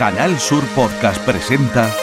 Canal 0.00 0.40
Sur 0.40 0.64
Podcast 0.68 1.22
presenta 1.26 1.94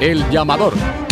El 0.00 0.28
llamador. 0.28 1.03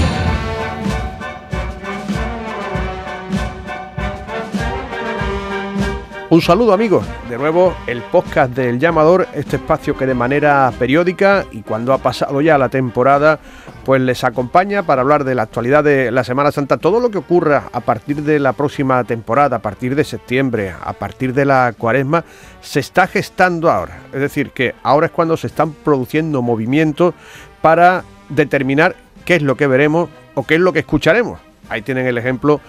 Un 6.32 6.40
saludo 6.40 6.72
amigos, 6.72 7.04
de 7.28 7.36
nuevo 7.36 7.76
el 7.86 8.00
podcast 8.00 8.54
del 8.54 8.78
llamador, 8.78 9.28
este 9.34 9.56
espacio 9.56 9.98
que 9.98 10.06
de 10.06 10.14
manera 10.14 10.72
periódica 10.78 11.44
y 11.52 11.60
cuando 11.60 11.92
ha 11.92 11.98
pasado 11.98 12.40
ya 12.40 12.56
la 12.56 12.70
temporada, 12.70 13.38
pues 13.84 14.00
les 14.00 14.24
acompaña 14.24 14.82
para 14.82 15.02
hablar 15.02 15.24
de 15.24 15.34
la 15.34 15.42
actualidad 15.42 15.84
de 15.84 16.10
la 16.10 16.24
Semana 16.24 16.50
Santa, 16.50 16.78
todo 16.78 17.00
lo 17.00 17.10
que 17.10 17.18
ocurra 17.18 17.64
a 17.70 17.80
partir 17.80 18.22
de 18.22 18.38
la 18.38 18.54
próxima 18.54 19.04
temporada, 19.04 19.56
a 19.56 19.58
partir 19.60 19.94
de 19.94 20.04
septiembre, 20.04 20.74
a 20.82 20.94
partir 20.94 21.34
de 21.34 21.44
la 21.44 21.74
cuaresma, 21.76 22.24
se 22.62 22.80
está 22.80 23.06
gestando 23.06 23.70
ahora. 23.70 24.00
Es 24.14 24.20
decir, 24.22 24.52
que 24.52 24.74
ahora 24.82 25.08
es 25.08 25.12
cuando 25.12 25.36
se 25.36 25.48
están 25.48 25.72
produciendo 25.72 26.40
movimientos 26.40 27.12
para 27.60 28.04
determinar 28.30 28.96
qué 29.26 29.36
es 29.36 29.42
lo 29.42 29.58
que 29.58 29.66
veremos 29.66 30.08
o 30.34 30.46
qué 30.46 30.54
es 30.54 30.62
lo 30.62 30.72
que 30.72 30.78
escucharemos. 30.78 31.40
Ahí 31.68 31.82
tienen 31.82 32.06
el 32.06 32.16
ejemplo 32.16 32.62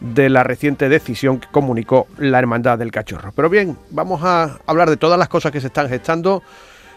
de 0.00 0.30
la 0.30 0.42
reciente 0.42 0.88
decisión 0.88 1.40
que 1.40 1.48
comunicó 1.50 2.06
la 2.18 2.38
Hermandad 2.38 2.78
del 2.78 2.90
Cachorro. 2.90 3.32
Pero 3.34 3.48
bien, 3.48 3.76
vamos 3.90 4.22
a 4.24 4.58
hablar 4.66 4.88
de 4.90 4.96
todas 4.96 5.18
las 5.18 5.28
cosas 5.28 5.52
que 5.52 5.60
se 5.60 5.68
están 5.68 5.88
gestando. 5.88 6.42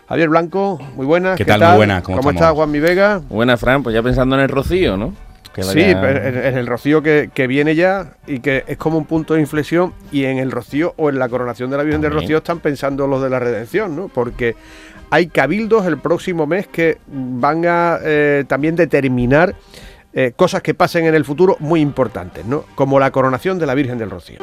Javier 0.07 0.29
Blanco, 0.29 0.79
muy 0.95 1.05
buenas. 1.05 1.37
¿Qué, 1.37 1.45
tal? 1.45 1.61
Muy 1.61 1.77
buenas. 1.77 2.03
¿Cómo, 2.03 2.17
¿Cómo 2.17 2.31
estás, 2.31 2.51
Juan 2.53 2.71
Mi 2.71 2.79
Vega? 2.79 3.21
Buenas, 3.29 3.59
Fran. 3.59 3.83
Pues 3.83 3.93
ya 3.93 4.03
pensando 4.03 4.35
en 4.35 4.41
el 4.41 4.49
rocío, 4.49 4.97
¿no? 4.97 5.13
sí, 5.61 5.81
en, 5.81 6.57
el 6.57 6.65
rocío 6.65 7.03
que, 7.03 7.47
viene 7.47 7.75
ya 7.75 8.13
y 8.25 8.39
que 8.39 8.63
es 8.67 8.77
como 8.77 8.97
un 8.97 9.05
punto 9.05 9.35
de 9.35 9.41
inflexión 9.41 9.93
y 10.11 10.25
en 10.25 10.39
el 10.39 10.51
rocío 10.51 10.93
o 10.97 11.09
en 11.09 11.19
la 11.19 11.29
coronación 11.29 11.69
de 11.69 11.77
la 11.77 11.83
Virgen 11.83 12.01
del 12.01 12.11
Rocío 12.11 12.37
están 12.37 12.59
pensando 12.59 13.05
los 13.07 13.21
de 13.21 13.29
la 13.29 13.39
redención, 13.39 13.95
¿no? 13.95 14.07
Porque 14.07 14.55
hay 15.11 15.27
cabildos 15.27 15.85
el 15.85 15.99
próximo 15.99 16.47
mes 16.47 16.67
que 16.67 16.97
van 17.07 17.65
a 17.65 17.99
eh, 18.03 18.45
también 18.47 18.75
determinar 18.75 19.53
eh, 20.13 20.33
cosas 20.35 20.61
que 20.61 20.73
pasen 20.73 21.05
en 21.05 21.15
el 21.15 21.25
futuro 21.25 21.57
muy 21.59 21.81
importantes, 21.81 22.45
¿no? 22.45 22.65
Como 22.75 22.99
la 22.99 23.11
coronación 23.11 23.59
de 23.59 23.65
la 23.65 23.73
Virgen 23.73 23.97
del 23.97 24.09
Rocío. 24.09 24.39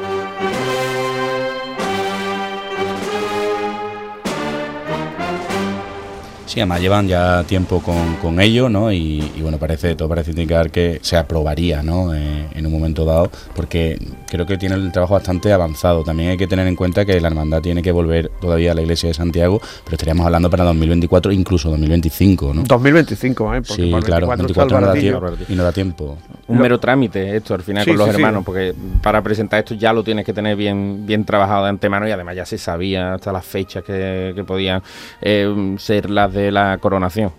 Sí, 6.51 6.59
además 6.59 6.81
llevan 6.81 7.07
ya 7.07 7.45
tiempo 7.45 7.79
con, 7.79 8.17
con 8.17 8.41
ello, 8.41 8.67
¿no? 8.67 8.91
Y, 8.91 9.21
bueno, 9.41 9.57
parece, 9.57 9.95
todo 9.95 10.09
parece 10.09 10.31
indicar 10.31 10.69
que 10.69 10.99
se 11.01 11.15
aprobaría, 11.15 11.81
¿no? 11.81 12.13
Eh, 12.13 12.45
en 12.53 12.65
un 12.65 12.73
momento 12.73 13.05
dado, 13.05 13.31
porque 13.55 13.97
creo 14.27 14.45
que 14.45 14.57
tiene 14.57 14.75
el 14.75 14.91
trabajo 14.91 15.13
bastante 15.13 15.53
avanzado. 15.53 16.03
También 16.03 16.31
hay 16.31 16.37
que 16.37 16.47
tener 16.47 16.67
en 16.67 16.75
cuenta 16.75 17.05
que 17.05 17.21
la 17.21 17.29
hermandad 17.29 17.61
tiene 17.61 17.81
que 17.81 17.93
volver 17.93 18.29
todavía 18.41 18.73
a 18.73 18.75
la 18.75 18.81
iglesia 18.81 19.07
de 19.07 19.13
Santiago, 19.13 19.61
pero 19.85 19.95
estaríamos 19.95 20.25
hablando 20.25 20.49
para 20.49 20.65
2024, 20.65 21.31
incluso 21.31 21.69
2025, 21.69 22.53
¿no? 22.53 22.63
2025, 22.63 23.55
¿eh? 23.55 23.61
sí, 23.63 23.89
claro, 24.03 24.27
24 24.27 24.81
no 24.81 24.87
da 24.87 24.93
tiempo, 24.93 25.27
y 25.47 25.55
no 25.55 25.63
da 25.63 25.71
tiempo. 25.71 26.17
Un 26.49 26.59
mero 26.59 26.81
trámite 26.81 27.37
esto 27.37 27.53
al 27.53 27.61
final 27.61 27.85
con 27.85 27.95
los 27.95 28.09
hermanos, 28.09 28.43
porque 28.43 28.75
para 29.01 29.21
presentar 29.21 29.59
esto 29.59 29.73
ya 29.75 29.93
lo 29.93 30.03
tienes 30.03 30.25
que 30.25 30.33
tener 30.33 30.57
bien, 30.57 31.05
bien 31.05 31.23
trabajado 31.23 31.63
de 31.63 31.69
antemano 31.69 32.09
y 32.09 32.11
además 32.11 32.35
ya 32.35 32.45
se 32.45 32.57
sabía 32.57 33.13
hasta 33.13 33.31
las 33.31 33.45
fechas 33.45 33.85
que, 33.85 34.33
que 34.35 34.43
podían 34.43 34.83
eh, 35.21 35.75
ser 35.77 36.09
las 36.09 36.33
de 36.33 36.40
la 36.49 36.77
coronación. 36.77 37.31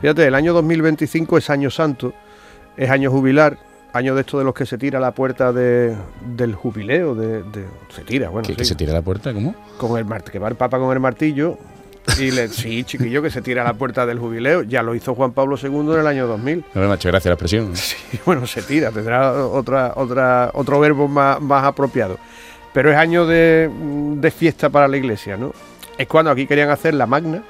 Fíjate, 0.00 0.26
el 0.26 0.34
año 0.34 0.54
2025 0.54 1.38
es 1.38 1.50
año 1.50 1.70
santo, 1.70 2.14
es 2.76 2.88
año 2.88 3.10
jubilar, 3.10 3.58
año 3.92 4.14
de 4.14 4.22
esto 4.22 4.38
de 4.38 4.44
los 4.44 4.54
que 4.54 4.66
se 4.66 4.78
tira 4.78 5.00
la 5.00 5.12
puerta 5.12 5.52
de, 5.52 5.94
del 6.36 6.54
jubileo, 6.54 7.14
de, 7.14 7.42
se 7.94 8.02
tira, 8.04 8.28
bueno. 8.30 8.48
¿Que, 8.48 8.64
se 8.64 8.74
tira 8.74 8.92
la 8.92 9.02
puerta? 9.02 9.32
¿Cómo? 9.34 9.54
Con 9.76 9.98
el 9.98 10.22
que 10.22 10.38
va 10.38 10.48
el 10.48 10.54
Papa 10.54 10.78
con 10.78 10.92
el 10.92 11.00
martillo 11.00 11.58
y 12.18 12.30
le, 12.30 12.48
sí, 12.48 12.84
chiquillo, 12.84 13.22
que 13.22 13.30
se 13.30 13.42
tira 13.42 13.62
a 13.62 13.64
la 13.64 13.74
puerta 13.74 14.06
del 14.06 14.18
jubileo. 14.18 14.62
Ya 14.62 14.82
lo 14.82 14.94
hizo 14.94 15.14
Juan 15.14 15.32
Pablo 15.32 15.56
II 15.62 15.92
en 15.92 16.00
el 16.00 16.06
año 16.06 16.26
2000. 16.26 16.64
No 16.74 16.82
me 16.82 16.88
ha 16.88 16.94
hecho 16.94 17.08
gracia 17.08 17.30
la 17.30 17.34
expresión. 17.34 17.72
Sí, 17.76 18.18
bueno, 18.24 18.46
se 18.46 18.62
tira, 18.62 18.90
tendrá 18.90 19.44
otra, 19.46 19.92
otra, 19.96 20.50
otro 20.54 20.80
verbo 20.80 21.08
más, 21.08 21.40
más 21.40 21.64
apropiado. 21.64 22.18
Pero 22.72 22.90
es 22.90 22.96
año 22.96 23.26
de, 23.26 23.70
de 24.16 24.30
fiesta 24.30 24.70
para 24.70 24.88
la 24.88 24.96
iglesia, 24.96 25.36
¿no? 25.36 25.52
Es 25.96 26.06
cuando 26.06 26.30
aquí 26.30 26.46
querían 26.46 26.70
hacer 26.70 26.94
la 26.94 27.06
magna, 27.06 27.42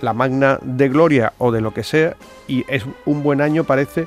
la 0.00 0.12
magna 0.12 0.58
de 0.62 0.88
gloria 0.88 1.32
o 1.38 1.52
de 1.52 1.60
lo 1.60 1.72
que 1.72 1.82
sea, 1.82 2.16
y 2.48 2.64
es 2.68 2.84
un 3.06 3.22
buen 3.22 3.40
año, 3.40 3.64
parece, 3.64 4.06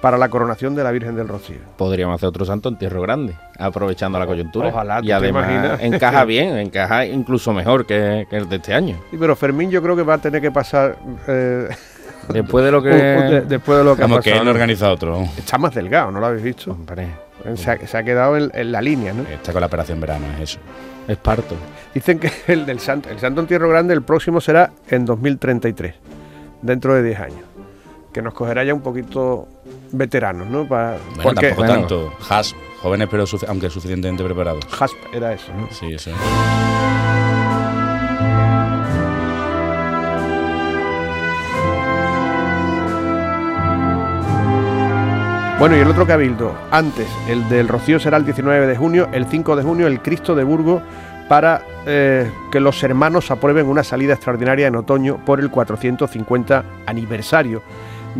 para 0.00 0.16
la 0.16 0.28
coronación 0.28 0.74
de 0.74 0.84
la 0.84 0.90
Virgen 0.92 1.16
del 1.16 1.28
Rocío. 1.28 1.58
Podríamos 1.76 2.16
hacer 2.16 2.28
otro 2.28 2.44
santo 2.44 2.68
entierro 2.68 3.02
grande, 3.02 3.34
aprovechando 3.58 4.18
la 4.18 4.26
coyuntura. 4.26 4.68
Ojalá, 4.68 5.00
y 5.02 5.10
además 5.10 5.80
encaja 5.80 6.24
bien, 6.26 6.56
encaja 6.58 7.06
incluso 7.06 7.52
mejor 7.52 7.86
que, 7.86 8.26
el 8.30 8.48
de 8.48 8.56
este 8.56 8.74
año. 8.74 8.96
Sí, 9.10 9.16
pero 9.18 9.34
Fermín 9.34 9.70
yo 9.70 9.82
creo 9.82 9.96
que 9.96 10.02
va 10.02 10.14
a 10.14 10.18
tener 10.18 10.40
que 10.40 10.50
pasar... 10.50 10.96
Eh, 11.26 11.68
después 12.32 12.64
de 12.64 12.70
lo 12.70 12.82
que... 12.82 12.90
después 13.48 13.78
de 13.78 13.84
lo 13.84 13.96
que 13.96 14.04
ha 14.04 14.20
que 14.20 14.36
él 14.36 14.48
organiza 14.48 14.90
otro. 14.90 15.22
Está 15.36 15.58
más 15.58 15.74
delgado, 15.74 16.10
¿no 16.10 16.20
lo 16.20 16.26
habéis 16.26 16.44
visto? 16.44 16.76
Se 17.54 17.70
ha, 17.70 18.02
quedado 18.02 18.36
en, 18.36 18.72
la 18.72 18.80
línea, 18.80 19.12
¿no? 19.12 19.22
Está 19.22 19.52
con 19.52 19.60
la 19.60 19.66
operación 19.66 20.00
verano, 20.00 20.26
es 20.36 20.50
eso. 20.50 20.58
Es 21.08 21.16
parto. 21.16 21.56
Dicen 21.94 22.18
que 22.18 22.30
el 22.52 22.66
del 22.66 22.78
Santo, 22.78 23.08
el 23.08 23.18
Santo 23.18 23.40
Entierro 23.40 23.68
Grande, 23.68 23.94
el 23.94 24.02
próximo 24.02 24.40
será 24.40 24.70
en 24.88 25.04
2033, 25.04 25.94
dentro 26.62 26.94
de 26.94 27.02
10 27.02 27.20
años. 27.20 27.40
Que 28.12 28.22
nos 28.22 28.34
cogerá 28.34 28.62
ya 28.64 28.74
un 28.74 28.82
poquito 28.82 29.48
veteranos, 29.90 30.48
¿no? 30.48 30.68
Para, 30.68 30.98
bueno, 31.16 31.40
tampoco 31.40 31.66
tanto. 31.66 32.12
Hasp, 32.28 32.56
jóvenes 32.82 33.08
pero 33.10 33.24
aunque 33.48 33.70
suficientemente 33.70 34.22
preparados. 34.22 34.64
Hasp 34.78 34.96
era 35.12 35.32
eso, 35.32 35.52
¿no? 35.54 35.68
Sí, 35.70 35.92
eso. 35.92 36.10
Bueno, 45.58 45.76
y 45.76 45.80
el 45.80 45.88
otro 45.88 46.06
cabildo, 46.06 46.54
antes, 46.70 47.08
el 47.28 47.48
del 47.48 47.66
Rocío 47.66 47.98
será 47.98 48.16
el 48.16 48.24
19 48.24 48.68
de 48.68 48.76
junio, 48.76 49.08
el 49.10 49.26
5 49.26 49.56
de 49.56 49.64
junio 49.64 49.88
el 49.88 50.00
Cristo 50.00 50.36
de 50.36 50.44
Burgos 50.44 50.82
para 51.28 51.62
eh, 51.84 52.30
que 52.52 52.60
los 52.60 52.80
hermanos 52.84 53.32
aprueben 53.32 53.66
una 53.66 53.82
salida 53.82 54.14
extraordinaria 54.14 54.68
en 54.68 54.76
otoño 54.76 55.16
por 55.24 55.40
el 55.40 55.50
450 55.50 56.64
aniversario 56.86 57.62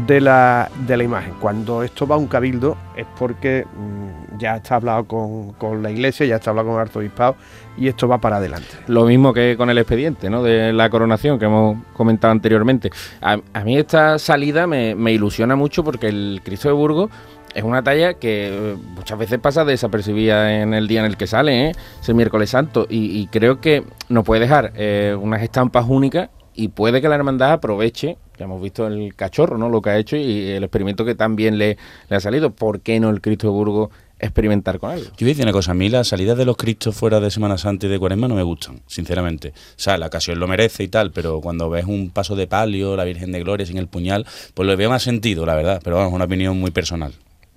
de 0.07 0.21
la, 0.21 0.71
de 0.87 0.97
la 0.97 1.03
imagen. 1.03 1.35
Cuando 1.41 1.83
esto 1.83 2.07
va 2.07 2.15
a 2.15 2.19
un 2.19 2.29
cabildo 2.29 2.77
es 2.97 3.07
porque 3.19 3.65
mm, 3.67 4.39
ya 4.39 4.57
está 4.57 4.77
hablado 4.77 5.05
con, 5.05 5.83
la 5.83 5.91
iglesia, 5.91 6.25
ya 6.27 6.37
está 6.37 6.51
hablado 6.51 6.69
con 6.69 6.77
el 6.77 6.83
arzobispado 6.83 7.37
y 7.77 7.89
esto 7.89 8.07
va 8.07 8.19
para 8.19 8.37
adelante. 8.37 8.69
Lo 8.87 9.05
mismo 9.05 9.33
que 9.33 9.57
con 9.57 9.71
el 9.71 9.79
expediente 9.79 10.31
¿no? 10.31 10.43
de 10.43 10.73
la 10.73 10.89
coronación 10.89 11.39
que 11.39 11.47
hemos 11.47 11.79
comentado 11.95 12.31
anteriormente. 12.31 12.91
A, 13.21 13.39
mí 13.65 13.77
esta 13.77 14.19
salida 14.19 14.67
me, 14.67 14.95
ilusiona 15.13 15.57
mucho 15.57 15.83
porque 15.83 16.09
el 16.09 16.41
Cristo 16.45 16.69
de 16.69 16.75
Burgos 16.75 17.11
es 17.55 17.65
una 17.65 17.83
talla 17.83 18.15
que 18.15 18.49
eh, 18.53 18.77
muchas 18.95 19.19
veces 19.19 19.41
pasa 19.41 19.65
desapercibida 19.65 20.61
en 20.61 20.75
el 20.75 20.87
día 20.87 21.01
en 21.01 21.07
el 21.07 21.17
que 21.17 21.27
sale, 21.27 21.69
¿eh? 21.69 21.73
es 22.01 22.09
el 22.09 22.15
miércoles 22.15 22.51
santo, 22.51 22.87
y, 22.89 23.27
creo 23.29 23.61
que 23.61 23.85
nos 24.09 24.25
puede 24.25 24.43
dejar 24.43 24.73
eh, 24.77 25.17
unas 25.19 25.43
estampas 25.43 25.87
únicas 25.89 26.29
y 26.55 26.69
puede 26.69 27.01
que 27.01 27.09
la 27.09 27.15
hermandad 27.15 27.53
aproveche, 27.53 28.19
ya 28.38 28.44
hemos 28.44 28.62
visto 28.62 28.87
el 28.87 29.15
cachorro, 29.15 29.59
¿no? 29.59 29.69
Lo 29.69 29.82
que 29.82 29.91
ha 29.91 29.99
hecho 29.99 30.16
y 30.16 30.50
el 30.50 30.65
experimento 30.65 31.04
que 31.04 31.15
también 31.15 31.59
le, 31.59 31.76
le 32.09 32.16
ha 32.16 32.21
salido. 32.21 32.50
¿Por 32.50 32.81
qué 32.81 33.00
no 33.00 33.10
el 33.10 33.21
Cristo 33.21 33.49
de 33.49 33.53
Burgos 33.53 33.91
experimentar 34.21 34.78
con 34.78 34.91
algo. 34.91 35.04
Yo 35.04 35.12
voy 35.21 35.28
a 35.28 35.32
decir 35.32 35.44
una 35.44 35.53
cosa, 35.53 35.72
a 35.72 35.75
mí 35.75 35.88
las 35.88 36.09
salidas 36.09 36.37
de 36.37 36.44
los 36.44 36.56
Cristos 36.56 36.97
fuera 36.97 37.21
de 37.21 37.31
Semana 37.31 37.59
Santa 37.59 37.87
y 37.87 37.88
de 37.88 37.99
Cuaresma 37.99 38.28
no 38.28 38.34
me 38.34 38.43
gustan, 38.43 38.81
sinceramente. 38.87 39.50
O 39.50 39.53
sea, 39.76 39.97
la 39.97 40.06
ocasión 40.06 40.38
lo 40.38 40.49
merece 40.49 40.82
y 40.82 40.88
tal, 40.88 41.12
pero 41.12 41.41
cuando 41.41 41.71
ves 41.71 41.84
un 41.84 42.10
paso 42.10 42.34
de 42.34 42.47
palio, 42.47 42.97
la 42.97 43.04
Virgen 43.04 43.32
de 43.32 43.41
Gloria 43.41 43.66
sin 43.66 43.78
el 43.78 43.87
puñal, 43.87 44.26
pues 44.55 44.66
lo 44.66 44.76
veo 44.76 44.91
más 44.91 45.03
sentido, 45.03 45.47
la 45.47 45.55
verdad, 45.55 45.81
pero 45.84 45.97
vamos, 45.97 46.12
una 46.12 46.25
opinión 46.25 46.59
muy 46.59 46.70
personal. 46.70 47.12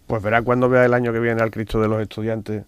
Pues 0.08 0.22
verá 0.22 0.42
cuando 0.42 0.70
vea 0.70 0.86
el 0.86 0.94
año 0.94 1.12
que 1.14 1.20
viene 1.20 1.42
al 1.42 1.52
Cristo 1.52 1.82
de 1.82 1.88
los 1.88 2.02
estudiantes 2.02 2.64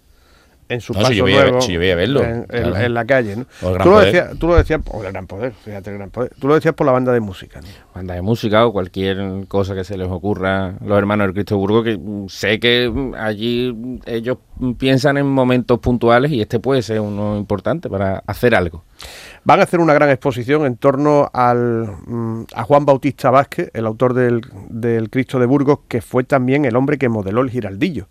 en 0.70 0.82
su 0.82 0.94
paso 0.94 1.08
si 1.08 1.16
yo 1.16 1.26
nuevo 1.26 1.60
verlo, 1.96 2.24
en, 2.24 2.94
la 2.94 3.06
calle. 3.06 3.36
¿no? 3.36 3.46
Tú, 3.60 3.90
lo 3.90 4.00
decías, 4.00 4.38
tú 4.38 4.48
lo 4.48 4.56
decías, 4.56 4.82
por 4.82 5.06
el 5.06 5.12
gran 5.12 5.28
poder, 5.28 5.54
fíjate 5.54 5.92
el 5.92 5.98
gran 5.98 6.10
poder. 6.10 6.32
Tú 6.40 6.48
lo 6.48 6.56
decías 6.56 6.74
por 6.74 6.86
la 6.86 6.94
banda 6.94 7.12
de 7.12 7.20
música. 7.20 7.60
Banda 7.94 8.16
de 8.16 8.22
música 8.22 8.66
o 8.66 8.74
cualquier 8.74 9.46
cosa 9.48 9.76
que 9.76 9.84
se 9.84 9.98
les 9.98 10.08
ocurra 10.08 10.74
los 10.86 10.98
hermanos 10.98 11.28
del 11.28 11.34
Cristo 11.34 11.58
Burgo, 11.58 11.84
que 11.84 12.00
sé 12.30 12.60
que 12.60 12.92
allí 13.18 14.00
ellos 14.06 14.38
piensan 14.78 15.18
en 15.18 15.28
momentos 15.28 15.80
puntuales 15.80 16.32
y 16.32 16.42
este 16.42 16.60
puede 16.60 16.82
ser 16.82 17.00
uno 17.00 17.38
importante 17.38 17.90
para 17.90 18.24
hacer 18.26 18.56
algo. 18.56 18.84
Van 19.44 19.60
a 19.60 19.64
hacer 19.64 19.80
una 19.82 19.94
gran 19.94 20.10
exposición 20.10 20.66
en 20.66 20.78
torno 20.78 21.30
al, 21.34 21.88
mm, 22.06 22.44
a 22.54 22.64
Juan 22.64 22.86
Bautista 22.86 23.30
Vázquez, 23.30 23.70
el 23.74 23.86
autor 23.86 24.14
del, 24.14 24.42
del 24.70 25.10
Cristo 25.10 25.40
de 25.40 25.46
Burgos, 25.46 25.80
que 25.88 26.02
fue 26.02 26.24
también 26.24 26.66
el 26.66 26.76
hombre 26.76 26.98
que 26.98 27.10
modeló 27.10 27.42
el 27.42 27.50
giraldillo 27.50 28.08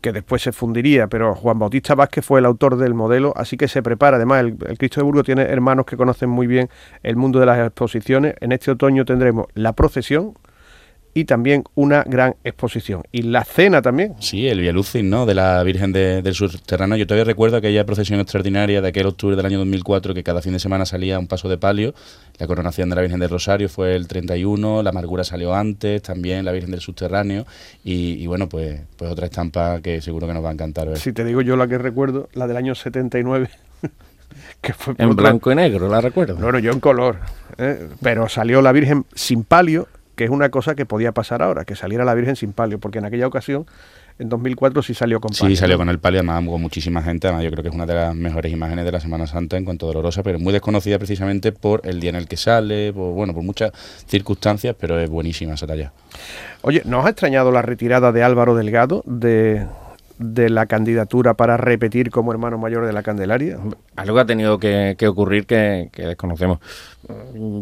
que 0.00 0.12
después 0.12 0.42
se 0.42 0.52
fundiría, 0.52 1.06
pero 1.06 1.34
Juan 1.34 1.58
Bautista 1.58 1.94
Vázquez 1.94 2.24
fue 2.24 2.40
el 2.40 2.46
autor 2.46 2.76
del 2.76 2.94
modelo, 2.94 3.32
así 3.36 3.56
que 3.56 3.68
se 3.68 3.82
prepara. 3.82 4.16
Además, 4.16 4.40
el, 4.44 4.56
Cristo 4.78 5.00
de 5.00 5.04
Burgos 5.04 5.24
tiene 5.24 5.42
hermanos 5.42 5.86
que 5.86 5.96
conocen 5.96 6.28
muy 6.28 6.46
bien 6.46 6.68
el 7.02 7.16
mundo 7.16 7.40
de 7.40 7.46
las 7.46 7.58
exposiciones. 7.58 8.34
En 8.40 8.52
este 8.52 8.70
otoño 8.70 9.04
tendremos 9.04 9.46
la 9.54 9.72
procesión 9.72 10.34
y 11.14 11.24
también 11.24 11.64
una 11.74 12.04
gran 12.04 12.36
exposición. 12.44 13.02
Y 13.12 13.22
la 13.22 13.44
cena 13.44 13.82
también. 13.82 14.14
Sí, 14.20 14.48
el 14.48 14.60
Via 14.60 14.72
¿no? 15.02 15.26
De 15.26 15.34
la 15.34 15.62
Virgen 15.62 15.92
del 15.92 16.34
Subterráneo. 16.34 16.96
Yo 16.96 17.06
todavía 17.06 17.24
recuerdo 17.24 17.58
aquella 17.58 17.84
procesión 17.84 18.20
extraordinaria 18.20 18.80
de 18.80 18.88
aquel 18.88 19.06
octubre 19.06 19.36
del 19.36 19.44
año 19.44 19.58
2004 19.58 20.14
que 20.14 20.22
cada 20.22 20.40
fin 20.40 20.52
de 20.52 20.58
semana 20.58 20.86
salía 20.86 21.18
un 21.18 21.26
paso 21.26 21.48
de 21.48 21.58
palio. 21.58 21.94
La 22.38 22.46
coronación 22.46 22.88
de 22.88 22.96
la 22.96 23.02
Virgen 23.02 23.20
del 23.20 23.28
Rosario 23.28 23.68
fue 23.68 23.94
el 23.94 24.08
31, 24.08 24.82
la 24.82 24.90
Amargura 24.90 25.24
salió 25.24 25.54
antes, 25.54 26.02
también 26.02 26.44
la 26.44 26.52
Virgen 26.52 26.70
del 26.70 26.80
Subterráneo. 26.80 27.46
Y, 27.84 28.26
bueno, 28.26 28.48
pues, 28.48 28.80
pues 28.96 29.10
otra 29.10 29.26
estampa 29.26 29.80
que 29.80 30.00
seguro 30.00 30.26
que 30.26 30.34
nos 30.34 30.44
va 30.44 30.50
a 30.50 30.52
encantar 30.52 30.88
ver. 30.88 30.98
Si 30.98 31.12
te 31.12 31.24
digo 31.24 31.42
yo 31.42 31.56
la 31.56 31.68
que 31.68 31.78
recuerdo, 31.78 32.28
la 32.32 32.46
del 32.46 32.56
año 32.56 32.74
79. 32.74 33.50
que 34.62 34.72
fue 34.72 34.94
en 34.96 35.14
blanco 35.14 35.52
y 35.52 35.56
negro, 35.56 35.88
la 35.88 36.00
recuerdo. 36.00 36.36
Bueno, 36.36 36.58
yo 36.58 36.72
en 36.72 36.80
color. 36.80 37.18
¿eh? 37.58 37.88
Pero 38.00 38.28
salió 38.28 38.62
la 38.62 38.72
Virgen 38.72 39.04
sin 39.14 39.44
palio 39.44 39.88
que 40.22 40.26
es 40.26 40.30
una 40.30 40.50
cosa 40.50 40.76
que 40.76 40.86
podía 40.86 41.10
pasar 41.10 41.42
ahora, 41.42 41.64
que 41.64 41.74
saliera 41.74 42.04
la 42.04 42.14
Virgen 42.14 42.36
sin 42.36 42.52
palio, 42.52 42.78
porque 42.78 43.00
en 43.00 43.06
aquella 43.06 43.26
ocasión, 43.26 43.66
en 44.20 44.28
2004, 44.28 44.80
sí 44.80 44.94
salió 44.94 45.20
con 45.20 45.32
palio. 45.32 45.48
Sí, 45.48 45.56
salió 45.56 45.76
con 45.76 45.88
el 45.88 45.98
palio, 45.98 46.20
además 46.20 46.44
con 46.48 46.62
muchísima 46.62 47.02
gente, 47.02 47.26
además 47.26 47.42
yo 47.42 47.50
creo 47.50 47.64
que 47.64 47.70
es 47.70 47.74
una 47.74 47.86
de 47.86 47.94
las 47.94 48.14
mejores 48.14 48.52
imágenes 48.52 48.84
de 48.84 48.92
la 48.92 49.00
Semana 49.00 49.26
Santa 49.26 49.56
en 49.56 49.64
cuanto 49.64 49.86
a 49.86 49.88
dolorosa, 49.88 50.22
pero 50.22 50.38
muy 50.38 50.52
desconocida 50.52 50.96
precisamente 50.98 51.50
por 51.50 51.80
el 51.82 51.98
día 51.98 52.10
en 52.10 52.16
el 52.16 52.28
que 52.28 52.36
sale, 52.36 52.92
por, 52.92 53.12
bueno, 53.14 53.34
por 53.34 53.42
muchas 53.42 53.72
circunstancias, 54.06 54.76
pero 54.78 54.96
es 55.00 55.10
buenísima 55.10 55.54
esa 55.54 55.66
talla. 55.66 55.92
Oye, 56.60 56.82
¿nos 56.84 57.04
ha 57.04 57.08
extrañado 57.08 57.50
la 57.50 57.62
retirada 57.62 58.12
de 58.12 58.22
Álvaro 58.22 58.54
Delgado 58.54 59.02
de, 59.04 59.66
de 60.18 60.50
la 60.50 60.66
candidatura 60.66 61.34
para 61.34 61.56
repetir 61.56 62.10
como 62.12 62.30
hermano 62.30 62.58
mayor 62.58 62.86
de 62.86 62.92
la 62.92 63.02
Candelaria? 63.02 63.58
Algo 63.96 64.20
ha 64.20 64.24
tenido 64.24 64.60
que, 64.60 64.96
ocurrir 65.08 65.46
que, 65.46 65.90
desconocemos. 65.92 66.60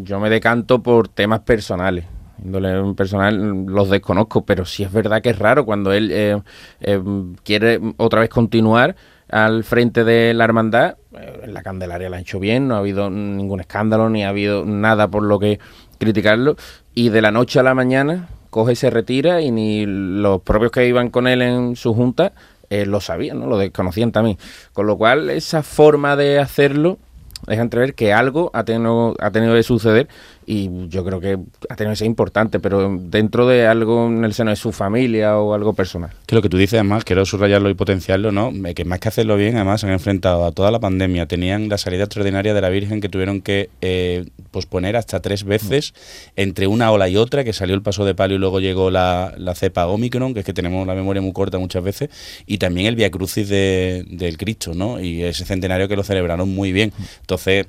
Yo 0.03 0.19
me 0.19 0.29
decanto 0.29 0.83
por 0.83 1.07
temas 1.07 1.39
personales 1.39 2.05
índole 2.43 2.93
personal 2.95 3.65
los 3.65 3.89
desconozco, 3.89 4.45
pero 4.45 4.65
sí 4.65 4.83
es 4.83 4.91
verdad 4.91 5.21
que 5.21 5.29
es 5.29 5.39
raro 5.39 5.65
cuando 5.65 5.93
él 5.93 6.09
eh, 6.11 6.41
eh, 6.81 7.01
quiere 7.43 7.79
otra 7.97 8.21
vez 8.21 8.29
continuar 8.29 8.95
al 9.29 9.63
frente 9.63 10.03
de 10.03 10.33
la 10.33 10.43
hermandad. 10.43 10.97
Eh, 11.17 11.47
la 11.47 11.63
Candelaria 11.63 12.09
la 12.09 12.17
ha 12.17 12.21
hecho 12.21 12.39
bien, 12.39 12.67
no 12.67 12.75
ha 12.75 12.79
habido 12.79 13.09
ningún 13.09 13.59
escándalo, 13.59 14.09
ni 14.09 14.23
ha 14.23 14.29
habido 14.29 14.65
nada 14.65 15.07
por 15.07 15.23
lo 15.23 15.39
que 15.39 15.59
criticarlo. 15.97 16.55
Y 16.93 17.09
de 17.09 17.21
la 17.21 17.31
noche 17.31 17.59
a 17.59 17.63
la 17.63 17.73
mañana 17.73 18.27
coge 18.49 18.73
y 18.73 18.75
se 18.75 18.89
retira 18.89 19.41
y 19.41 19.51
ni 19.51 19.85
los 19.85 20.41
propios 20.41 20.71
que 20.71 20.87
iban 20.87 21.09
con 21.09 21.27
él 21.27 21.41
en 21.41 21.75
su 21.75 21.93
junta 21.93 22.33
lo 22.69 23.01
sabían, 23.01 23.37
¿no? 23.37 23.47
lo 23.47 23.57
desconocían 23.57 24.13
también. 24.13 24.37
Con 24.71 24.87
lo 24.87 24.97
cual 24.97 25.29
esa 25.29 25.61
forma 25.61 26.15
de 26.15 26.39
hacerlo 26.39 26.99
deja 27.47 27.61
entrever 27.61 27.95
que 27.95 28.13
algo 28.13 28.51
ha 28.53 28.63
tenido, 28.63 29.15
ha 29.19 29.31
tenido 29.31 29.55
que 29.55 29.63
suceder 29.63 30.07
y 30.45 30.87
yo 30.87 31.03
creo 31.03 31.19
que 31.19 31.37
ha 31.69 31.75
tenido 31.75 31.91
que 31.91 31.97
ser 31.97 32.07
importante, 32.07 32.59
pero 32.59 32.97
dentro 32.99 33.47
de 33.47 33.67
algo 33.67 34.07
en 34.07 34.23
el 34.25 34.33
seno 34.33 34.49
de 34.49 34.55
su 34.55 34.71
familia 34.71 35.37
o 35.37 35.53
algo 35.53 35.73
personal. 35.73 36.11
Que 36.25 36.35
lo 36.35 36.41
que 36.41 36.49
tú 36.49 36.57
dices, 36.57 36.75
además, 36.75 37.03
quiero 37.03 37.25
subrayarlo 37.25 37.69
y 37.69 37.73
potenciarlo, 37.73 38.31
¿no? 38.31 38.51
Que 38.75 38.85
más 38.85 38.99
que 38.99 39.09
hacerlo 39.09 39.37
bien, 39.37 39.55
además, 39.55 39.81
se 39.81 39.87
han 39.87 39.93
enfrentado 39.93 40.45
a 40.45 40.51
toda 40.51 40.71
la 40.71 40.79
pandemia. 40.79 41.25
Tenían 41.25 41.69
la 41.69 41.77
salida 41.77 42.03
extraordinaria 42.03 42.53
de 42.53 42.61
la 42.61 42.69
Virgen 42.69 43.01
que 43.01 43.09
tuvieron 43.09 43.41
que 43.41 43.69
eh, 43.81 44.25
posponer 44.51 44.95
hasta 44.95 45.19
tres 45.19 45.43
veces 45.43 45.93
entre 46.35 46.67
una 46.67 46.91
ola 46.91 47.07
y 47.09 47.17
otra, 47.17 47.43
que 47.43 47.53
salió 47.53 47.75
el 47.75 47.81
paso 47.81 48.05
de 48.05 48.15
palio 48.15 48.37
y 48.37 48.39
luego 48.39 48.59
llegó 48.59 48.91
la, 48.91 49.33
la 49.37 49.55
cepa 49.55 49.87
Omicron, 49.87 50.33
que 50.33 50.39
es 50.41 50.45
que 50.45 50.53
tenemos 50.53 50.85
la 50.87 50.95
memoria 50.95 51.21
muy 51.21 51.33
corta 51.33 51.59
muchas 51.59 51.83
veces, 51.83 52.09
y 52.45 52.57
también 52.57 52.87
el 52.87 52.95
Via 52.95 53.11
Crucis 53.11 53.47
de, 53.47 54.05
del 54.09 54.37
Cristo, 54.37 54.73
¿no? 54.73 54.99
Y 54.99 55.23
ese 55.23 55.45
centenario 55.45 55.87
que 55.87 55.95
lo 55.95 56.03
celebraron 56.03 56.49
muy 56.49 56.71
bien. 56.71 56.91
Entonces, 57.21 57.67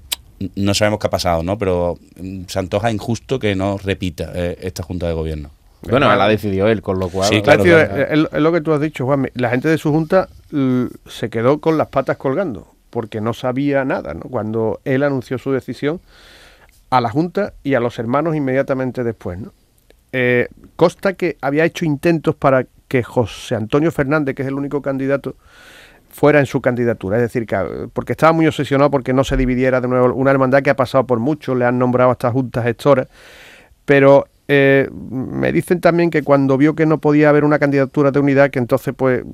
no 0.56 0.74
sabemos 0.74 1.00
qué 1.00 1.06
ha 1.06 1.10
pasado, 1.10 1.42
¿no? 1.42 1.58
Pero 1.58 1.98
mm, 2.20 2.42
se 2.46 2.58
antoja 2.58 2.90
injusto 2.90 3.38
que 3.38 3.54
no 3.54 3.78
repita 3.78 4.32
eh, 4.34 4.58
esta 4.60 4.82
Junta 4.82 5.06
de 5.06 5.14
Gobierno. 5.14 5.50
Bueno, 5.82 6.14
la 6.14 6.28
decidió 6.28 6.68
él, 6.68 6.80
con 6.80 7.00
lo 7.00 7.08
cual... 7.08 7.28
Sí, 7.28 7.42
claro, 7.42 7.64
es, 7.64 8.18
lo 8.32 8.52
que 8.52 8.60
tú 8.60 8.72
has 8.72 8.80
dicho, 8.80 9.04
Juan. 9.04 9.28
La 9.34 9.50
gente 9.50 9.68
de 9.68 9.78
su 9.78 9.90
Junta 9.90 10.28
se 11.06 11.28
quedó 11.28 11.58
con 11.58 11.76
las 11.76 11.88
patas 11.88 12.16
colgando, 12.16 12.68
porque 12.90 13.20
no 13.20 13.34
sabía 13.34 13.84
nada, 13.84 14.14
¿no? 14.14 14.22
Cuando 14.22 14.80
él 14.84 15.02
anunció 15.02 15.38
su 15.38 15.50
decisión 15.50 16.00
a 16.90 17.00
la 17.00 17.10
Junta 17.10 17.54
y 17.64 17.74
a 17.74 17.80
los 17.80 17.98
hermanos 17.98 18.36
inmediatamente 18.36 19.02
después, 19.02 19.40
¿no? 19.40 19.52
Eh, 20.12 20.48
consta 20.76 21.14
que 21.14 21.38
había 21.40 21.64
hecho 21.64 21.86
intentos 21.86 22.34
para 22.34 22.66
que 22.86 23.02
José 23.02 23.54
Antonio 23.54 23.90
Fernández, 23.90 24.34
que 24.36 24.42
es 24.42 24.48
el 24.48 24.54
único 24.54 24.82
candidato, 24.82 25.36
fuera 26.12 26.38
en 26.38 26.46
su 26.46 26.60
candidatura. 26.60 27.16
Es 27.16 27.22
decir, 27.22 27.46
que, 27.46 27.88
porque 27.92 28.12
estaba 28.12 28.32
muy 28.32 28.46
obsesionado 28.46 28.90
porque 28.90 29.12
no 29.12 29.24
se 29.24 29.36
dividiera 29.36 29.80
de 29.80 29.88
nuevo 29.88 30.14
una 30.14 30.30
hermandad 30.30 30.62
que 30.62 30.70
ha 30.70 30.76
pasado 30.76 31.06
por 31.06 31.18
mucho, 31.18 31.54
le 31.54 31.64
han 31.64 31.78
nombrado 31.78 32.10
hasta 32.10 32.30
juntas 32.30 32.64
gestoras, 32.64 33.08
pero 33.84 34.26
eh, 34.46 34.88
me 34.92 35.50
dicen 35.50 35.80
también 35.80 36.10
que 36.10 36.22
cuando 36.22 36.56
vio 36.58 36.74
que 36.74 36.86
no 36.86 36.98
podía 36.98 37.30
haber 37.30 37.44
una 37.44 37.58
candidatura 37.58 38.10
de 38.10 38.20
unidad, 38.20 38.50
que 38.50 38.58
entonces 38.58 38.94
pues 38.96 39.24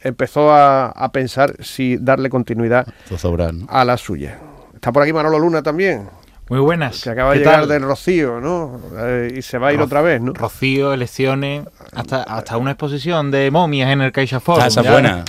empezó 0.00 0.52
a, 0.52 1.10
pensar 1.12 1.62
si 1.62 1.96
darle 1.96 2.30
continuidad 2.30 2.86
a 3.68 3.84
la 3.84 3.96
suya. 3.96 4.38
Está 4.74 4.92
por 4.92 5.02
aquí 5.02 5.12
Manolo 5.12 5.38
Luna 5.38 5.62
también. 5.62 6.08
Muy 6.48 6.60
buenas. 6.60 7.02
Que 7.02 7.10
acaba 7.10 7.32
de 7.32 7.38
llegar 7.38 7.66
del 7.66 7.82
Rocío, 7.82 8.38
¿no? 8.40 8.78
Eh, 8.98 9.34
y 9.38 9.42
se 9.42 9.56
va 9.56 9.68
a 9.68 9.72
ir 9.72 9.80
otra 9.80 10.02
vez, 10.02 10.20
¿no? 10.20 10.34
Rocío, 10.34 10.92
elecciones, 10.92 11.66
hasta, 11.92 12.22
hasta 12.22 12.58
una 12.58 12.72
exposición 12.72 13.30
de 13.30 13.50
momias 13.50 13.90
en 13.90 14.02
el 14.02 14.12
Caixa 14.12 14.42
Ah, 14.46 14.66
esa 14.66 14.82
buena. 14.82 15.24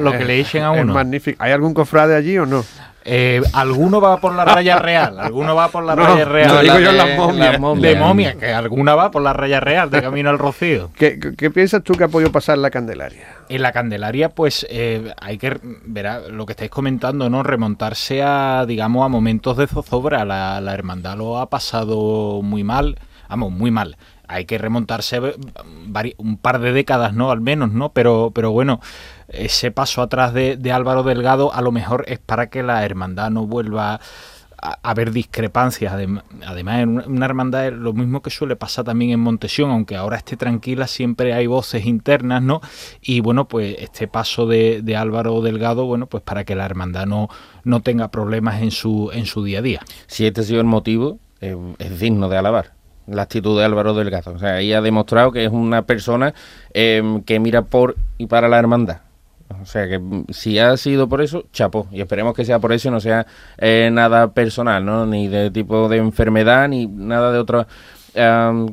Lo, 0.00 0.12
que 0.12 0.24
le 0.24 0.38
echen 0.40 0.62
a 0.62 0.72
uno. 0.72 0.92
magnífico. 0.92 1.42
¿Hay 1.42 1.52
algún 1.52 1.72
cofrade 1.72 2.14
allí 2.14 2.36
o 2.36 2.44
no? 2.44 2.64
Eh, 3.04 3.40
alguno 3.54 4.00
va 4.00 4.18
por 4.18 4.34
la 4.34 4.44
raya 4.44 4.78
real, 4.78 5.18
alguno 5.18 5.54
va 5.54 5.68
por 5.68 5.84
la 5.84 5.94
raya 5.96 6.24
real. 6.24 6.48
No, 6.48 6.60
digo 6.60 6.78
yo 6.80 6.92
las 6.92 7.18
momias. 7.58 7.80
De 7.80 7.96
momia, 7.96 8.34
que 8.34 8.52
alguna 8.52 8.94
va 8.94 9.10
por 9.10 9.22
la 9.22 9.32
raya 9.32 9.60
real, 9.60 9.90
de 9.90 10.02
camino 10.02 10.30
al 10.30 10.38
Rocío. 10.38 10.90
¿Qué, 10.96 11.18
¿Qué, 11.36 11.50
piensas 11.50 11.82
tú 11.82 11.94
que 11.94 12.04
ha 12.04 12.08
podido 12.08 12.30
pasar 12.30 12.56
en 12.56 12.62
la 12.62 12.70
Candelaria? 12.70 13.26
En 13.48 13.62
la 13.62 13.72
Candelaria, 13.72 14.28
pues 14.28 14.66
eh, 14.70 15.12
hay 15.20 15.38
que, 15.38 15.58
ver 15.84 16.30
lo 16.30 16.44
que 16.46 16.52
estáis 16.52 16.70
comentando, 16.70 17.30
¿no? 17.30 17.42
Remontarse 17.42 18.22
a, 18.22 18.64
digamos, 18.66 19.04
a 19.04 19.08
momentos 19.08 19.56
de 19.56 19.66
zozobra. 19.66 20.24
La, 20.24 20.60
la 20.60 20.74
hermandad 20.74 21.16
lo 21.16 21.38
ha 21.38 21.48
pasado 21.48 22.42
muy 22.42 22.64
mal, 22.64 22.98
vamos, 23.28 23.50
muy 23.50 23.70
mal 23.70 23.96
hay 24.30 24.44
que 24.44 24.58
remontarse 24.58 25.20
un 26.18 26.36
par 26.38 26.60
de 26.60 26.72
décadas, 26.72 27.14
¿no? 27.14 27.32
Al 27.32 27.40
menos, 27.40 27.72
¿no? 27.72 27.88
Pero, 27.88 28.30
pero 28.32 28.52
bueno, 28.52 28.80
ese 29.32 29.70
paso 29.70 30.02
atrás 30.02 30.34
de, 30.34 30.72
Álvaro 30.72 31.02
Delgado 31.02 31.52
a 31.52 31.62
lo 31.62 31.72
mejor 31.72 32.04
es 32.08 32.18
para 32.18 32.48
que 32.48 32.62
la 32.62 32.84
hermandad 32.84 33.30
no 33.30 33.46
vuelva 33.46 34.00
a 34.62 34.78
haber 34.82 35.10
discrepancias. 35.10 35.92
Además, 36.46 36.80
en 36.80 36.98
una 37.06 37.24
hermandad 37.24 37.68
es 37.68 37.72
lo 37.72 37.92
mismo 37.92 38.20
que 38.20 38.30
suele 38.30 38.56
pasar 38.56 38.84
también 38.84 39.12
en 39.12 39.20
Montesión, 39.20 39.70
aunque 39.70 39.96
ahora 39.96 40.18
esté 40.18 40.36
tranquila, 40.36 40.86
siempre 40.86 41.32
hay 41.32 41.46
voces 41.46 41.86
internas, 41.86 42.42
¿no? 42.42 42.60
Y 43.00 43.20
bueno, 43.20 43.48
pues 43.48 43.76
este 43.78 44.06
paso 44.06 44.46
de, 44.46 44.96
Álvaro 44.96 45.40
Delgado, 45.40 45.86
bueno, 45.86 46.06
pues 46.06 46.22
para 46.22 46.44
que 46.44 46.54
la 46.54 46.66
hermandad 46.66 47.06
no, 47.06 47.28
no 47.64 47.80
tenga 47.80 48.10
problemas 48.10 48.60
en 48.60 48.70
su, 48.70 49.10
en 49.12 49.24
su 49.24 49.42
día 49.42 49.60
a 49.60 49.62
día. 49.62 49.80
Si 50.06 50.26
este 50.26 50.42
ha 50.42 50.44
sido 50.44 50.60
el 50.60 50.66
motivo, 50.66 51.18
es 51.40 51.98
digno 51.98 52.28
de 52.28 52.36
alabar 52.36 52.80
la 53.06 53.22
actitud 53.22 53.58
de 53.58 53.64
Álvaro 53.64 53.94
Delgado. 53.94 54.32
O 54.32 54.38
sea, 54.38 54.54
ahí 54.54 54.72
ha 54.72 54.80
demostrado 54.80 55.32
que 55.32 55.44
es 55.44 55.50
una 55.50 55.82
persona 55.82 56.32
eh, 56.72 57.02
que 57.26 57.40
mira 57.40 57.62
por 57.62 57.96
y 58.18 58.26
para 58.26 58.48
la 58.48 58.58
hermandad. 58.58 59.00
O 59.60 59.66
sea 59.66 59.88
que 59.88 59.98
mm, 59.98 60.26
si 60.30 60.58
ha 60.58 60.76
sido 60.76 61.08
por 61.08 61.20
eso, 61.20 61.44
chapo. 61.52 61.86
Y 61.90 62.00
esperemos 62.00 62.34
que 62.34 62.44
sea 62.44 62.58
por 62.58 62.72
eso 62.72 62.88
y 62.88 62.90
no 62.90 63.00
sea 63.00 63.26
eh, 63.58 63.90
nada 63.92 64.32
personal, 64.32 64.84
¿no? 64.84 65.06
Ni 65.06 65.28
de 65.28 65.50
tipo 65.50 65.88
de 65.88 65.96
enfermedad, 65.98 66.68
ni 66.68 66.86
nada 66.86 67.32
de 67.32 67.38
otra 67.38 67.66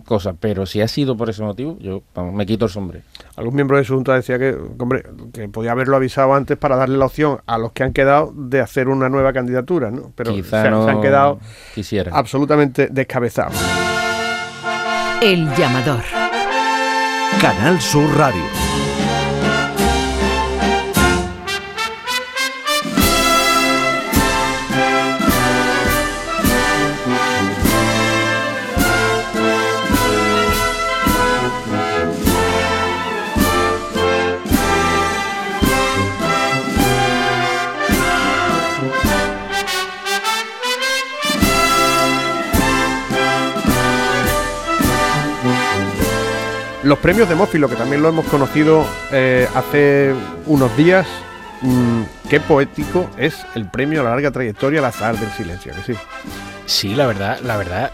cosa. 0.06 0.34
Pero 0.40 0.66
si 0.66 0.82
ha 0.82 0.88
sido 0.88 1.16
por 1.16 1.30
ese 1.30 1.44
motivo, 1.44 1.78
yo 1.80 2.02
me 2.34 2.46
quito 2.46 2.66
el 2.66 2.72
sombrero. 2.72 3.06
Algún 3.36 3.56
miembro 3.56 3.78
de 3.78 3.84
su 3.84 3.94
junta 3.94 4.16
decía 4.16 4.40
que, 4.40 4.58
hombre, 4.80 5.04
que 5.32 5.48
podía 5.48 5.72
haberlo 5.72 5.96
avisado 5.96 6.34
antes 6.34 6.58
para 6.58 6.76
darle 6.76 6.98
la 6.98 7.06
opción 7.06 7.40
a 7.46 7.58
los 7.58 7.72
que 7.72 7.84
han 7.84 7.94
quedado 7.94 8.34
de 8.36 8.62
hacer 8.62 8.88
una 8.88 9.10
nueva 9.10 9.34
candidatura, 9.34 9.92
¿no? 9.92 10.12
Pero 10.16 10.32
se, 10.44 10.58
han 10.58 11.02
quedado 11.02 11.40
absolutamente 12.12 12.88
descabezados. 12.92 13.56
El 15.22 15.48
llamador. 15.56 16.02
Canal 17.42 17.80
Sur 17.80 18.10
Radio. 18.18 18.87
Los 46.88 47.00
premios 47.00 47.28
de 47.28 47.36
Mófilo, 47.36 47.68
que 47.68 47.76
también 47.76 48.02
lo 48.02 48.08
hemos 48.08 48.26
conocido 48.28 48.86
eh, 49.12 49.46
hace 49.54 50.14
unos 50.46 50.78
días, 50.78 51.06
mm, 51.62 52.04
qué 52.30 52.40
poético 52.40 53.10
es 53.18 53.46
el 53.56 53.70
premio 53.70 54.00
a 54.00 54.04
la 54.06 54.12
larga 54.12 54.32
trayectoria 54.32 54.80
al 54.80 54.86
azar 54.86 55.18
del 55.18 55.30
silencio, 55.32 55.74
que 55.76 55.94
sí. 55.94 56.00
Sí, 56.66 56.96
la 56.96 57.06
verdad, 57.06 57.40
la 57.44 57.58
verdad 57.58 57.92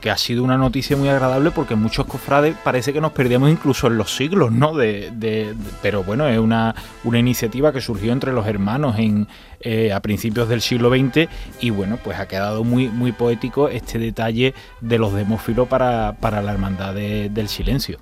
que, 0.00 0.10
ha 0.10 0.16
sido 0.16 0.44
una 0.44 0.56
noticia 0.56 0.96
muy 0.96 1.08
agradable 1.08 1.50
porque 1.50 1.74
muchos 1.74 2.06
cofrades 2.06 2.56
parece 2.62 2.92
que 2.92 3.00
nos 3.00 3.12
perdíamos 3.12 3.50
incluso 3.50 3.88
en 3.88 3.98
los 3.98 4.14
siglos, 4.14 4.52
¿no? 4.52 4.74
De, 4.74 5.54
pero 5.82 6.04
bueno, 6.04 6.28
es 6.28 6.38
una, 6.38 6.74
una, 7.02 7.18
iniciativa 7.18 7.72
que 7.72 7.80
surgió 7.80 8.12
entre 8.12 8.32
los 8.32 8.46
hermanos 8.46 8.98
en, 8.98 9.26
eh, 9.60 9.92
a 9.92 10.00
principios 10.00 10.48
del 10.48 10.60
siglo 10.60 10.90
XX 10.90 11.28
y 11.60 11.70
bueno, 11.70 11.98
pues 12.02 12.18
ha 12.18 12.28
quedado 12.28 12.64
muy, 12.64 12.88
muy 12.88 13.12
poético 13.12 13.68
este 13.68 13.98
detalle 13.98 14.54
de 14.80 14.98
los 14.98 15.12
demófilos 15.12 15.68
para, 15.68 16.16
para 16.20 16.40
la 16.40 16.52
hermandad 16.52 16.94
del 16.94 17.48
silencio. 17.48 17.98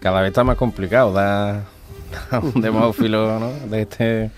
Cada 0.00 0.20
vez 0.20 0.28
está 0.28 0.44
más 0.44 0.56
complicado 0.56 1.12
dar 1.12 1.64
un 2.54 2.60
demófilo 2.60 3.40
¿no? 3.40 3.50
de 3.68 3.82
este 3.82 4.30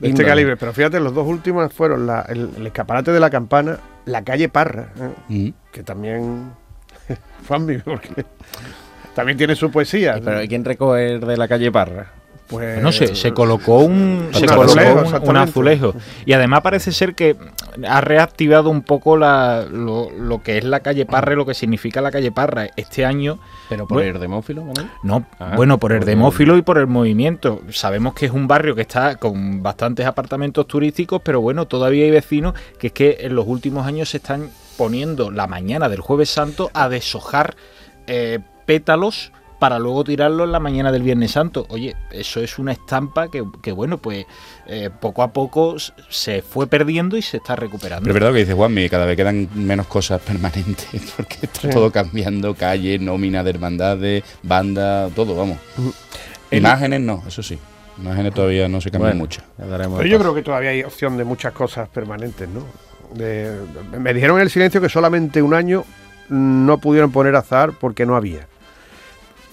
de 0.00 0.08
este 0.08 0.24
calibre. 0.24 0.56
Pero 0.56 0.72
fíjate, 0.72 1.00
los 1.00 1.14
dos 1.14 1.26
últimos 1.26 1.72
fueron 1.72 2.08
el, 2.28 2.66
escaparate 2.66 3.12
de 3.12 3.20
la 3.20 3.30
campana, 3.30 3.78
la 4.06 4.24
calle 4.24 4.48
Parra, 4.48 4.88
¿eh? 4.98 5.12
mm. 5.28 5.72
que 5.72 5.82
también 5.82 6.52
fue 7.42 7.78
porque 7.84 8.24
también 9.14 9.36
tiene 9.36 9.54
su 9.54 9.70
poesía. 9.70 10.20
Pero 10.24 10.40
¿quién 10.48 10.64
recoger 10.64 11.24
de 11.24 11.36
la 11.36 11.46
calle 11.46 11.70
Parra? 11.70 12.15
Pues, 12.48 12.80
no 12.80 12.92
sé, 12.92 13.16
se 13.16 13.32
colocó 13.32 13.80
un, 13.80 14.28
se 14.32 14.46
colocó 14.46 15.20
un, 15.22 15.36
azulejo. 15.36 15.94
Y 16.24 16.32
además 16.32 16.60
parece 16.60 16.92
ser 16.92 17.14
que 17.14 17.36
ha 17.88 18.00
reactivado 18.00 18.70
un 18.70 18.82
poco 18.82 19.16
la, 19.16 19.66
lo, 19.68 20.42
que 20.44 20.58
es 20.58 20.64
la 20.64 20.80
calle 20.80 21.06
Parra 21.06 21.34
lo 21.34 21.44
que 21.44 21.54
significa 21.54 22.00
la 22.00 22.12
calle 22.12 22.30
Parra. 22.30 22.68
Este 22.76 23.04
año. 23.04 23.40
¿Pero 23.68 23.88
por 23.88 24.02
el 24.02 24.20
demófilo? 24.20 24.64
No, 25.02 25.26
ah, 25.40 25.54
bueno, 25.56 25.78
por 25.78 25.92
el 25.92 26.04
demófilo 26.04 26.56
y 26.56 26.62
por 26.62 26.78
el 26.78 26.86
movimiento. 26.86 27.62
Sabemos 27.70 28.14
que 28.14 28.26
es 28.26 28.32
un 28.32 28.46
barrio 28.46 28.76
que 28.76 28.82
está 28.82 29.16
con 29.16 29.62
bastantes 29.62 30.06
apartamentos 30.06 30.68
turísticos, 30.68 31.22
pero 31.24 31.40
bueno, 31.40 31.66
todavía 31.66 32.04
hay 32.04 32.10
vecinos 32.12 32.54
que 32.78 32.88
es 32.88 32.92
que 32.92 33.18
en 33.20 33.34
los 33.34 33.46
últimos 33.48 33.86
años 33.86 34.10
se 34.10 34.18
están 34.18 34.50
poniendo 34.76 35.30
la 35.30 35.46
mañana 35.46 35.88
del 35.88 36.00
Jueves 36.00 36.30
Santo 36.30 36.70
a 36.74 36.88
deshojar 36.88 37.56
eh, 38.06 38.38
pétalos 38.66 39.32
para 39.58 39.78
luego 39.78 40.04
tirarlo 40.04 40.44
en 40.44 40.52
la 40.52 40.60
mañana 40.60 40.92
del 40.92 41.02
Viernes 41.02 41.32
Santo. 41.32 41.66
Oye, 41.70 41.96
eso 42.10 42.40
es 42.40 42.58
una 42.58 42.72
estampa 42.72 43.28
que, 43.28 43.72
bueno, 43.72 43.98
pues 43.98 44.26
eh, 44.66 44.90
poco 45.00 45.22
a 45.22 45.32
poco 45.32 45.76
se 45.78 46.42
fue 46.42 46.66
perdiendo 46.66 47.16
y 47.16 47.22
se 47.22 47.38
está 47.38 47.56
recuperando. 47.56 48.02
Pero 48.02 48.12
es 48.12 48.20
verdad 48.20 48.32
que 48.32 48.40
dice 48.40 48.54
Juanmi, 48.54 48.88
cada 48.88 49.06
vez 49.06 49.16
quedan 49.16 49.48
menos 49.54 49.86
cosas 49.86 50.20
permanentes, 50.20 51.12
porque 51.16 51.38
está 51.42 51.70
todo 51.70 51.90
cambiando, 51.90 52.54
calle, 52.54 52.98
nómina 52.98 53.42
de 53.42 53.50
hermandades, 53.50 54.24
banda, 54.42 55.08
todo, 55.10 55.34
vamos. 55.34 55.58
Imágenes 56.50 57.00
no, 57.00 57.22
eso 57.26 57.42
sí. 57.42 57.58
Imágenes 57.98 58.34
todavía 58.34 58.68
no 58.68 58.80
se 58.80 58.90
cambian 58.90 59.16
mucho. 59.16 59.40
Pero 59.56 60.04
yo 60.04 60.18
creo 60.18 60.34
que 60.34 60.42
todavía 60.42 60.70
hay 60.70 60.82
opción 60.82 61.16
de 61.16 61.24
muchas 61.24 61.52
cosas 61.52 61.88
permanentes, 61.88 62.48
¿no? 62.48 62.64
me 63.16 64.12
dijeron 64.12 64.36
en 64.38 64.42
el 64.42 64.50
silencio 64.50 64.80
que 64.80 64.88
solamente 64.88 65.40
un 65.40 65.54
año 65.54 65.84
no 66.28 66.78
pudieron 66.78 67.12
poner 67.12 67.36
azar 67.36 67.72
porque 67.78 68.04
no 68.04 68.16
había 68.16 68.48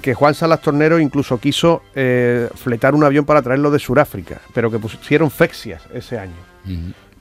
que 0.03 0.13
Juan 0.13 0.36
Salas 0.36 0.62
Tornero 0.62 1.00
incluso 1.00 1.39
quiso 1.39 1.81
eh, 1.95 2.50
fletar 2.55 2.93
un 2.93 3.05
avión 3.05 3.24
para 3.25 3.41
traerlo 3.41 3.72
de 3.72 3.79
Sudáfrica, 3.79 4.41
pero 4.53 4.69
que 4.69 4.77
pusieron 4.77 5.31
fexias 5.31 5.81
ese 5.93 6.19
año. 6.19 6.33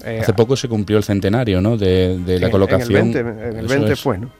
Eh, 0.05 0.19
Hace 0.21 0.35
poco 0.35 0.57
se 0.57 0.69
cumplió 0.69 0.99
el 0.99 1.05
centenario 1.05 1.61
¿no? 1.61 1.77
de, 1.77 2.39
la 2.41 2.51
colocación. 2.51 3.17
En 3.17 3.57
el 3.57 3.69
20, 3.69 3.95
fue, 3.95 4.19
¿no? 4.19 4.31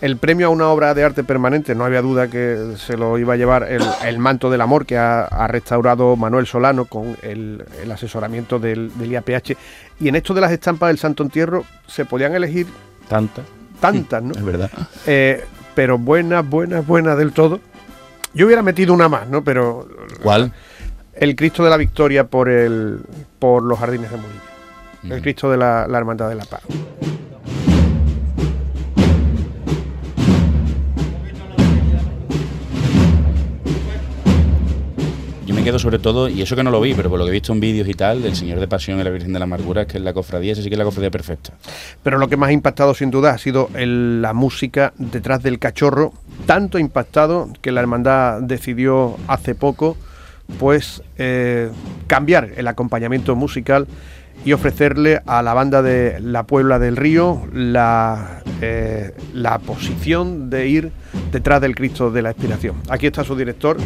El 0.00 0.16
premio 0.16 0.46
a 0.46 0.50
una 0.50 0.68
obra 0.68 0.94
de 0.94 1.04
arte 1.04 1.22
permanente, 1.22 1.74
no 1.74 1.84
había 1.84 2.00
duda 2.00 2.28
que 2.28 2.74
se 2.76 2.96
lo 2.96 3.18
iba 3.18 3.34
a 3.34 3.36
llevar 3.36 3.68
el, 3.70 4.18
manto 4.18 4.50
del 4.50 4.62
amor 4.62 4.86
que 4.86 4.96
ha, 4.96 5.46
restaurado 5.48 6.16
Manuel 6.16 6.46
Solano 6.46 6.86
con 6.86 7.16
el, 7.22 7.62
asesoramiento 7.92 8.58
del, 8.58 8.90
IAPH. 8.98 9.52
Y 10.00 10.08
en 10.08 10.16
esto 10.16 10.32
de 10.32 10.40
las 10.40 10.52
estampas 10.52 10.88
del 10.88 10.98
Santo 10.98 11.22
Entierro 11.22 11.64
se 11.86 12.06
podían 12.06 12.34
elegir 12.34 12.66
tantas. 13.08 13.44
Tantas, 13.80 14.22
¿no? 14.22 14.32
Es 14.32 14.44
verdad. 14.44 14.70
Eh, 15.06 15.44
pero 15.76 15.98
buena, 15.98 16.40
buena, 16.40 16.80
buena 16.80 17.14
del 17.14 17.32
todo. 17.32 17.60
Yo 18.32 18.46
hubiera 18.46 18.62
metido 18.62 18.94
una 18.94 19.08
más, 19.08 19.28
¿no? 19.28 19.44
Pero. 19.44 19.86
¿Cuál? 20.22 20.52
El 21.12 21.36
Cristo 21.36 21.62
de 21.62 21.70
la 21.70 21.76
Victoria 21.76 22.26
por 22.26 22.48
el 22.48 23.00
por 23.38 23.62
los 23.62 23.78
jardines 23.78 24.10
de 24.10 24.16
Murillo. 24.16 25.14
El 25.14 25.22
Cristo 25.22 25.50
de 25.50 25.58
la, 25.58 25.86
la 25.86 25.98
Hermandad 25.98 26.30
de 26.30 26.34
la 26.34 26.46
Paz. 26.46 26.62
Quedo 35.66 35.80
sobre 35.80 35.98
todo, 35.98 36.28
y 36.28 36.40
eso 36.42 36.54
que 36.54 36.62
no 36.62 36.70
lo 36.70 36.80
vi, 36.80 36.94
pero 36.94 37.10
por 37.10 37.18
lo 37.18 37.24
que 37.24 37.30
he 37.30 37.32
visto 37.32 37.52
en 37.52 37.58
vídeos 37.58 37.88
y 37.88 37.94
tal, 37.94 38.22
del 38.22 38.36
Señor 38.36 38.60
de 38.60 38.68
Pasión 38.68 39.00
y 39.00 39.02
la 39.02 39.10
Virgen 39.10 39.32
de 39.32 39.40
la 39.40 39.46
Amargura, 39.46 39.82
es 39.82 39.88
que 39.88 39.98
es 39.98 40.04
la 40.04 40.12
cofradía, 40.12 40.52
esa 40.52 40.62
sí 40.62 40.68
que 40.68 40.76
es 40.76 40.78
la 40.78 40.84
cofradía 40.84 41.10
perfecta. 41.10 41.54
Pero 42.04 42.18
lo 42.18 42.28
que 42.28 42.36
más 42.36 42.50
ha 42.50 42.52
impactado 42.52 42.94
sin 42.94 43.10
duda 43.10 43.32
ha 43.32 43.38
sido 43.38 43.68
la 43.74 44.32
música 44.32 44.92
detrás 44.96 45.42
del 45.42 45.58
cachorro, 45.58 46.12
tanto 46.46 46.78
impactado 46.78 47.48
que 47.62 47.72
la 47.72 47.80
hermandad 47.80 48.42
decidió 48.42 49.16
hace 49.26 49.56
poco 49.56 49.96
pues 50.60 51.02
eh, 51.18 51.68
cambiar 52.06 52.50
el 52.56 52.68
acompañamiento 52.68 53.34
musical 53.34 53.88
y 54.44 54.52
ofrecerle 54.52 55.20
a 55.26 55.42
la 55.42 55.52
banda 55.52 55.82
de 55.82 56.20
La 56.20 56.44
Puebla 56.44 56.78
del 56.78 56.94
Río 56.94 57.42
la, 57.52 58.40
eh, 58.60 59.12
la 59.34 59.58
posición 59.58 60.48
de 60.48 60.68
ir 60.68 60.92
detrás 61.32 61.60
del 61.60 61.74
Cristo 61.74 62.12
de 62.12 62.22
la 62.22 62.30
Expiración. 62.30 62.76
Aquí 62.88 63.08
está 63.08 63.24
su 63.24 63.34
director, 63.34 63.78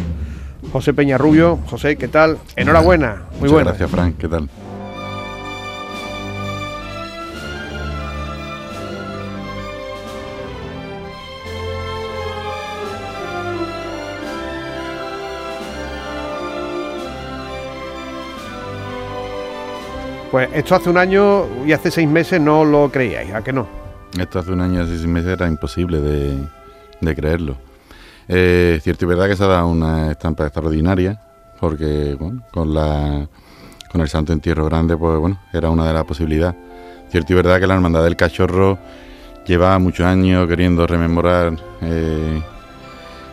José 0.72 0.94
Peña 0.94 1.18
Rubio. 1.18 1.58
José, 1.66 1.96
¿qué 1.96 2.08
tal? 2.08 2.38
Enhorabuena, 2.56 3.22
muy 3.40 3.48
buena. 3.48 3.70
Gracias, 3.70 3.90
Frank, 3.90 4.16
¿qué 4.18 4.28
tal? 4.28 4.48
Pues 20.30 20.48
esto 20.54 20.76
hace 20.76 20.88
un 20.88 20.96
año 20.96 21.44
y 21.66 21.72
hace 21.72 21.90
seis 21.90 22.08
meses 22.08 22.40
no 22.40 22.64
lo 22.64 22.88
creíais, 22.92 23.34
¿a 23.34 23.42
qué 23.42 23.52
no? 23.52 23.66
Esto 24.16 24.38
hace 24.38 24.52
un 24.52 24.60
año 24.60 24.78
y 24.78 24.82
hace 24.84 24.96
seis 24.96 25.08
meses 25.08 25.32
era 25.32 25.48
imposible 25.48 26.00
de, 26.00 26.38
de 27.00 27.16
creerlo. 27.16 27.56
Eh, 28.32 28.78
cierto 28.80 29.06
y 29.06 29.08
verdad 29.08 29.26
que 29.26 29.34
se 29.34 29.42
ha 29.42 29.48
dado 29.48 29.66
una 29.66 30.12
estampa 30.12 30.44
extraordinaria, 30.44 31.20
porque 31.58 32.16
con, 32.16 32.72
la, 32.72 33.26
con 33.90 34.00
el 34.00 34.08
Santo 34.08 34.32
Entierro 34.32 34.66
Grande, 34.66 34.96
pues 34.96 35.18
bueno, 35.18 35.40
era 35.52 35.68
una 35.68 35.84
de 35.84 35.92
las 35.92 36.04
posibilidades. 36.04 36.54
Cierto 37.10 37.32
y 37.32 37.36
verdad 37.36 37.58
que 37.58 37.66
la 37.66 37.74
Hermandad 37.74 38.04
del 38.04 38.14
Cachorro 38.14 38.78
lleva 39.44 39.76
muchos 39.80 40.06
años 40.06 40.46
queriendo 40.46 40.86
rememorar 40.86 41.56
eh, 41.80 42.40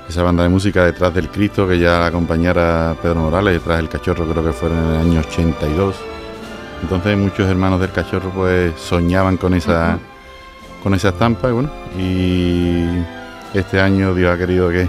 esa 0.10 0.24
banda 0.24 0.42
de 0.42 0.50
música 0.50 0.84
detrás 0.84 1.14
del 1.14 1.30
Cristo 1.30 1.68
que 1.68 1.78
ya 1.78 2.08
acompañara 2.08 2.90
a 2.90 2.96
Pedro 2.96 3.20
Morales, 3.20 3.54
detrás 3.54 3.78
del 3.78 3.90
Cachorro 3.90 4.28
creo 4.28 4.44
que 4.44 4.52
fueron 4.52 4.80
en 4.80 4.90
el 4.90 4.98
año 5.02 5.20
82. 5.20 5.96
Entonces 6.82 7.16
muchos 7.16 7.48
hermanos 7.48 7.80
del 7.82 7.92
Cachorro 7.92 8.32
pues 8.32 8.74
soñaban 8.80 9.38
con 9.38 9.54
esa, 9.54 10.00
con 10.82 10.96
esa 10.96 11.10
estampa 11.10 11.50
y 11.50 11.52
bueno, 11.52 11.70
y 12.00 13.27
este 13.54 13.80
año 13.80 14.14
Dios 14.14 14.34
ha 14.34 14.38
querido 14.38 14.70
que, 14.70 14.88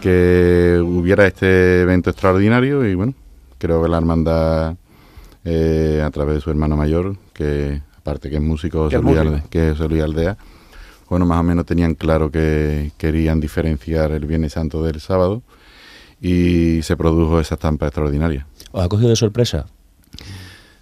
que 0.00 0.80
hubiera 0.82 1.26
este 1.26 1.82
evento 1.82 2.10
extraordinario 2.10 2.86
y 2.86 2.94
bueno, 2.94 3.14
creo 3.58 3.82
que 3.82 3.88
la 3.88 3.98
hermandad 3.98 4.76
eh, 5.44 6.02
a 6.04 6.10
través 6.10 6.36
de 6.36 6.40
su 6.40 6.50
hermano 6.50 6.76
mayor, 6.76 7.16
que 7.32 7.80
aparte 7.96 8.28
que 8.30 8.36
es 8.36 8.42
músico, 8.42 8.88
que 8.88 8.96
es 9.70 9.78
Luis 9.80 10.02
Aldea, 10.02 10.36
bueno, 11.08 11.24
más 11.24 11.40
o 11.40 11.42
menos 11.42 11.64
tenían 11.64 11.94
claro 11.94 12.30
que 12.30 12.92
querían 12.98 13.40
diferenciar 13.40 14.12
el 14.12 14.26
Viernes 14.26 14.52
Santo 14.52 14.82
del 14.82 15.00
sábado 15.00 15.42
y 16.20 16.82
se 16.82 16.96
produjo 16.96 17.40
esa 17.40 17.54
estampa 17.54 17.86
extraordinaria. 17.86 18.46
¿Os 18.72 18.84
ha 18.84 18.88
cogido 18.88 19.08
de 19.10 19.16
sorpresa? 19.16 19.66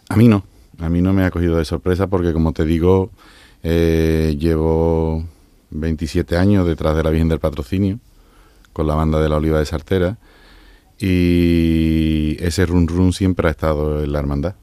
A 0.09 0.17
mí 0.17 0.27
no, 0.27 0.45
a 0.81 0.89
mí 0.89 1.01
no 1.01 1.13
me 1.13 1.25
ha 1.25 1.31
cogido 1.31 1.57
de 1.57 1.65
sorpresa 1.65 2.09
porque 2.09 2.33
como 2.33 2.53
te 2.53 2.65
digo, 2.65 3.11
eh, 3.63 4.37
llevo 4.39 5.25
27 5.71 6.37
años 6.37 6.67
detrás 6.67 6.97
de 6.97 7.03
la 7.03 7.11
Virgen 7.11 7.29
del 7.29 7.41
Patrocinio, 7.41 7.99
con 8.73 8.87
la 8.87 8.95
banda 8.95 9.21
de 9.21 9.29
la 9.29 9.37
Oliva 9.37 9.59
de 9.59 9.67
Sartera, 9.67 10.19
y 10.99 12.37
ese 12.41 12.67
run 12.67 12.89
run 12.89 13.13
siempre 13.13 13.49
ha 13.49 13.51
estado 13.51 14.03
en 14.03 14.13
la 14.13 14.19
hermandad. 14.19 14.55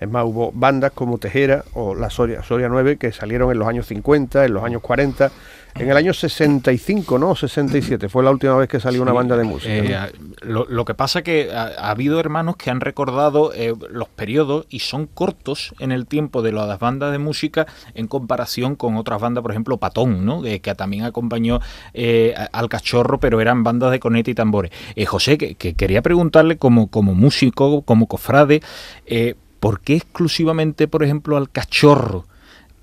Es 0.00 0.08
más, 0.08 0.24
hubo 0.24 0.52
bandas 0.52 0.92
como 0.92 1.18
Tejera 1.18 1.64
o 1.72 1.94
la 1.94 2.10
Soria, 2.10 2.42
Soria 2.42 2.68
9 2.68 2.96
que 2.96 3.12
salieron 3.12 3.50
en 3.50 3.58
los 3.58 3.68
años 3.68 3.86
50, 3.86 4.44
en 4.44 4.54
los 4.54 4.64
años 4.64 4.82
40 4.82 5.30
en 5.76 5.90
el 5.90 5.96
año 5.96 6.14
65, 6.14 7.18
¿no? 7.18 7.34
67, 7.34 8.08
fue 8.08 8.22
la 8.22 8.30
última 8.30 8.56
vez 8.56 8.68
que 8.68 8.78
salió 8.78 9.02
una 9.02 9.12
banda 9.12 9.36
de 9.36 9.44
música. 9.44 10.06
Eh, 10.06 10.12
lo, 10.42 10.84
que 10.84 10.94
pasa 10.94 11.22
que 11.22 11.50
ha, 11.52 11.90
habido 11.90 12.20
hermanos 12.20 12.56
que 12.56 12.70
han 12.70 12.80
recordado 12.80 13.52
eh, 13.52 13.74
los 13.90 14.08
periodos 14.08 14.66
y 14.68 14.80
son 14.80 15.06
cortos 15.06 15.74
en 15.80 15.90
el 15.90 16.06
tiempo 16.06 16.42
de 16.42 16.52
las 16.52 16.78
bandas 16.78 17.10
de 17.10 17.18
música 17.18 17.66
en 17.94 18.06
comparación 18.06 18.76
con 18.76 18.96
otras 18.96 19.20
bandas, 19.20 19.42
por 19.42 19.50
ejemplo, 19.50 19.78
Patón, 19.78 20.24
¿no? 20.24 20.42
que 20.42 20.74
también 20.76 21.04
acompañó 21.04 21.60
eh, 21.92 22.34
al 22.52 22.68
cachorro, 22.68 23.18
pero 23.18 23.40
eran 23.40 23.64
bandas 23.64 23.90
de 23.90 23.98
conete 23.98 24.30
y 24.30 24.34
tambores. 24.34 24.70
José, 25.06 25.38
que, 25.38 25.54
quería 25.54 26.02
preguntarle 26.02 26.56
como, 26.56 26.86
como 26.86 27.14
músico, 27.14 27.82
como 27.82 28.06
cofrade, 28.06 28.62
¿por 29.64 29.80
qué 29.80 29.96
exclusivamente, 29.96 30.88
por 30.88 31.02
ejemplo, 31.02 31.38
al 31.38 31.50
cachorro? 31.50 32.26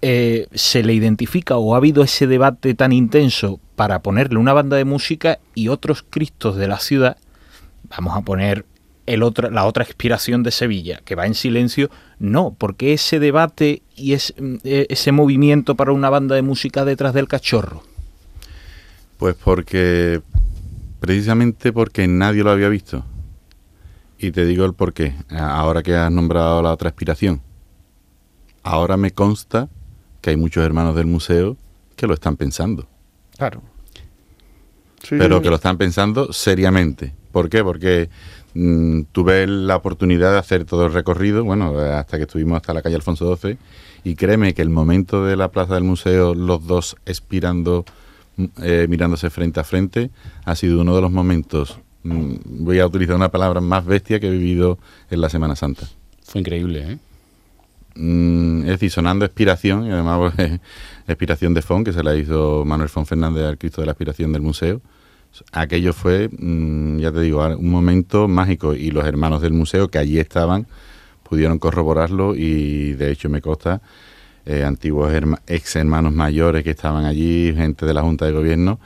eh, 0.02 0.48
se 0.54 0.84
le 0.84 0.94
identifica 0.94 1.58
o 1.58 1.74
ha 1.74 1.78
habido 1.78 2.04
ese 2.04 2.28
debate 2.28 2.74
tan 2.74 2.92
intenso 2.92 3.60
para 3.76 4.02
ponerle 4.02 4.40
una 4.40 4.54
banda 4.54 4.78
de 4.78 4.86
música 4.86 5.40
y 5.54 5.68
otros 5.68 6.04
Cristos 6.10 6.56
de 6.56 6.68
la 6.68 6.80
ciudad, 6.80 7.18
vamos 7.90 8.18
a 8.18 8.22
poner 8.22 8.66
el 9.06 9.24
otro, 9.24 9.50
la 9.50 9.66
otra 9.66 9.84
expiración 9.84 10.44
de 10.44 10.52
Sevilla, 10.52 11.02
que 11.06 11.16
va 11.16 11.28
en 11.28 11.36
silencio, 11.36 11.90
no, 12.20 12.56
porque 12.58 12.94
ese 12.94 13.20
debate 13.20 13.82
y 13.96 14.14
es, 14.14 14.34
eh, 14.64 14.88
ese 14.90 15.12
movimiento 15.12 15.76
para 15.76 15.92
una 15.92 16.10
banda 16.10 16.36
de 16.36 16.42
música 16.42 16.86
detrás 16.86 17.14
del 17.14 17.28
cachorro. 17.28 17.84
Pues 19.18 19.36
porque, 19.36 20.22
precisamente 21.00 21.72
porque 21.74 22.08
nadie 22.08 22.44
lo 22.44 22.52
había 22.52 22.70
visto. 22.70 23.04
Y 24.22 24.32
te 24.32 24.46
digo 24.46 24.66
el 24.66 24.75
por 24.75 24.94
qué, 24.94 25.16
ahora 25.32 25.82
que 25.82 25.96
has 25.96 26.12
nombrado 26.12 26.62
la 26.62 26.72
otra 26.72 26.90
expiración. 26.90 27.42
Ahora 28.62 28.96
me 28.96 29.10
consta 29.10 29.68
que 30.22 30.30
hay 30.30 30.38
muchos 30.38 30.63
hermanos 30.63 30.96
del 30.96 31.08
museo 31.08 31.58
que 31.96 32.06
lo 32.06 32.13
están 32.13 32.38
pensando. 32.38 32.88
Claro. 33.36 33.63
pero 35.10 35.42
que 35.42 35.50
lo 35.50 35.56
están 35.56 35.80
pensando 35.80 36.32
seriamente. 36.32 37.16
¿Por 37.32 37.50
qué? 37.50 37.63
Porque 37.63 38.12
mm, 38.54 39.06
tuve 39.12 39.48
la 39.48 39.78
oportunidad 39.78 40.34
de 40.34 40.38
hacer 40.38 40.66
todo 40.66 40.86
el 40.86 40.94
recorrido, 40.94 41.44
bueno, 41.44 41.75
hasta 41.80 42.18
que 42.18 42.24
estuvimos 42.24 42.58
hasta 42.58 42.75
la 42.75 42.84
calle 42.84 42.98
Alfonso 42.98 43.36
XII, 43.36 43.58
y 44.04 44.13
créeme 44.13 44.54
que 44.54 44.62
el 44.62 44.70
momento 44.70 45.25
de 45.25 45.36
la 45.36 45.50
plaza 45.50 45.74
del 45.74 45.84
museo, 45.84 46.36
los 46.36 46.68
dos 46.68 46.96
expirando, 47.08 47.86
mm, 48.38 48.46
eh, 48.62 48.86
mirándose 48.88 49.32
frente 49.32 49.60
a 49.60 49.63
frente, 49.63 50.12
ha 50.46 50.56
sido 50.56 50.80
uno 50.80 50.96
de 50.96 51.01
los 51.01 51.12
momentos, 51.12 51.80
voy 52.03 52.79
a 52.79 52.86
utilizar 52.86 53.15
una 53.15 53.29
palabra 53.29 53.62
más 53.62 53.86
bestia 53.86 54.20
que 54.20 54.27
he 54.27 54.31
vivido 54.31 54.79
en 55.10 55.22
la 55.22 55.29
Semana 55.29 55.55
Santa. 55.55 55.88
Fue 56.24 56.39
increíble, 56.39 56.93
¿eh? 56.93 56.98
Mm, 57.96 58.62
es 58.62 58.67
decir, 58.67 58.89
sonando 58.89 59.25
expiración, 59.25 59.86
y 59.86 59.91
además 59.91 60.34
pues, 60.36 60.60
expiración 61.08 61.53
de 61.53 61.62
Fon, 61.62 61.84
que 61.84 61.91
se 61.91 62.03
la 62.03 62.15
hizo 62.15 62.63
Manuel 62.65 62.89
Fon 62.89 63.05
Fernández 63.05 63.43
al 63.43 63.58
Cristo 63.58 63.81
de 63.81 63.88
la 63.88 63.91
Expiración 63.91 64.31
del 64.31 64.41
museo. 64.41 64.81
Aquello 65.51 65.93
fue, 65.93 66.29
mm, 66.31 67.00
ya 67.00 67.12
te 67.12 67.22
digo, 67.22 67.46
un 67.46 67.70
momento 67.70 68.27
mágico 68.27 68.74
y 68.74 68.91
los 68.91 69.05
hermanos 69.05 69.41
del 69.41 69.53
museo 69.53 69.89
que 69.89 69.98
allí 69.98 70.20
estaban 70.20 70.67
pudieron 71.24 71.60
corroborarlo 71.60 72.36
y 72.36 72.93
de 72.93 73.12
hecho 73.12 73.29
me 73.29 73.41
consta 73.41 73.81
eh, 74.46 74.63
antiguos 74.65 75.13
ex 75.48 75.75
hermanos 75.77 76.13
mayores 76.13 76.63
que 76.63 76.72
estaban 76.72 77.05
allí, 77.05 77.53
gente 77.55 77.86
de 77.86 77.93
la 77.93 78.01
Junta 78.01 78.25
de 78.25 78.34
Gobierno, 78.34 78.79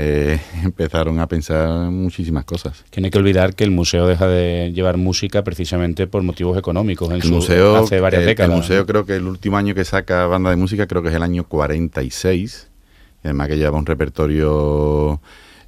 eh, 0.00 0.38
empezaron 0.62 1.18
a 1.18 1.26
pensar 1.26 1.90
muchísimas 1.90 2.44
cosas. 2.44 2.84
Que 2.90 3.00
no 3.00 3.06
hay 3.06 3.10
que 3.10 3.18
olvidar 3.18 3.54
que 3.54 3.64
el 3.64 3.72
museo 3.72 4.06
deja 4.06 4.28
de 4.28 4.70
llevar 4.72 4.96
música 4.96 5.42
precisamente 5.42 6.06
por 6.06 6.22
motivos 6.22 6.56
económicos. 6.56 7.10
En 7.10 7.20
el 7.20 7.28
museo, 7.28 7.74
hace 7.76 7.98
varias 7.98 8.24
décadas. 8.24 8.52
El 8.52 8.56
museo 8.58 8.86
creo 8.86 9.04
que 9.04 9.16
el 9.16 9.26
último 9.26 9.56
año 9.56 9.74
que 9.74 9.84
saca 9.84 10.26
banda 10.26 10.50
de 10.50 10.56
música 10.56 10.86
creo 10.86 11.02
que 11.02 11.08
es 11.08 11.14
el 11.16 11.22
año 11.24 11.44
46. 11.44 12.68
Y 13.24 13.26
además 13.26 13.48
que 13.48 13.58
lleva 13.58 13.76
un 13.76 13.86
repertorio 13.86 15.20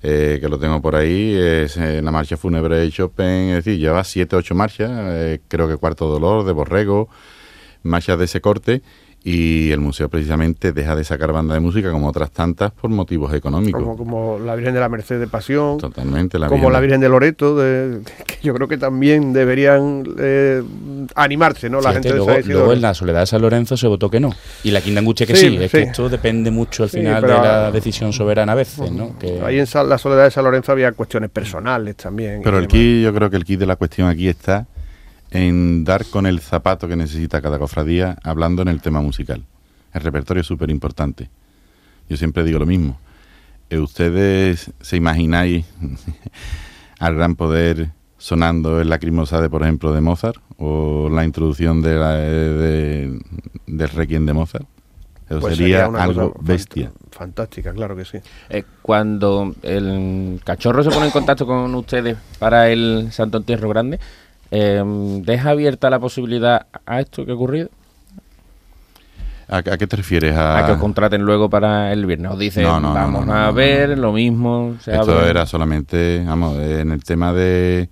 eh, 0.05 0.39
que 0.41 0.49
lo 0.49 0.61
tengo 0.61 0.81
por 0.81 0.95
ahí, 0.95 1.35
es 1.35 1.77
eh, 1.77 2.01
la 2.01 2.13
marcha 2.13 2.37
fúnebre 2.37 2.77
de 2.77 2.91
Chopin, 2.93 3.27
es 3.27 3.65
decir, 3.65 3.81
lleva 3.81 4.05
siete, 4.05 4.37
ocho 4.37 4.55
marchas, 4.55 5.41
creo 5.49 5.67
que 5.67 5.77
Cuarto 5.77 6.07
Dolor, 6.07 6.45
de 6.45 6.53
Borrego, 6.53 7.09
marchas 7.83 8.17
de 8.17 8.27
ese 8.27 8.41
corte 8.41 8.83
y 9.23 9.71
el 9.71 9.81
museo 9.81 10.09
precisamente 10.09 10.73
deja 10.73 10.97
de 10.97 11.05
sacar 11.05 11.33
banda 11.33 11.55
de 11.55 11.61
música 11.61 11.91
como 11.91 12.09
otras 12.09 12.31
tantas 12.31 12.73
por 12.73 12.91
motivos 12.91 13.35
económicos. 13.35 13.83
Como, 13.97 14.39
la 14.39 14.55
Virgen 14.55 14.75
de 14.75 14.81
la 14.81 14.89
Merced 14.89 15.21
de 15.21 15.27
Pasión. 15.27 15.79
Totalmente. 15.79 16.39
La 16.39 16.49
como 16.49 16.71
la 16.71 16.81
Virgen 16.81 17.01
de 17.01 17.09
Loreto, 17.09 17.57
de, 17.57 18.01
que 18.27 18.39
yo 18.43 18.55
creo 18.55 18.67
que 18.67 18.79
también 18.79 19.33
deberían 19.33 20.05
eh, 20.19 20.63
animarse, 21.15 21.69
¿no? 21.69 21.81
La 21.81 21.93
gente 21.93 22.15
luego, 22.15 22.33
luego 22.47 22.73
en 22.73 22.81
la 22.81 22.95
Soledad 22.95 23.21
de 23.21 23.27
San 23.27 23.43
Lorenzo 23.43 23.77
se 23.77 23.87
votó 23.87 24.11
que 24.11 24.21
no. 24.21 24.31
Y 24.65 24.71
la 24.71 24.81
Quinta 24.81 25.01
Anguche 25.01 25.27
que 25.27 25.37
sí. 25.37 25.59
Es 25.61 25.71
que 25.71 25.83
esto 25.83 26.09
depende 26.09 26.51
mucho 26.51 26.85
al 26.85 26.89
final 26.89 27.23
de 27.23 27.29
la 27.29 27.71
decisión 27.71 28.13
soberana 28.13 28.53
a 28.53 28.57
veces, 28.57 28.91
¿no? 28.91 29.19
Que... 29.19 29.41
Ahí 29.45 29.59
en 29.59 29.67
la 29.89 29.99
Soledad 29.99 30.25
de 30.25 30.31
San 30.31 30.45
Lorenzo 30.45 30.73
había 30.73 30.93
cuestiones 30.93 31.31
personales 31.31 31.97
también. 31.97 32.41
Pero 32.43 32.59
el 32.59 32.69
key, 32.69 33.03
yo 33.03 33.13
creo 33.13 33.29
que 33.29 33.37
el 33.37 33.45
key 33.45 33.57
de 33.57 33.67
la 33.67 33.77
cuestión 33.77 34.09
aquí 34.09 34.29
está 34.29 34.67
en 35.31 35.85
dar 35.85 36.05
con 36.07 36.27
el 36.27 36.41
zapato 36.41 36.89
que 36.89 36.97
necesita 36.97 37.41
cada 37.41 37.59
cofradía 37.59 38.19
hablando 38.23 38.63
en 38.63 38.69
el 38.69 38.81
tema 38.81 39.01
musical. 39.01 39.45
El 39.93 40.01
repertorio 40.03 40.41
es 40.41 40.47
súper 40.47 40.71
importante. 40.71 41.31
Yo 42.09 42.17
siempre 42.17 42.45
digo 42.45 42.59
lo 42.59 42.67
mismo. 42.67 42.99
Eh, 43.71 43.79
¿Ustedes 43.79 44.73
se 44.81 44.97
imagináis 44.97 45.67
al 46.99 47.15
gran 47.15 47.37
poder 47.37 47.91
sonando 48.19 48.81
el 48.81 48.89
lacrimosa 48.89 49.41
de, 49.41 49.49
por 49.49 49.63
ejemplo, 49.63 49.93
de 49.93 50.01
Mozart? 50.01 50.41
¿O 50.59 51.09
la 51.11 51.25
introducción 51.25 51.81
de, 51.81 51.97
la, 51.97 52.15
de 52.15 53.19
del 53.67 53.89
requiem 53.89 54.27
de 54.27 54.33
Mozart? 54.33 54.67
Eso 55.31 55.39
pues 55.39 55.57
sería, 55.57 55.85
algo 55.85 56.35
bestia. 56.41 56.91
Fantástica, 57.13 57.73
claro 57.73 57.95
que 57.95 58.05
sí. 58.05 58.19
Eh, 58.49 58.65
cuando 58.83 59.55
el 59.63 60.41
cachorro 60.43 60.83
se 60.83 60.91
pone 60.91 61.07
en 61.07 61.13
contacto 61.13 61.47
con 61.47 61.73
ustedes 61.77 62.19
para 62.41 62.69
el 62.69 63.13
Santo 63.13 63.39
Entierro 63.39 63.69
Grande, 63.69 64.01
Em, 64.51 65.23
¿Deja 65.23 65.51
abierta 65.51 65.91
la 65.91 66.01
posibilidad 66.01 66.67
a 66.87 67.01
esto 67.01 67.25
que 67.25 67.33
ha 67.33 67.35
ocurrido? 67.35 67.69
¿A, 69.49 69.63
qué 69.63 69.87
te 69.87 69.97
refieres? 69.97 70.37
A... 70.37 70.65
que 70.65 70.73
os 70.73 70.79
contraten 70.79 71.23
luego 71.23 71.51
para 71.51 71.93
el 71.93 72.07
viernes. 72.07 72.31
Os 72.31 72.39
dicen, 72.39 72.65
vamos 72.65 73.29
a 73.29 73.51
ver, 73.51 73.99
lo 73.99 74.13
mismo. 74.13 74.77
Esto 74.87 75.27
era 75.27 75.45
solamente, 75.45 76.23
vamos, 76.25 76.57
en 76.59 76.93
el 76.93 77.03
tema 77.03 77.33
de, 77.33 77.89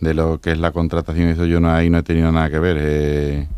de 0.00 0.14
lo 0.14 0.38
que 0.38 0.52
es 0.52 0.58
la 0.58 0.70
contratación, 0.70 1.28
eso 1.28 1.46
yo 1.46 1.60
no, 1.60 1.72
ahí 1.72 1.88
no 1.88 1.98
he 1.98 2.02
tenido 2.02 2.30
nada 2.30 2.50
que 2.50 2.58
ver. 2.58 2.76
Eh, 2.78 3.48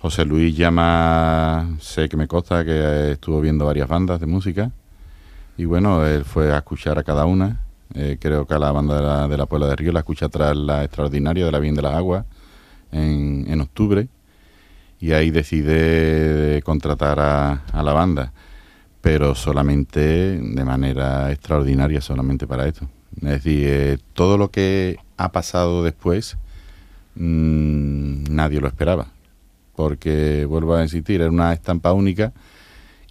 José 0.00 0.24
Luis 0.24 0.56
llama, 0.56 1.76
sé 1.80 2.08
que 2.08 2.16
me 2.16 2.28
consta 2.28 2.64
que 2.64 3.12
estuvo 3.12 3.40
viendo 3.40 3.66
varias 3.66 3.88
bandas 3.88 4.20
de 4.20 4.26
música 4.26 4.70
y 5.56 5.64
bueno, 5.64 6.04
él 6.06 6.24
fue 6.24 6.52
a 6.52 6.58
escuchar 6.58 6.98
a 6.98 7.02
cada 7.02 7.24
una 7.26 7.63
eh, 7.92 8.16
creo 8.20 8.46
que 8.46 8.54
a 8.54 8.58
la 8.58 8.72
banda 8.72 9.28
de 9.28 9.36
la, 9.36 9.46
Puebla 9.46 9.66
de 9.68 9.76
Río 9.76 9.92
la 9.92 10.00
escucha 10.00 10.28
tras 10.28 10.56
la 10.56 10.84
extraordinaria 10.84 11.44
de 11.44 11.52
la 11.52 11.58
Bien 11.58 11.74
de 11.74 11.82
las 11.82 11.94
Aguas 11.94 12.24
en, 12.92 13.44
en 13.48 13.60
octubre. 13.60 14.08
Y 15.00 15.12
ahí 15.12 15.30
decide 15.30 16.62
contratar 16.62 17.20
a, 17.20 17.82
la 17.82 17.92
banda, 17.92 18.32
pero 19.00 19.34
solamente 19.34 20.00
de 20.00 20.64
manera 20.64 21.30
extraordinaria, 21.30 22.00
solamente 22.00 22.46
para 22.46 22.66
esto. 22.66 22.88
Es 23.16 23.44
decir, 23.44 23.66
eh, 23.68 23.98
todo 24.14 24.38
lo 24.38 24.50
que 24.50 24.96
ha 25.16 25.30
pasado 25.30 25.84
después 25.84 26.38
mmm, 27.16 28.24
nadie 28.30 28.60
lo 28.60 28.68
esperaba, 28.68 29.08
porque 29.76 30.46
vuelvo 30.46 30.74
a 30.74 30.82
insistir, 30.82 31.20
era 31.20 31.30
una 31.30 31.52
estampa 31.52 31.92
única. 31.92 32.32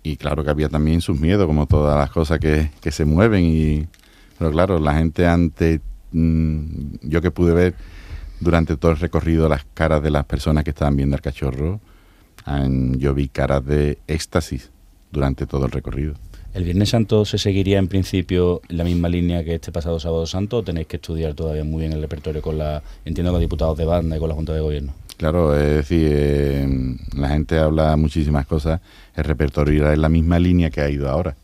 Y 0.01 0.17
claro 0.17 0.43
que 0.43 0.49
había 0.49 0.69
también 0.69 0.99
sus 0.99 1.19
miedos, 1.19 1.45
como 1.45 1.67
todas 1.67 1.97
las 1.97 2.09
cosas 2.09 2.39
que, 2.39 2.71
que 2.81 2.91
se 2.91 3.05
mueven 3.05 3.43
y 3.45 3.88
pero 4.43 4.51
claro, 4.51 4.77
la 4.77 4.95
gente 4.95 5.25
ante, 5.25 5.79
mm, 6.12 6.95
yo 7.03 7.21
que 7.21 7.32
pude 7.32 7.53
ver 7.53 7.75
durante 8.41 8.75
todo 8.75 8.91
el 8.91 8.97
recorrido 8.97 9.47
las 9.47 9.63
caras 9.73 10.03
de 10.03 10.12
las 10.12 10.25
personas 10.25 10.65
que 10.65 10.71
estaban 10.71 10.97
viendo 10.97 11.15
al 11.15 11.21
cachorro, 11.21 11.79
yo 12.97 13.13
vi 13.13 13.29
caras 13.29 13.65
de 13.65 13.99
éxtasis 14.06 14.69
durante 15.13 15.45
todo 15.45 15.65
el 15.67 15.71
recorrido. 15.71 16.15
¿El 16.53 16.65
Viernes 16.65 16.89
Santo 16.89 17.23
se 17.23 17.38
seguiría 17.38 17.79
en 17.79 17.88
principio 17.88 18.60
la 18.67 18.84
misma 18.84 19.08
línea 19.08 19.45
que 19.45 19.56
este 19.56 19.71
pasado 19.71 19.97
Sábado 19.97 20.25
Santo 20.25 20.58
o 20.58 20.63
tenéis 20.63 20.88
que 20.88 20.97
estudiar 20.97 21.36
todavía 21.36 21.63
muy 21.63 21.79
bien 21.79 21.93
el 21.93 22.01
repertorio 22.01 22.41
con 22.41 22.58
la, 22.58 22.84
entiendo, 23.06 23.32
con 23.32 23.39
los 23.39 23.49
diputados 23.49 23.77
de 23.77 23.86
banda 23.86 24.17
y 24.17 24.19
con 24.19 24.27
la 24.27 24.36
Junta 24.36 24.53
de 24.53 24.60
Gobierno? 24.60 24.93
Claro, 25.15 25.58
es 25.58 25.75
decir, 25.75 26.10
eh, 26.12 26.97
la 27.15 27.29
gente 27.29 27.58
habla 27.60 27.95
muchísimas 27.95 28.45
cosas, 28.45 28.82
el 29.15 29.23
repertorio 29.23 29.73
irá 29.73 29.93
en 29.93 30.01
la 30.01 30.10
misma 30.10 30.38
línea 30.38 30.69
que 30.69 30.82
ha 30.82 30.89
ido 30.89 31.10
ahora. 31.10 31.38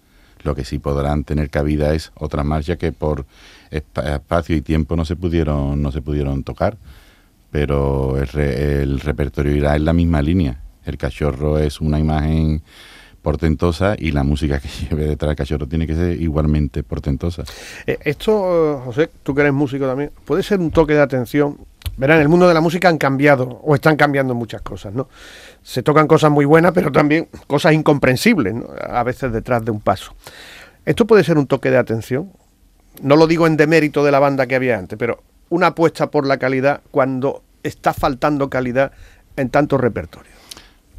Lo 0.43 0.55
que 0.55 0.63
sí 0.63 0.79
podrán 0.79 1.23
tener 1.23 1.49
cabida 1.49 1.93
es 1.93 2.11
otras 2.15 2.45
marchas 2.45 2.77
que 2.77 2.91
por 2.91 3.25
espacio 3.71 4.55
y 4.55 4.61
tiempo 4.61 4.95
no 4.95 5.05
se 5.05 5.15
pudieron, 5.15 5.81
no 5.81 5.91
se 5.91 6.01
pudieron 6.01 6.43
tocar. 6.43 6.77
Pero 7.51 8.17
el, 8.17 8.99
repertorio 8.99 9.55
irá 9.55 9.75
en 9.75 9.85
la 9.85 9.93
misma 9.93 10.21
línea. 10.21 10.61
El 10.85 10.97
cachorro 10.97 11.57
es 11.57 11.81
una 11.81 11.99
imagen 11.99 12.61
portentosa 13.21 13.95
y 13.97 14.11
la 14.11 14.23
música 14.23 14.59
que 14.59 14.69
lleve 14.89 15.05
detrás 15.05 15.29
del 15.29 15.35
cachorro 15.35 15.67
tiene 15.67 15.87
que 15.87 15.95
ser 15.95 16.21
igualmente 16.21 16.83
portentosa. 16.83 17.43
Eh, 17.85 17.97
esto, 18.03 18.81
José, 18.85 19.09
tú 19.23 19.35
que 19.35 19.41
eres 19.41 19.53
músico 19.53 19.85
también, 19.87 20.11
puede 20.25 20.43
ser 20.43 20.59
un 20.59 20.71
toque 20.71 20.93
de 20.93 21.01
atención. 21.01 21.57
Verán, 21.99 22.21
el 22.21 22.29
mundo 22.29 22.47
de 22.47 22.53
la 22.53 22.61
música 22.61 22.87
han 22.87 22.97
cambiado 22.97 23.59
o 23.61 23.75
están 23.75 23.97
cambiando 23.97 24.33
muchas 24.33 24.61
cosas, 24.61 24.93
¿no? 24.93 25.09
se 25.61 25.83
tocan 25.83 26.07
cosas 26.07 26.31
muy 26.31 26.45
buenas, 26.45 26.71
pero 26.71 26.93
también 26.93 27.27
cosas 27.45 27.73
incomprensibles, 27.73 28.55
a 28.89 29.03
veces 29.03 29.33
detrás 29.33 29.65
de 29.65 29.71
un 29.71 29.81
paso. 29.81 30.15
Esto 30.85 31.05
puede 31.05 31.25
ser 31.25 31.37
un 31.37 31.45
toque 31.45 31.69
de 31.69 31.77
atención. 31.77 32.31
No 33.01 33.17
lo 33.17 33.27
digo 33.27 33.47
en 33.47 33.57
demérito 33.57 34.03
de 34.03 34.11
la 34.11 34.19
banda 34.19 34.47
que 34.47 34.55
había 34.55 34.77
antes, 34.77 34.97
pero 34.97 35.21
una 35.49 35.67
apuesta 35.67 36.09
por 36.09 36.25
la 36.25 36.37
calidad 36.37 36.81
cuando 36.89 37.43
está 37.63 37.93
faltando 37.93 38.49
calidad 38.49 38.93
en 39.35 39.49
tantos 39.49 39.81
repertorios. 39.81 40.33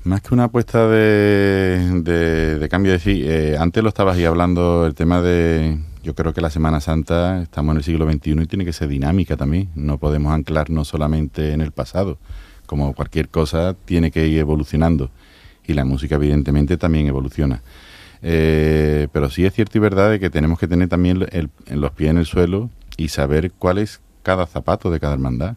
Más 0.05 0.21
que 0.21 0.35
una 0.35 0.45
apuesta 0.45 0.87
de, 0.87 2.03
de, 2.03 2.69
cambio 2.69 2.93
de 2.93 2.99
sí, 2.99 3.23
eh, 3.25 3.57
antes 3.59 3.83
lo 3.83 3.89
estabas 3.89 4.19
ahí 4.19 4.27
hablando, 4.27 4.87
el 4.87 4.95
tema 4.95 5.21
de, 5.23 5.79
yo 6.03 6.15
creo 6.15 6.33
que 6.33 6.41
la 6.41 6.51
Semana 6.51 6.81
Santa, 6.81 7.43
estamos 7.43 7.73
en 7.73 7.79
el 7.79 7.85
siglo 7.85 8.11
XXI 8.11 8.43
y 8.43 8.47
tiene 8.47 8.65
que 8.65 8.73
ser 8.73 8.89
dinámica 8.89 9.37
también, 9.37 9.69
no 9.75 9.99
podemos 9.99 10.33
anclarnos 10.33 10.89
solamente 10.89 11.53
en 11.53 11.61
el 11.61 11.73
pasado 11.73 12.19
como 12.71 12.95
cualquier 12.95 13.29
cosa, 13.29 13.75
tiene 13.85 14.13
que 14.13 14.29
ir 14.29 14.39
evolucionando. 14.39 15.11
y 15.67 15.75
la 15.75 15.85
música 15.85 16.15
evidentemente 16.15 16.77
también 16.77 17.09
evoluciona. 17.09 17.63
Eh, 18.23 19.09
pero 19.13 19.29
sí 19.29 19.45
es 19.45 19.53
cierto 19.53 19.79
y 19.79 19.81
verdad 19.81 20.11
de 20.11 20.21
que 20.21 20.31
tenemos 20.31 20.59
que 20.59 20.69
tener 20.69 20.89
también 20.89 21.27
los 21.69 21.91
pies 21.93 22.11
en 22.11 22.19
el 22.19 22.27
suelo 22.27 22.71
y 22.97 23.09
saber 23.09 23.51
cuál 23.53 23.79
es 23.79 24.01
cada 24.23 24.47
zapato 24.47 24.91
de 24.91 25.01
cada 25.01 25.15
hermandad. 25.15 25.57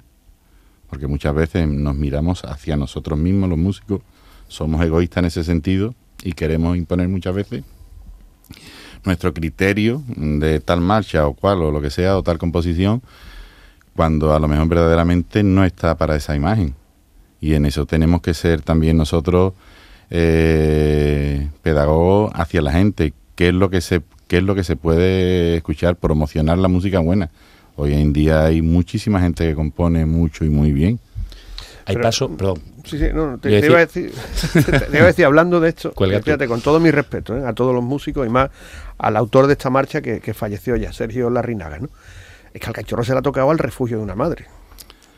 Porque 0.90 1.06
muchas 1.06 1.36
veces 1.36 1.68
nos 1.68 1.96
miramos 1.96 2.46
hacia 2.46 2.76
nosotros 2.78 3.18
mismos, 3.20 3.48
los 3.48 3.60
músicos, 3.60 4.02
somos 4.48 4.84
egoístas 4.84 5.20
en 5.20 5.26
ese 5.26 5.44
sentido 5.44 5.94
y 6.24 6.34
queremos 6.34 6.78
imponer 6.78 7.10
muchas 7.10 7.36
veces 7.36 7.64
nuestro 9.06 9.34
criterio 9.34 10.02
de 10.08 10.60
tal 10.60 10.82
marcha 10.82 11.28
o 11.28 11.34
cual 11.34 11.62
o 11.62 11.72
lo 11.72 11.82
que 11.82 11.90
sea 11.90 12.18
o 12.18 12.24
tal 12.24 12.38
composición 12.38 13.02
cuando 13.96 14.34
a 14.34 14.40
lo 14.40 14.48
mejor 14.48 14.68
verdaderamente 14.68 15.44
no 15.44 15.64
está 15.64 15.96
para 15.98 16.16
esa 16.16 16.36
imagen. 16.36 16.76
Y 17.40 17.54
en 17.54 17.66
eso 17.66 17.86
tenemos 17.86 18.22
que 18.22 18.34
ser 18.34 18.62
también 18.62 18.98
nosotros 18.98 19.54
eh, 20.10 21.50
pedagogos 21.62 22.32
hacia 22.36 22.62
la 22.62 22.72
gente. 22.72 23.14
¿Qué 23.36 23.50
es 23.50 23.54
lo 23.54 23.70
que 23.70 23.82
se 23.82 24.02
qué 24.28 24.38
es 24.38 24.44
lo 24.44 24.56
que 24.56 24.64
se 24.64 24.76
puede 24.76 25.58
escuchar? 25.58 25.98
Promocionar 25.98 26.58
la 26.58 26.68
música 26.68 27.00
buena. 27.00 27.30
Hoy 27.76 27.94
en 27.94 28.14
día 28.14 28.46
hay 28.46 28.62
muchísima 28.62 29.20
gente 29.20 29.48
que 29.48 29.56
compone 29.56 30.06
mucho 30.06 30.46
y 30.46 30.50
muy 30.50 30.72
bien. 30.72 31.00
Hay 31.86 31.98
paso, 31.98 32.30
perdón. 32.36 32.62
Sí, 32.86 32.98
sí, 32.98 33.06
no, 33.14 33.38
te, 33.38 33.50
iba 33.66 33.78
a 33.78 33.80
decir, 33.82 34.12
te, 34.54 34.98
iba 34.98 35.04
a 35.04 35.08
decir, 35.08 35.26
hablando 35.26 35.60
de 35.60 35.70
esto, 35.70 35.94
fíjate, 35.98 36.48
con 36.48 36.62
todo 36.62 36.80
mi 36.80 36.92
respeto 36.92 37.38
¿eh? 37.38 37.46
a 37.46 37.54
todos 37.54 37.74
los 37.74 37.84
músicos 37.84 38.26
y 38.26 38.30
más 38.30 38.50
al 38.98 39.18
autor 39.18 39.48
de 39.48 39.54
esta 39.54 39.70
marcha 39.70 40.02
que, 40.02 40.20
que 40.20 40.34
falleció 40.34 40.76
ya, 40.76 40.94
Sergio 40.94 41.30
Larrinaga, 41.30 41.80
¿no? 41.80 41.90
Es 42.54 42.62
que 42.62 42.68
al 42.68 42.74
cachorro 42.74 43.04
se 43.04 43.14
le 43.14 43.20
ha 43.20 43.22
tocado 43.22 43.50
al 43.50 43.58
refugio 43.58 43.98
de 43.98 44.04
una 44.04 44.16
madre, 44.16 44.46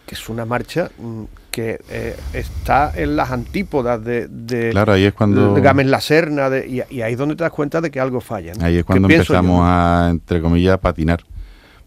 que 0.06 0.15
es 0.15 0.30
una 0.30 0.45
marcha 0.45 0.89
mm, 0.97 1.23
que 1.51 1.80
eh, 1.89 2.15
está 2.34 2.91
en 2.95 3.15
las 3.15 3.32
antípodas 3.32 4.04
de, 4.04 4.28
de, 4.28 4.71
claro, 4.71 4.93
ahí 4.93 5.06
es 5.06 5.13
cuando... 5.13 5.54
de 5.54 5.62
Games 5.62 5.88
La 5.88 6.01
Serna, 6.01 6.49
de, 6.49 6.67
y, 6.67 7.01
ahí 7.01 7.13
es 7.13 7.17
donde 7.17 7.36
te 7.36 7.43
das 7.43 7.51
cuenta 7.51 7.82
de 7.82 7.89
que 7.91 7.99
algo 7.99 8.21
falla. 8.21 8.54
Ahí 8.62 8.78
es 8.78 8.84
cuando 8.84 9.10
empezamos 9.10 9.62
a, 9.63 10.10
entre 10.12 10.41
comillas, 10.41 10.73
a 10.73 10.78
patinar, 10.78 11.23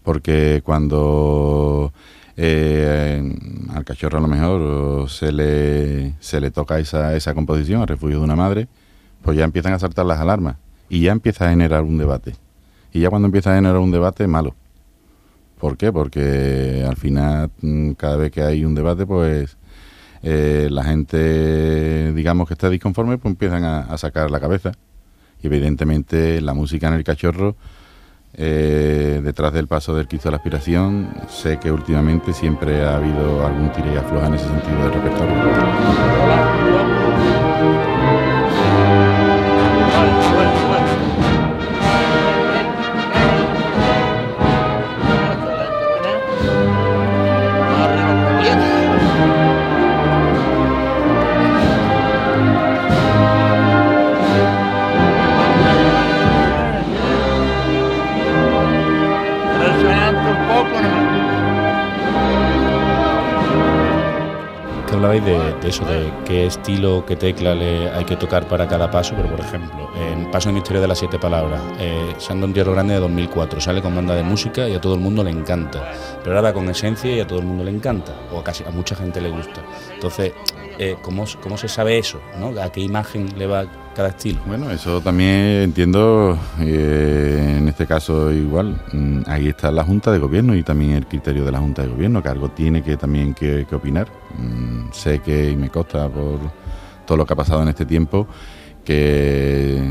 porque 0.03 0.61
cuando 0.63 1.93
eh, 2.41 3.35
al 3.75 3.83
cachorro 3.83 4.17
a 4.17 4.21
lo 4.21 4.29
mejor 4.29 5.09
se 5.09 5.33
le, 5.33 6.13
se 6.21 6.39
le 6.39 6.51
toca 6.51 6.79
esa, 6.79 7.13
esa 7.15 7.33
composición, 7.33 7.81
al 7.81 7.87
refugio 7.89 8.19
de 8.19 8.23
una 8.23 8.37
madre, 8.37 8.69
pues 9.21 9.37
ya 9.37 9.43
empiezan 9.43 9.73
a 9.73 9.79
saltar 9.79 10.05
las 10.05 10.19
alarmas 10.19 10.55
y 10.87 11.01
ya 11.01 11.11
empieza 11.11 11.45
a 11.45 11.49
generar 11.49 11.83
un 11.83 11.97
debate. 11.97 12.35
Y 12.93 13.01
ya 13.01 13.09
cuando 13.09 13.25
empieza 13.25 13.51
a 13.51 13.55
generar 13.55 13.77
un 13.77 13.91
debate, 13.91 14.25
malo. 14.25 14.55
¿Por 15.59 15.75
qué? 15.75 15.91
Porque 15.91 16.85
al 16.87 16.95
final, 16.95 17.51
mm, 17.61 17.91
cada 17.91 18.15
vez 18.15 18.31
que 18.31 18.41
hay 18.41 18.63
un 18.63 18.73
debate, 18.73 19.05
pues 19.05 19.57
eh, 20.23 20.69
la 20.71 20.85
gente, 20.85 22.13
digamos 22.13 22.47
que 22.47 22.53
está 22.53 22.69
disconforme, 22.69 23.17
pues 23.17 23.33
empiezan 23.33 23.65
a, 23.65 23.97
sacar 23.97 24.31
la 24.31 24.39
cabeza. 24.39 24.71
Y 25.43 25.47
evidentemente 25.47 26.39
la 26.39 26.53
música 26.53 26.87
en 26.87 26.93
el 26.93 27.03
cachorro, 27.03 27.57
eh, 28.33 29.21
detrás 29.23 29.53
del 29.53 29.67
paso 29.67 29.95
del 29.95 30.07
Cristo 30.07 30.29
de 30.29 30.31
la 30.31 30.37
Aspiración, 30.37 31.09
sé 31.29 31.57
que 31.59 31.71
últimamente 31.71 32.33
siempre 32.33 32.83
ha 32.83 32.97
habido 32.97 33.45
algún 33.45 33.71
tira 33.71 33.93
y 33.93 33.97
afloja 33.97 34.27
en 34.27 34.33
ese 34.35 34.47
sentido 34.47 34.83
del 34.83 34.93
repertorio. 34.93 35.35
Hablabais 65.09 65.61
de, 65.61 65.67
eso, 65.69 65.85
de 65.85 66.11
qué 66.25 66.45
estilo, 66.45 67.03
qué 67.05 67.15
tecla 67.15 67.55
le 67.55 67.89
hay 67.89 68.05
que 68.05 68.15
tocar 68.15 68.47
para 68.47 68.67
cada 68.67 68.91
paso, 68.91 69.13
pero 69.15 69.29
por 69.29 69.39
ejemplo, 69.39 69.89
en 69.95 70.29
Paso 70.29 70.49
de 70.49 70.53
Misterio 70.53 70.81
de 70.81 70.87
las 70.87 70.99
Siete 70.99 71.17
Palabras, 71.17 71.61
eh, 71.79 72.13
Sando 72.17 72.45
en 72.45 72.53
Tierra 72.53 72.73
Grande 72.73 72.93
de 72.93 72.99
2004, 72.99 73.59
sale 73.59 73.81
con 73.81 73.95
banda 73.95 74.15
de 74.15 74.23
música 74.23 74.67
y 74.69 74.75
a 74.75 74.81
todo 74.81 74.93
el 74.93 74.99
mundo 74.99 75.23
le 75.23 75.31
encanta, 75.31 75.91
pero 76.23 76.35
ahora 76.35 76.53
con 76.53 76.69
esencia 76.69 77.11
y 77.11 77.19
a 77.19 77.27
todo 77.27 77.39
el 77.39 77.45
mundo 77.45 77.63
le 77.63 77.71
encanta, 77.71 78.13
o 78.31 78.43
casi 78.43 78.63
a 78.63 78.69
mucha 78.69 78.95
gente 78.95 79.19
le 79.21 79.29
gusta. 79.29 79.61
Entonces, 79.93 80.33
eh, 80.77 80.95
¿cómo, 81.01 81.25
¿cómo, 81.41 81.57
se 81.57 81.67
sabe 81.67 81.97
eso? 81.97 82.21
¿no? 82.39 82.59
¿A 82.61 82.71
qué 82.71 82.81
imagen 82.81 83.37
le 83.37 83.47
va 83.47 83.65
cada 83.99 84.09
estilo? 84.11 84.39
Bueno, 84.45 84.71
eso 84.71 85.01
también 85.01 85.61
entiendo, 85.61 86.39
eh, 86.61 87.57
en 87.57 87.67
este 87.67 87.85
caso 87.85 88.31
igual, 88.31 88.81
mm, 88.93 89.23
ahí 89.27 89.49
está 89.49 89.71
la 89.71 89.83
Junta 89.83 90.09
de 90.09 90.19
Gobierno 90.19 90.55
y 90.55 90.63
también 90.63 90.91
el 90.91 91.05
criterio 91.05 91.43
de 91.43 91.51
la 91.51 91.59
Junta 91.59 91.81
de 91.81 91.89
Gobierno, 91.89 92.23
que 92.23 92.29
algo 92.29 92.47
tiene 92.47 92.81
que 92.81 92.95
también 92.95 93.33
que, 93.33 93.67
opinar. 93.73 94.07
Mm, 94.37 94.93
sé 94.93 95.19
que, 95.19 95.51
y 95.51 95.57
me 95.57 95.69
consta 95.69 96.07
por 96.07 96.39
todo 97.05 97.17
lo 97.17 97.25
que 97.25 97.33
ha 97.33 97.35
pasado 97.35 97.61
en 97.61 97.67
este 97.67 97.85
tiempo, 97.85 98.25
que 98.85 99.83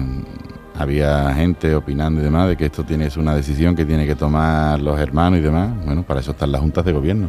había 0.74 1.34
gente 1.34 1.74
opinando 1.74 2.22
y 2.22 2.24
demás 2.24 2.48
de 2.48 2.56
que 2.56 2.64
esto 2.64 2.84
tiene 2.84 3.08
es 3.08 3.18
una 3.18 3.34
decisión 3.34 3.76
que 3.76 3.84
tiene 3.84 4.06
que 4.06 4.14
tomar 4.14 4.80
los 4.80 4.98
hermanos 4.98 5.40
y 5.40 5.42
demás. 5.42 5.68
Bueno, 5.84 6.02
para 6.02 6.20
eso 6.20 6.30
están 6.30 6.50
las 6.50 6.62
juntas 6.62 6.82
de 6.86 6.92
gobierno. 6.92 7.28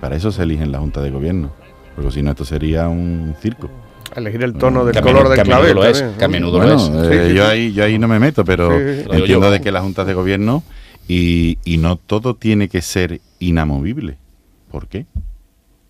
Para 0.00 0.14
eso 0.14 0.30
se 0.30 0.44
eligen 0.44 0.70
las 0.70 0.80
juntas 0.80 1.02
de 1.02 1.10
gobierno 1.10 1.50
porque 1.98 2.12
si 2.12 2.22
no 2.22 2.30
esto 2.30 2.44
sería 2.44 2.88
un 2.88 3.34
circo. 3.40 3.68
Elegir 4.16 4.42
el 4.42 4.54
tono 4.54 4.84
del 4.84 5.00
color 5.02 5.28
del 5.28 5.42
clavel. 5.42 5.74
Lo 5.74 5.84
es, 5.84 6.02
que 6.02 6.24
a 6.24 6.28
menudo 6.28 6.58
lo 6.60 6.74
es. 6.74 6.90
Eh, 7.10 7.34
yo, 7.34 7.46
ahí, 7.46 7.72
yo 7.72 7.84
ahí 7.84 7.98
no 7.98 8.08
me 8.08 8.18
meto, 8.18 8.44
pero 8.44 8.72
entiendo 8.72 9.50
de 9.50 9.60
que 9.60 9.70
las 9.70 9.82
juntas 9.82 10.06
de 10.06 10.14
gobierno 10.14 10.62
y, 11.06 11.58
y 11.64 11.76
no 11.78 11.96
todo 11.96 12.34
tiene 12.34 12.68
que 12.68 12.82
ser 12.82 13.20
inamovible. 13.38 14.16
¿Por 14.70 14.88
qué? 14.88 15.06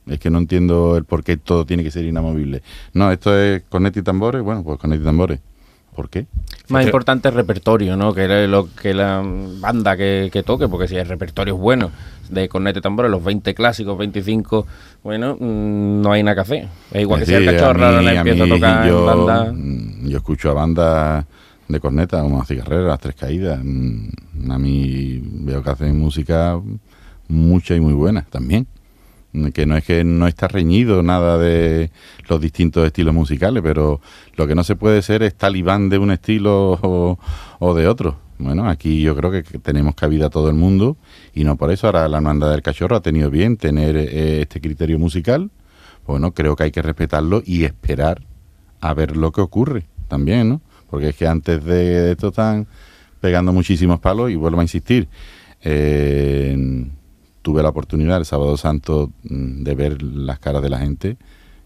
Es 0.06 0.18
que 0.18 0.30
no 0.30 0.38
entiendo 0.38 0.96
el 0.96 1.04
por 1.04 1.22
qué 1.22 1.36
todo 1.36 1.66
tiene 1.66 1.82
que 1.82 1.90
ser 1.90 2.04
inamovible. 2.04 2.62
No, 2.94 3.12
esto 3.12 3.38
es 3.38 3.62
cornet 3.68 3.96
y 3.96 4.02
tambores. 4.02 4.42
Bueno, 4.42 4.62
pues 4.62 4.78
cornet 4.78 5.00
y 5.00 5.04
tambores. 5.04 5.40
¿Por 5.94 6.08
qué? 6.08 6.26
Más 6.68 6.84
importante 6.84 7.28
el 7.28 7.34
repertorio, 7.34 7.96
¿no? 7.96 8.12
Que 8.12 8.46
lo 8.46 8.68
que 8.74 8.94
la 8.94 9.22
banda 9.24 9.96
que, 9.96 10.28
que 10.32 10.42
toque, 10.42 10.68
porque 10.68 10.88
si 10.88 10.96
el 10.96 11.06
repertorio 11.06 11.54
es 11.54 11.60
bueno, 11.60 11.90
de 12.28 12.48
cornete 12.48 12.80
tambores, 12.80 13.10
los 13.10 13.24
20 13.24 13.54
clásicos, 13.54 13.96
25, 13.96 14.66
bueno, 15.02 15.36
mm, 15.38 16.00
no 16.02 16.12
hay 16.12 16.22
nada 16.22 16.34
que 16.34 16.40
hacer. 16.40 16.68
Es 16.92 17.02
igual 17.02 17.20
que 17.20 17.26
si 17.26 17.34
el 17.34 17.46
cachorro 17.46 17.86
ahora 17.86 18.12
empieza 18.12 18.44
a 18.44 18.48
tocar 18.48 18.88
yo, 18.88 19.04
banda. 19.04 19.52
Mm, 19.52 20.08
yo 20.08 20.16
escucho 20.18 20.50
a 20.50 20.54
bandas 20.54 21.24
de 21.68 21.80
corneta, 21.80 22.20
como 22.20 22.42
a 22.42 22.44
Cigarrera, 22.44 22.88
Las 22.88 23.00
Tres 23.00 23.14
Caídas. 23.14 23.60
Mm, 23.62 24.50
a 24.50 24.58
mí 24.58 25.20
veo 25.22 25.62
que 25.62 25.70
hacen 25.70 25.98
música 25.98 26.60
mucha 27.28 27.74
y 27.74 27.80
muy 27.80 27.92
buena 27.92 28.22
también 28.22 28.66
que 29.54 29.66
no 29.66 29.76
es 29.76 29.84
que 29.84 30.04
no 30.04 30.26
está 30.26 30.48
reñido 30.48 31.02
nada 31.02 31.38
de 31.38 31.90
los 32.28 32.40
distintos 32.40 32.86
estilos 32.86 33.14
musicales, 33.14 33.62
pero 33.62 34.00
lo 34.36 34.46
que 34.46 34.54
no 34.54 34.64
se 34.64 34.76
puede 34.76 35.02
ser 35.02 35.22
es 35.22 35.34
talibán 35.34 35.88
de 35.88 35.98
un 35.98 36.10
estilo 36.10 36.78
o, 37.60 37.74
de 37.74 37.86
otro. 37.86 38.16
Bueno, 38.38 38.68
aquí 38.68 39.02
yo 39.02 39.16
creo 39.16 39.30
que 39.30 39.42
tenemos 39.42 39.94
cabida 39.94 40.26
a 40.26 40.30
todo 40.30 40.48
el 40.48 40.54
mundo 40.54 40.96
y 41.34 41.44
no 41.44 41.56
por 41.56 41.72
eso 41.72 41.88
ahora 41.88 42.08
la 42.08 42.18
hermandad 42.18 42.50
del 42.52 42.62
cachorro 42.62 42.96
ha 42.96 43.02
tenido 43.02 43.30
bien 43.30 43.56
tener 43.56 43.96
eh, 43.96 44.42
este 44.42 44.60
criterio 44.60 44.98
musical. 44.98 45.50
Bueno, 46.06 46.32
creo 46.32 46.56
que 46.56 46.64
hay 46.64 46.70
que 46.70 46.80
respetarlo 46.80 47.42
y 47.44 47.64
esperar 47.64 48.22
a 48.80 48.94
ver 48.94 49.16
lo 49.16 49.32
que 49.32 49.40
ocurre 49.40 49.86
también, 50.06 50.48
¿no? 50.48 50.60
Porque 50.88 51.10
es 51.10 51.16
que 51.16 51.26
antes 51.26 51.62
de 51.64 52.12
esto 52.12 52.28
están 52.28 52.66
pegando 53.20 53.52
muchísimos 53.52 54.00
palos 54.00 54.30
y 54.30 54.36
vuelvo 54.36 54.60
a 54.60 54.64
insistir. 54.64 55.08
Eh, 55.62 56.86
tuve 57.48 57.62
la 57.62 57.70
oportunidad 57.70 58.18
el 58.18 58.26
sábado 58.26 58.58
santo 58.58 59.10
mm, 59.22 59.62
de 59.62 59.74
ver 59.74 60.02
las 60.02 60.38
caras 60.38 60.60
de 60.60 60.68
la 60.68 60.80
gente 60.80 61.16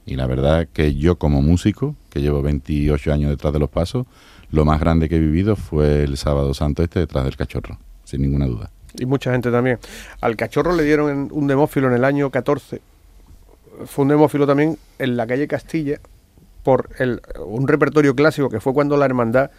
y 0.06 0.14
la 0.14 0.28
verdad 0.28 0.68
que 0.72 0.94
yo 0.94 1.16
como 1.16 1.42
músico, 1.42 1.96
que 2.08 2.20
llevo 2.20 2.40
28 2.40 3.12
años 3.12 3.30
detrás 3.30 3.52
de 3.52 3.58
los 3.58 3.68
pasos, 3.68 4.06
lo 4.52 4.64
más 4.64 4.78
grande 4.78 5.08
que 5.08 5.16
he 5.16 5.18
vivido 5.18 5.56
fue 5.56 6.04
el 6.04 6.16
sábado 6.16 6.54
santo 6.54 6.84
este 6.84 7.00
detrás 7.00 7.24
del 7.24 7.36
cachorro, 7.36 7.80
sin 8.04 8.22
ninguna 8.22 8.46
duda. 8.46 8.70
Y 8.96 9.06
mucha 9.06 9.32
gente 9.32 9.50
también. 9.50 9.80
Al 10.20 10.36
cachorro 10.36 10.72
le 10.76 10.84
dieron 10.84 11.28
un 11.32 11.46
demófilo 11.48 11.88
en 11.88 11.94
el 11.94 12.04
año 12.04 12.30
14. 12.30 12.80
Fue 13.86 14.04
un 14.04 14.08
demófilo 14.10 14.46
también 14.46 14.78
en 15.00 15.16
la 15.16 15.26
calle 15.26 15.48
Castilla 15.48 15.98
por 16.62 16.90
el, 17.00 17.22
un 17.44 17.66
repertorio 17.66 18.14
clásico 18.14 18.48
que 18.48 18.60
fue 18.60 18.72
cuando 18.72 18.96
la 18.96 19.06
hermandad 19.06 19.50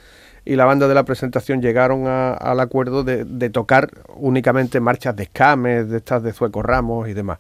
y 0.46 0.56
la 0.56 0.66
banda 0.66 0.88
de 0.88 0.94
la 0.94 1.04
presentación 1.04 1.62
llegaron 1.62 2.08
al 2.08 2.60
acuerdo 2.60 3.04
de, 3.04 3.50
tocar 3.50 3.90
únicamente 4.16 4.80
marchas 4.80 5.16
de 5.16 5.24
escames, 5.24 5.90
de 5.90 5.98
estas 5.98 6.24
de 6.24 6.34
Zueco 6.34 6.62
Ramos 6.62 7.08
y 7.08 7.14
demás. 7.14 7.40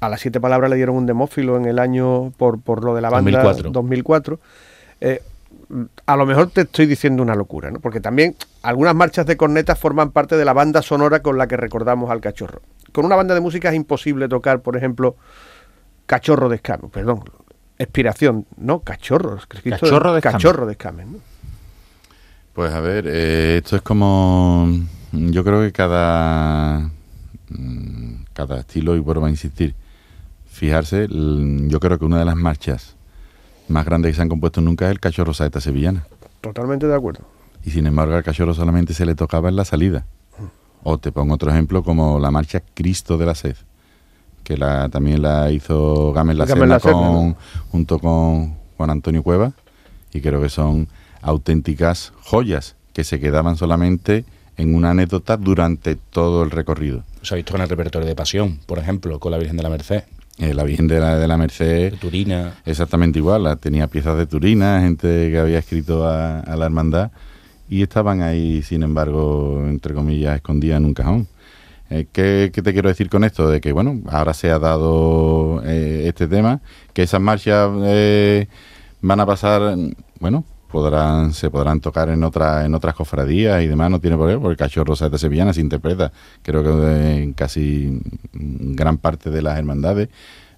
A 0.00 0.08
las 0.08 0.20
siete 0.20 0.40
palabras 0.40 0.70
le 0.70 0.76
dieron 0.76 0.96
un 0.96 1.06
demófilo 1.06 1.56
en 1.56 1.64
el 1.66 1.78
año 1.78 2.32
por, 2.36 2.60
por 2.60 2.84
lo 2.84 2.94
de 2.94 3.00
la 3.00 3.10
banda 3.10 3.42
2004. 3.42 3.70
2004. 3.70 4.40
Eh, 5.00 5.22
a 6.06 6.16
lo 6.16 6.26
mejor 6.26 6.50
te 6.50 6.62
estoy 6.62 6.86
diciendo 6.86 7.22
una 7.22 7.34
locura, 7.34 7.70
¿no? 7.70 7.80
Porque 7.80 8.00
también 8.00 8.36
algunas 8.62 8.94
marchas 8.94 9.24
de 9.26 9.36
cornetas 9.36 9.78
forman 9.78 10.10
parte 10.10 10.36
de 10.36 10.44
la 10.44 10.52
banda 10.52 10.82
sonora 10.82 11.20
con 11.20 11.38
la 11.38 11.46
que 11.46 11.56
recordamos 11.56 12.10
al 12.10 12.20
cachorro. 12.20 12.60
Con 12.92 13.06
una 13.06 13.16
banda 13.16 13.34
de 13.34 13.40
música 13.40 13.70
es 13.70 13.76
imposible 13.76 14.28
tocar, 14.28 14.60
por 14.60 14.76
ejemplo, 14.76 15.16
Cachorro 16.06 16.48
de 16.48 16.56
Escano, 16.56 16.88
perdón, 16.88 17.24
expiración, 17.78 18.46
¿no? 18.56 18.80
Cachorros. 18.80 19.46
Cachorro 19.46 20.14
de. 20.14 20.20
Cachorro 20.20 20.66
de 20.66 20.72
escamen, 20.72 21.12
¿no? 21.12 21.33
Pues 22.54 22.72
a 22.72 22.80
ver, 22.80 23.04
eh, 23.08 23.58
esto 23.62 23.76
es 23.76 23.82
como. 23.82 24.68
Yo 25.12 25.44
creo 25.44 25.60
que 25.60 25.72
cada. 25.72 26.90
mm, 27.50 28.14
Cada 28.32 28.60
estilo, 28.60 28.96
y 28.96 28.98
vuelvo 29.00 29.26
a 29.26 29.30
insistir, 29.30 29.74
fijarse, 30.46 31.04
l- 31.04 31.68
yo 31.68 31.78
creo 31.80 31.98
que 32.00 32.04
una 32.04 32.18
de 32.18 32.24
las 32.24 32.34
marchas 32.36 32.96
más 33.68 33.84
grandes 33.84 34.10
que 34.12 34.16
se 34.16 34.22
han 34.22 34.28
compuesto 34.28 34.60
nunca 34.60 34.86
es 34.86 34.90
el 34.90 34.98
cachorro 35.00 35.32
saeta 35.34 35.60
sevillana. 35.60 36.04
Totalmente 36.40 36.86
de 36.88 36.94
acuerdo. 36.96 37.20
Y 37.64 37.70
sin 37.70 37.86
embargo 37.86 38.14
al 38.14 38.24
cachorro 38.24 38.54
solamente 38.54 38.92
se 38.92 39.06
le 39.06 39.14
tocaba 39.14 39.48
en 39.48 39.56
la 39.56 39.64
salida. 39.64 40.04
O 40.82 40.98
te 40.98 41.12
pongo 41.12 41.34
otro 41.34 41.50
ejemplo 41.50 41.82
como 41.84 42.18
la 42.18 42.30
marcha 42.32 42.60
Cristo 42.74 43.16
de 43.18 43.24
la 43.26 43.34
Sed, 43.36 43.56
que 44.42 44.56
la, 44.58 44.88
también 44.90 45.22
la 45.22 45.50
hizo 45.52 46.12
Gámez 46.12 46.36
la 46.36 46.44
Gámez 46.44 46.68
la 46.68 46.78
con- 46.80 46.92
¿no? 46.92 47.36
junto 47.70 47.98
con 48.00 48.54
Juan 48.76 48.90
Antonio 48.90 49.22
Cueva 49.22 49.52
y 50.12 50.20
creo 50.20 50.42
que 50.42 50.48
son 50.50 50.88
auténticas 51.24 52.12
joyas 52.22 52.76
que 52.92 53.02
se 53.02 53.18
quedaban 53.18 53.56
solamente 53.56 54.24
en 54.56 54.74
una 54.74 54.90
anécdota 54.90 55.36
durante 55.36 55.96
todo 55.96 56.44
el 56.44 56.50
recorrido. 56.52 57.02
Se 57.22 57.34
ha 57.34 57.36
visto 57.36 57.52
con 57.52 57.60
el 57.60 57.68
repertorio 57.68 58.06
de 58.06 58.14
Pasión, 58.14 58.60
por 58.66 58.78
ejemplo, 58.78 59.18
con 59.18 59.32
la 59.32 59.38
Virgen 59.38 59.56
de 59.56 59.62
la 59.64 59.70
Merced, 59.70 60.04
Eh, 60.38 60.52
la 60.52 60.64
Virgen 60.64 60.86
de 60.88 60.98
la, 61.00 61.16
de 61.16 61.26
la 61.26 61.36
Merced 61.36 61.92
de 61.92 61.96
Turina. 61.96 62.54
Exactamente 62.66 63.18
igual, 63.18 63.58
tenía 63.58 63.86
piezas 63.86 64.16
de 64.16 64.26
Turina, 64.26 64.80
gente 64.80 65.30
que 65.30 65.38
había 65.38 65.58
escrito 65.58 66.06
a, 66.06 66.40
a 66.40 66.56
la 66.56 66.66
hermandad 66.66 67.10
y 67.68 67.82
estaban 67.82 68.20
ahí, 68.20 68.62
sin 68.62 68.82
embargo, 68.82 69.64
entre 69.66 69.94
comillas, 69.94 70.36
escondidas 70.36 70.78
en 70.78 70.84
un 70.84 70.94
cajón. 70.94 71.26
Eh, 71.90 72.06
¿qué, 72.12 72.50
qué 72.52 72.62
te 72.62 72.72
quiero 72.72 72.88
decir 72.88 73.08
con 73.08 73.24
esto? 73.24 73.48
De 73.48 73.60
que, 73.60 73.72
bueno, 73.72 74.00
ahora 74.08 74.34
se 74.34 74.50
ha 74.50 74.58
dado 74.58 75.62
eh, 75.64 76.04
este 76.06 76.26
tema, 76.26 76.60
que 76.92 77.02
esas 77.02 77.20
marchas 77.20 77.70
eh, 77.84 78.48
van 79.00 79.20
a 79.20 79.26
pasar, 79.26 79.76
bueno, 80.18 80.44
podrán 80.74 81.32
se 81.32 81.50
podrán 81.50 81.78
tocar 81.78 82.08
en 82.08 82.24
otras 82.24 82.66
en 82.66 82.74
otras 82.74 82.94
cofradías 82.94 83.62
y 83.62 83.68
demás, 83.68 83.92
no 83.92 84.00
tiene 84.00 84.16
por 84.16 84.28
qué, 84.28 84.36
porque 84.38 84.56
cachorro 84.56 84.96
Saeta 84.96 85.18
Sevillana 85.18 85.52
se 85.52 85.60
interpreta, 85.60 86.10
creo 86.42 86.64
que 86.64 87.22
en 87.22 87.32
casi 87.32 88.00
gran 88.32 88.98
parte 88.98 89.30
de 89.30 89.40
las 89.40 89.56
hermandades 89.56 90.08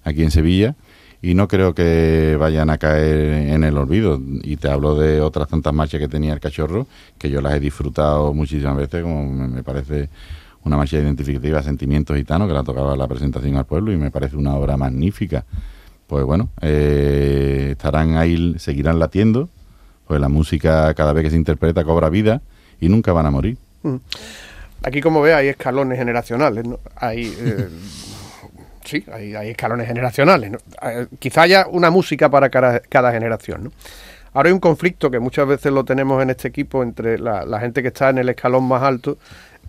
aquí 0.03 0.23
en 0.23 0.31
Sevilla 0.31 0.75
y 1.21 1.35
no 1.35 1.47
creo 1.47 1.75
que 1.75 2.35
vayan 2.39 2.71
a 2.71 2.79
caer 2.79 3.49
en 3.49 3.63
el 3.63 3.77
olvido. 3.77 4.19
Y 4.43 4.57
te 4.57 4.69
hablo 4.69 4.95
de 4.95 5.21
otras 5.21 5.47
tantas 5.47 5.73
marchas 5.73 5.99
que 5.99 6.07
tenía 6.07 6.33
el 6.33 6.39
cachorro, 6.39 6.87
que 7.17 7.29
yo 7.29 7.41
las 7.41 7.53
he 7.55 7.59
disfrutado 7.59 8.33
muchísimas 8.33 8.77
veces, 8.77 9.03
como 9.03 9.25
me, 9.25 9.47
me 9.47 9.63
parece 9.63 10.09
una 10.63 10.77
marcha 10.77 10.97
identificativa, 10.97 11.61
Sentimientos 11.61 12.17
Gitanos, 12.17 12.47
que 12.47 12.53
la 12.53 12.63
tocaba 12.63 12.95
la 12.95 13.07
presentación 13.07 13.55
al 13.55 13.65
pueblo 13.65 13.91
y 13.91 13.97
me 13.97 14.11
parece 14.11 14.35
una 14.35 14.55
obra 14.55 14.77
magnífica. 14.77 15.45
Pues 16.07 16.23
bueno, 16.23 16.49
eh, 16.61 17.69
estarán 17.71 18.15
ahí, 18.15 18.55
seguirán 18.57 18.97
latiendo, 18.97 19.49
pues 20.07 20.21
la 20.21 20.29
música 20.29 20.93
cada 20.93 21.13
vez 21.13 21.25
que 21.25 21.29
se 21.31 21.35
interpreta 21.35 21.83
cobra 21.83 22.09
vida 22.09 22.41
y 22.79 22.89
nunca 22.89 23.11
van 23.13 23.25
a 23.25 23.31
morir. 23.31 23.57
Aquí, 24.83 25.01
como 25.01 25.21
ve, 25.21 25.33
hay 25.33 25.47
escalones 25.47 25.97
generacionales, 25.97 26.65
¿no? 26.65 26.79
Hay, 26.95 27.35
eh, 27.39 27.67
sí, 28.85 29.03
hay, 29.11 29.35
hay 29.35 29.49
escalones 29.49 29.87
generacionales. 29.87 30.51
¿no? 30.51 30.57
Eh, 30.83 31.07
quizá 31.19 31.43
haya 31.43 31.67
una 31.67 31.89
música 31.89 32.29
para 32.29 32.49
cada, 32.49 32.79
cada 32.79 33.11
generación, 33.11 33.65
¿no? 33.65 33.71
Ahora 34.33 34.49
hay 34.49 34.53
un 34.53 34.59
conflicto 34.59 35.09
que 35.09 35.19
muchas 35.19 35.47
veces 35.47 35.71
lo 35.71 35.83
tenemos 35.83 36.21
en 36.21 36.29
este 36.29 36.47
equipo 36.47 36.83
entre 36.83 37.17
la, 37.17 37.43
la 37.43 37.59
gente 37.59 37.81
que 37.81 37.87
está 37.87 38.09
en 38.09 38.19
el 38.19 38.29
escalón 38.29 38.65
más 38.65 38.83
alto 38.83 39.17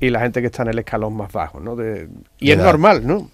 y 0.01 0.11
la 0.11 0.21
gente 0.21 0.41
que 0.41 0.47
está 0.47 0.63
en 0.63 0.69
el 0.69 0.79
escalón 0.79 1.17
más 1.17 1.33
bajo, 1.33 1.61
¿no? 1.61 1.75
De- 1.77 2.09
y 2.39 2.47
De 2.47 2.53
es 2.53 2.59
edad. 2.59 2.65
normal, 2.67 3.07
¿no? 3.07 3.31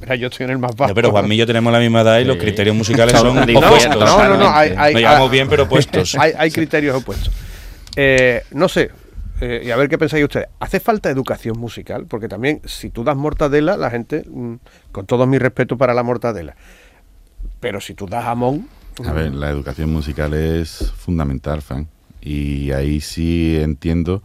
Mira, 0.00 0.14
yo 0.16 0.28
estoy 0.28 0.44
en 0.44 0.50
el 0.50 0.58
más 0.58 0.74
bajo. 0.74 0.88
No, 0.90 0.94
pero 0.94 1.10
Juanmi 1.10 1.34
y 1.34 1.38
yo 1.38 1.46
tenemos 1.46 1.72
la 1.72 1.78
misma 1.78 2.00
edad 2.00 2.18
y 2.18 2.24
los 2.24 2.36
criterios 2.36 2.74
musicales 2.74 3.18
Son 3.18 3.38
opuestos. 3.38 3.96
No, 4.04 4.28
no, 4.28 4.36
no, 4.36 4.48
hay- 4.50 4.74
hay- 4.76 4.94
Nos 4.94 5.02
llevamos 5.02 5.30
bien, 5.30 5.48
pero 5.48 5.64
opuestos. 5.64 6.14
hay, 6.16 6.32
hay 6.36 6.50
criterios 6.50 6.96
opuestos. 6.96 7.32
Eh, 7.96 8.42
no 8.52 8.68
sé, 8.68 8.90
eh, 9.40 9.62
y 9.66 9.70
a 9.70 9.76
ver 9.76 9.88
qué 9.88 9.98
pensáis 9.98 10.24
ustedes. 10.24 10.48
¿Hace 10.60 10.80
falta 10.80 11.10
educación 11.10 11.58
musical? 11.58 12.06
Porque 12.06 12.28
también, 12.28 12.60
si 12.64 12.90
tú 12.90 13.04
das 13.04 13.16
mortadela, 13.16 13.76
la 13.76 13.90
gente, 13.90 14.24
mm, 14.28 14.54
con 14.92 15.06
todo 15.06 15.26
mi 15.26 15.38
respeto 15.38 15.76
para 15.78 15.94
la 15.94 16.02
mortadela, 16.02 16.56
pero 17.60 17.80
si 17.80 17.94
tú 17.94 18.06
das 18.06 18.24
jamón, 18.24 18.68
A 19.04 19.12
ver, 19.12 19.34
la 19.34 19.50
educación 19.50 19.92
musical 19.92 20.32
es 20.32 20.90
fundamental, 20.96 21.60
Fan. 21.60 21.86
Y 22.22 22.70
ahí 22.72 23.00
sí 23.02 23.58
entiendo 23.60 24.22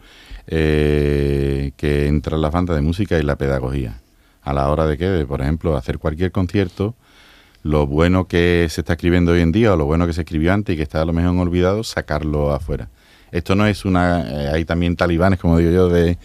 eh, 0.52 1.72
que 1.78 2.08
entran 2.08 2.42
las 2.42 2.52
bandas 2.52 2.76
de 2.76 2.82
música 2.82 3.18
y 3.18 3.24
la 3.24 3.38
pedagogía. 3.38 4.02
A 4.44 4.54
la 4.54 4.70
hora 4.70 4.86
de 4.86 4.98
que, 4.98 5.06
de, 5.06 5.26
por 5.26 5.42
ejemplo, 5.42 5.78
hacer 5.78 5.98
cualquier 5.98 6.32
concierto, 6.32 6.94
lo 7.64 7.88
bueno 7.88 8.28
que 8.28 8.68
se 8.70 8.82
está 8.82 8.94
escribiendo 8.94 9.32
hoy 9.32 9.42
en 9.42 9.52
día 9.54 9.74
o 9.74 9.78
lo 9.78 9.86
bueno 9.86 10.06
que 10.08 10.14
se 10.14 10.22
escribió 10.22 10.52
antes 10.54 10.74
y 10.74 10.78
que 10.78 10.84
está 10.84 11.02
a 11.02 11.06
lo 11.06 11.14
mejor 11.14 11.38
olvidado, 11.38 11.84
sacarlo 11.84 12.52
afuera. 12.52 12.90
Esto 13.32 13.56
no 13.56 13.66
es 13.66 13.86
una... 13.86 14.30
eh, 14.30 14.50
hay 14.54 14.66
también 14.66 14.98
talibanes, 14.98 15.40
como 15.40 15.58
digo 15.58 15.72
yo, 15.72 15.88
de, 15.88 16.18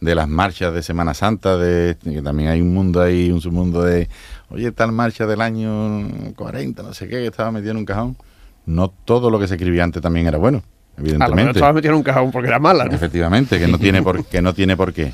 de 0.00 0.14
las 0.14 0.28
marchas 0.28 0.72
de 0.72 0.82
Semana 0.82 1.12
Santa, 1.12 1.56
de 1.56 1.96
que 2.04 2.22
también 2.22 2.50
hay 2.50 2.60
un 2.60 2.72
mundo 2.72 3.00
ahí, 3.00 3.32
un 3.32 3.40
submundo 3.40 3.82
de, 3.82 4.08
oye, 4.48 4.70
tal 4.70 4.92
marcha 4.92 5.26
del 5.26 5.40
año 5.40 6.08
40, 6.36 6.84
no 6.84 6.94
sé 6.94 7.08
qué, 7.08 7.16
que 7.16 7.26
estaba 7.26 7.50
metido 7.50 7.72
en 7.72 7.78
un 7.78 7.84
cajón. 7.84 8.16
No 8.64 8.90
todo 8.90 9.28
lo 9.28 9.40
que 9.40 9.48
se 9.48 9.54
escribía 9.54 9.82
antes 9.82 10.00
también 10.00 10.28
era 10.28 10.38
bueno, 10.38 10.62
a 10.96 11.00
lo 11.00 11.04
mejor 11.04 11.18
evidentemente. 11.18 11.50
estabas 11.58 11.74
metido 11.74 11.92
en 11.92 11.98
un 11.98 12.02
cajón 12.02 12.30
porque 12.32 12.48
era 12.48 12.58
mala, 12.58 12.84
¿no? 12.84 12.92
Efectivamente, 12.92 13.58
que 13.58 13.68
no 13.68 13.78
tiene 13.78 14.02
por, 14.02 14.24
que 14.24 14.42
no 14.42 14.54
tiene 14.54 14.76
por 14.76 14.92
qué. 14.92 15.12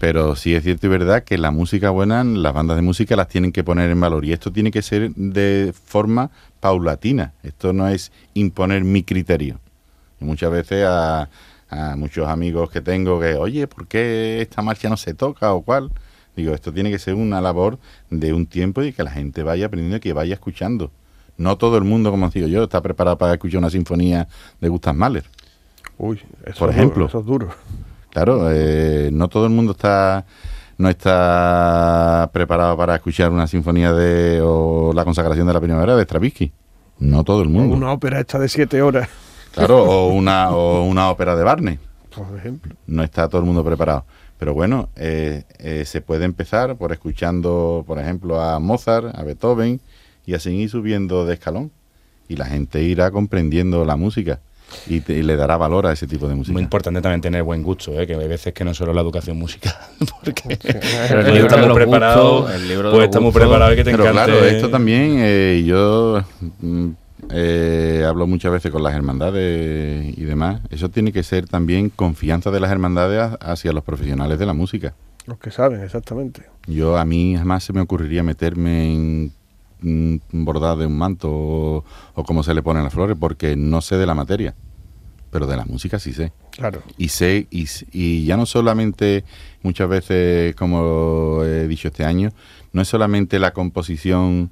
Pero 0.00 0.36
sí 0.36 0.54
es 0.54 0.62
cierto 0.62 0.86
y 0.86 0.90
verdad 0.90 1.24
que 1.24 1.38
la 1.38 1.50
música 1.50 1.90
buena, 1.90 2.22
las 2.22 2.54
bandas 2.54 2.76
de 2.76 2.82
música 2.82 3.16
las 3.16 3.28
tienen 3.28 3.50
que 3.50 3.64
poner 3.64 3.90
en 3.90 4.00
valor. 4.00 4.24
Y 4.24 4.32
esto 4.32 4.52
tiene 4.52 4.70
que 4.70 4.82
ser 4.82 5.10
de 5.14 5.74
forma 5.84 6.30
paulatina. 6.60 7.32
Esto 7.42 7.72
no 7.72 7.88
es 7.88 8.12
imponer 8.34 8.84
mi 8.84 9.02
criterio. 9.02 9.58
Y 10.20 10.24
muchas 10.24 10.52
veces 10.52 10.84
a, 10.86 11.28
a 11.68 11.96
muchos 11.96 12.28
amigos 12.28 12.70
que 12.70 12.80
tengo 12.80 13.20
que, 13.20 13.34
oye, 13.34 13.66
¿por 13.66 13.88
qué 13.88 14.40
esta 14.40 14.62
marcha 14.62 14.88
no 14.88 14.96
se 14.96 15.14
toca 15.14 15.52
o 15.52 15.62
cuál? 15.62 15.90
Digo, 16.36 16.54
esto 16.54 16.72
tiene 16.72 16.90
que 16.90 17.00
ser 17.00 17.14
una 17.14 17.40
labor 17.40 17.78
de 18.10 18.32
un 18.32 18.46
tiempo 18.46 18.82
y 18.82 18.92
que 18.92 19.02
la 19.02 19.10
gente 19.10 19.42
vaya 19.42 19.66
aprendiendo 19.66 19.96
y 19.96 20.00
que 20.00 20.12
vaya 20.12 20.34
escuchando. 20.34 20.92
No 21.38 21.56
todo 21.56 21.78
el 21.78 21.84
mundo, 21.84 22.10
como 22.10 22.28
digo 22.30 22.46
yo, 22.48 22.64
está 22.64 22.80
preparado 22.82 23.16
para 23.16 23.32
escuchar 23.32 23.58
una 23.58 23.70
sinfonía 23.70 24.28
de 24.60 24.68
Gustav 24.68 24.94
Mahler. 24.94 25.24
Uy, 25.96 26.20
eso 26.44 26.58
Por 26.58 26.70
es 26.70 26.76
ejemplo. 26.76 27.06
duro, 27.06 27.06
eso 27.06 27.18
es 27.20 27.26
duro. 27.26 27.48
Claro, 28.10 28.48
eh, 28.52 29.10
no 29.12 29.28
todo 29.28 29.44
el 29.46 29.52
mundo 29.52 29.72
está 29.72 30.24
no 30.78 30.88
está 30.88 32.30
preparado 32.32 32.76
para 32.76 32.94
escuchar 32.96 33.30
una 33.32 33.46
sinfonía 33.46 33.92
de 33.92 34.40
o 34.42 34.92
la 34.94 35.04
consagración 35.04 35.46
de 35.46 35.52
la 35.52 35.60
primavera 35.60 35.96
de 35.96 36.04
Stravinsky. 36.04 36.52
No 37.00 37.24
todo 37.24 37.42
el 37.42 37.48
mundo. 37.48 37.76
Una 37.76 37.92
ópera 37.92 38.20
esta 38.20 38.38
de 38.38 38.48
siete 38.48 38.82
horas, 38.82 39.08
Claro, 39.52 39.82
o 39.84 40.08
una 40.12 40.50
o 40.50 40.82
una 40.84 41.10
ópera 41.10 41.34
de 41.36 41.44
Barney. 41.44 41.78
por 42.14 42.36
ejemplo. 42.36 42.74
No 42.86 43.02
está 43.02 43.28
todo 43.28 43.40
el 43.40 43.46
mundo 43.46 43.64
preparado. 43.64 44.04
Pero 44.38 44.54
bueno, 44.54 44.88
eh, 44.96 45.44
eh, 45.58 45.84
se 45.84 46.00
puede 46.00 46.24
empezar 46.24 46.76
por 46.76 46.92
escuchando, 46.92 47.82
por 47.86 47.98
ejemplo, 47.98 48.40
a 48.40 48.58
Mozart, 48.60 49.16
a 49.16 49.22
Beethoven 49.24 49.80
y 50.28 50.34
así 50.34 50.50
ir 50.50 50.68
subiendo 50.70 51.24
de 51.26 51.34
escalón. 51.34 51.70
Y 52.28 52.36
la 52.36 52.44
gente 52.44 52.82
irá 52.82 53.10
comprendiendo 53.10 53.84
la 53.86 53.96
música 53.96 54.40
y, 54.86 55.00
te- 55.00 55.14
y 55.14 55.22
le 55.22 55.34
dará 55.36 55.56
valor 55.56 55.86
a 55.86 55.92
ese 55.94 56.06
tipo 56.06 56.28
de 56.28 56.34
música. 56.34 56.52
Muy 56.52 56.62
importante 56.62 57.00
también 57.00 57.22
tener 57.22 57.42
buen 57.42 57.62
gusto, 57.62 57.98
¿eh? 57.98 58.06
que 58.06 58.14
hay 58.14 58.28
veces 58.28 58.52
que 58.52 58.64
no 58.64 58.74
solo 58.74 58.92
la 58.92 59.00
educación 59.00 59.38
musical, 59.38 59.74
porque 60.22 60.58
Pero 61.08 61.20
el 61.22 61.36
estamos 61.38 61.72
preparados, 61.74 62.50
pues 62.92 63.04
estamos 63.04 63.32
preparados 63.32 63.72
y 63.72 63.76
que 63.76 63.84
te 63.84 63.90
Pero 63.92 64.04
encante. 64.06 64.30
claro, 64.32 64.44
esto 64.44 64.68
también, 64.68 65.14
eh, 65.20 65.62
yo 65.66 66.22
mm, 66.60 66.88
eh, 67.30 68.04
hablo 68.06 68.26
muchas 68.26 68.52
veces 68.52 68.70
con 68.70 68.82
las 68.82 68.94
hermandades 68.94 70.18
y 70.18 70.24
demás. 70.24 70.60
Eso 70.68 70.90
tiene 70.90 71.12
que 71.12 71.22
ser 71.22 71.48
también 71.48 71.88
confianza 71.88 72.50
de 72.50 72.60
las 72.60 72.70
hermandades 72.70 73.20
ha- 73.20 73.38
hacia 73.52 73.72
los 73.72 73.84
profesionales 73.84 74.38
de 74.38 74.44
la 74.44 74.52
música. 74.52 74.92
Los 75.26 75.38
que 75.38 75.50
saben, 75.50 75.82
exactamente. 75.82 76.42
Yo 76.66 76.96
a 76.98 77.04
mí 77.06 77.36
jamás 77.36 77.64
se 77.64 77.72
me 77.72 77.80
ocurriría 77.80 78.22
meterme 78.22 78.92
en 78.94 79.32
un 79.82 80.20
bordado 80.32 80.78
de 80.78 80.86
un 80.86 80.96
manto 80.96 81.30
o, 81.30 81.84
o 82.14 82.24
cómo 82.24 82.42
se 82.42 82.54
le 82.54 82.62
ponen 82.62 82.84
las 82.84 82.92
flores 82.92 83.16
porque 83.18 83.56
no 83.56 83.80
sé 83.80 83.96
de 83.96 84.06
la 84.06 84.14
materia, 84.14 84.54
pero 85.30 85.46
de 85.46 85.56
la 85.56 85.64
música 85.64 85.98
sí 85.98 86.12
sé. 86.12 86.32
Claro. 86.50 86.82
Y 86.96 87.08
sé, 87.08 87.46
y, 87.50 87.66
y 87.92 88.24
ya 88.24 88.36
no 88.36 88.46
solamente, 88.46 89.24
muchas 89.62 89.88
veces, 89.88 90.54
como 90.56 91.44
he 91.44 91.68
dicho 91.68 91.88
este 91.88 92.04
año, 92.04 92.30
no 92.72 92.82
es 92.82 92.88
solamente 92.88 93.38
la 93.38 93.52
composición 93.52 94.50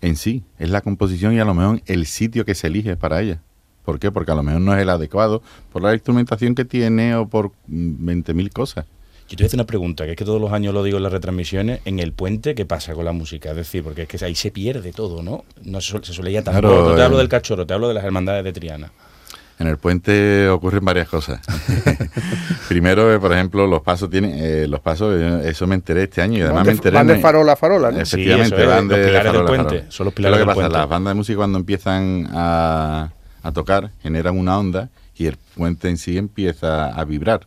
en 0.00 0.16
sí, 0.16 0.44
es 0.58 0.70
la 0.70 0.80
composición 0.80 1.34
y 1.34 1.40
a 1.40 1.44
lo 1.44 1.54
mejor 1.54 1.82
el 1.86 2.06
sitio 2.06 2.44
que 2.44 2.54
se 2.54 2.66
elige 2.66 2.96
para 2.96 3.20
ella. 3.22 3.40
¿Por 3.84 3.98
qué? 3.98 4.10
Porque 4.10 4.32
a 4.32 4.34
lo 4.34 4.42
mejor 4.42 4.60
no 4.60 4.74
es 4.74 4.82
el 4.82 4.88
adecuado 4.88 5.42
por 5.72 5.82
la 5.82 5.92
instrumentación 5.92 6.54
que 6.54 6.64
tiene 6.64 7.14
o 7.16 7.28
por 7.28 7.52
mm, 7.66 8.06
20.000 8.06 8.52
cosas. 8.52 8.86
Yo 9.28 9.36
te 9.36 9.42
voy 9.42 9.44
a 9.44 9.46
hacer 9.46 9.56
una 9.58 9.66
pregunta, 9.66 10.04
que 10.04 10.10
es 10.12 10.16
que 10.16 10.24
todos 10.24 10.40
los 10.40 10.52
años 10.52 10.74
lo 10.74 10.82
digo 10.84 10.98
en 10.98 11.02
las 11.02 11.12
retransmisiones, 11.12 11.80
en 11.86 11.98
el 11.98 12.12
puente, 12.12 12.54
¿qué 12.54 12.66
pasa 12.66 12.92
con 12.94 13.04
la 13.06 13.12
música? 13.12 13.50
Es 13.50 13.56
decir, 13.56 13.82
porque 13.82 14.02
es 14.02 14.08
que 14.08 14.22
ahí 14.24 14.34
se 14.34 14.50
pierde 14.50 14.92
todo, 14.92 15.22
¿no? 15.22 15.44
No 15.64 15.80
se, 15.80 15.92
suele- 15.92 16.04
se 16.06 16.12
suele 16.12 16.30
ir 16.30 16.42
tan 16.44 16.52
Claro, 16.52 16.68
corto. 16.68 16.90
No 16.90 16.96
te 16.96 17.02
hablo 17.02 17.16
del 17.18 17.28
cachorro, 17.28 17.66
te 17.66 17.72
hablo 17.74 17.88
de 17.88 17.94
las 17.94 18.04
hermandades 18.04 18.44
de 18.44 18.52
Triana. 18.52 18.92
En 19.58 19.66
el 19.68 19.78
puente 19.78 20.48
ocurren 20.48 20.84
varias 20.84 21.08
cosas. 21.08 21.40
Primero, 22.68 23.12
eh, 23.14 23.18
por 23.18 23.32
ejemplo, 23.32 23.66
los 23.66 23.82
pasos 23.82 24.10
tienen, 24.10 24.32
eh, 24.34 24.66
los 24.68 24.80
pasos, 24.80 25.14
eh, 25.18 25.48
eso 25.48 25.66
me 25.66 25.74
enteré 25.76 26.04
este 26.04 26.22
año 26.22 26.38
y 26.38 26.42
además 26.42 26.56
Van 26.58 26.66
me 26.66 26.72
de, 26.72 26.76
enteré. 26.76 26.94
van 26.96 27.06
de 27.06 27.18
farola 27.18 27.52
a 27.52 27.56
farola, 27.56 27.90
¿no? 27.92 28.00
Efectivamente, 28.00 28.56
Sí, 28.56 28.62
eso 28.62 28.70
es, 28.70 28.76
van 28.76 28.88
los 28.88 28.98
de, 28.98 29.04
pilares 29.06 29.26
farola 29.32 29.38
del 29.38 29.46
puente, 29.56 29.74
farola. 29.76 29.90
son 29.92 30.04
los 30.06 30.14
¿Qué 30.14 30.22
es 30.22 30.26
pilares 30.26 30.32
lo 30.32 30.36
que 30.36 30.38
del 30.40 30.46
pasa? 30.46 30.60
puente. 30.68 30.78
Las 30.78 30.88
bandas 30.88 31.10
de 31.10 31.14
música 31.14 31.36
cuando 31.36 31.58
empiezan 31.58 32.28
a, 32.32 33.10
a 33.42 33.52
tocar 33.52 33.90
generan 34.02 34.38
una 34.38 34.58
onda 34.58 34.88
y 35.16 35.26
el 35.26 35.36
puente 35.54 35.88
en 35.88 35.96
sí 35.98 36.18
empieza 36.18 36.88
a 36.88 37.04
vibrar. 37.04 37.46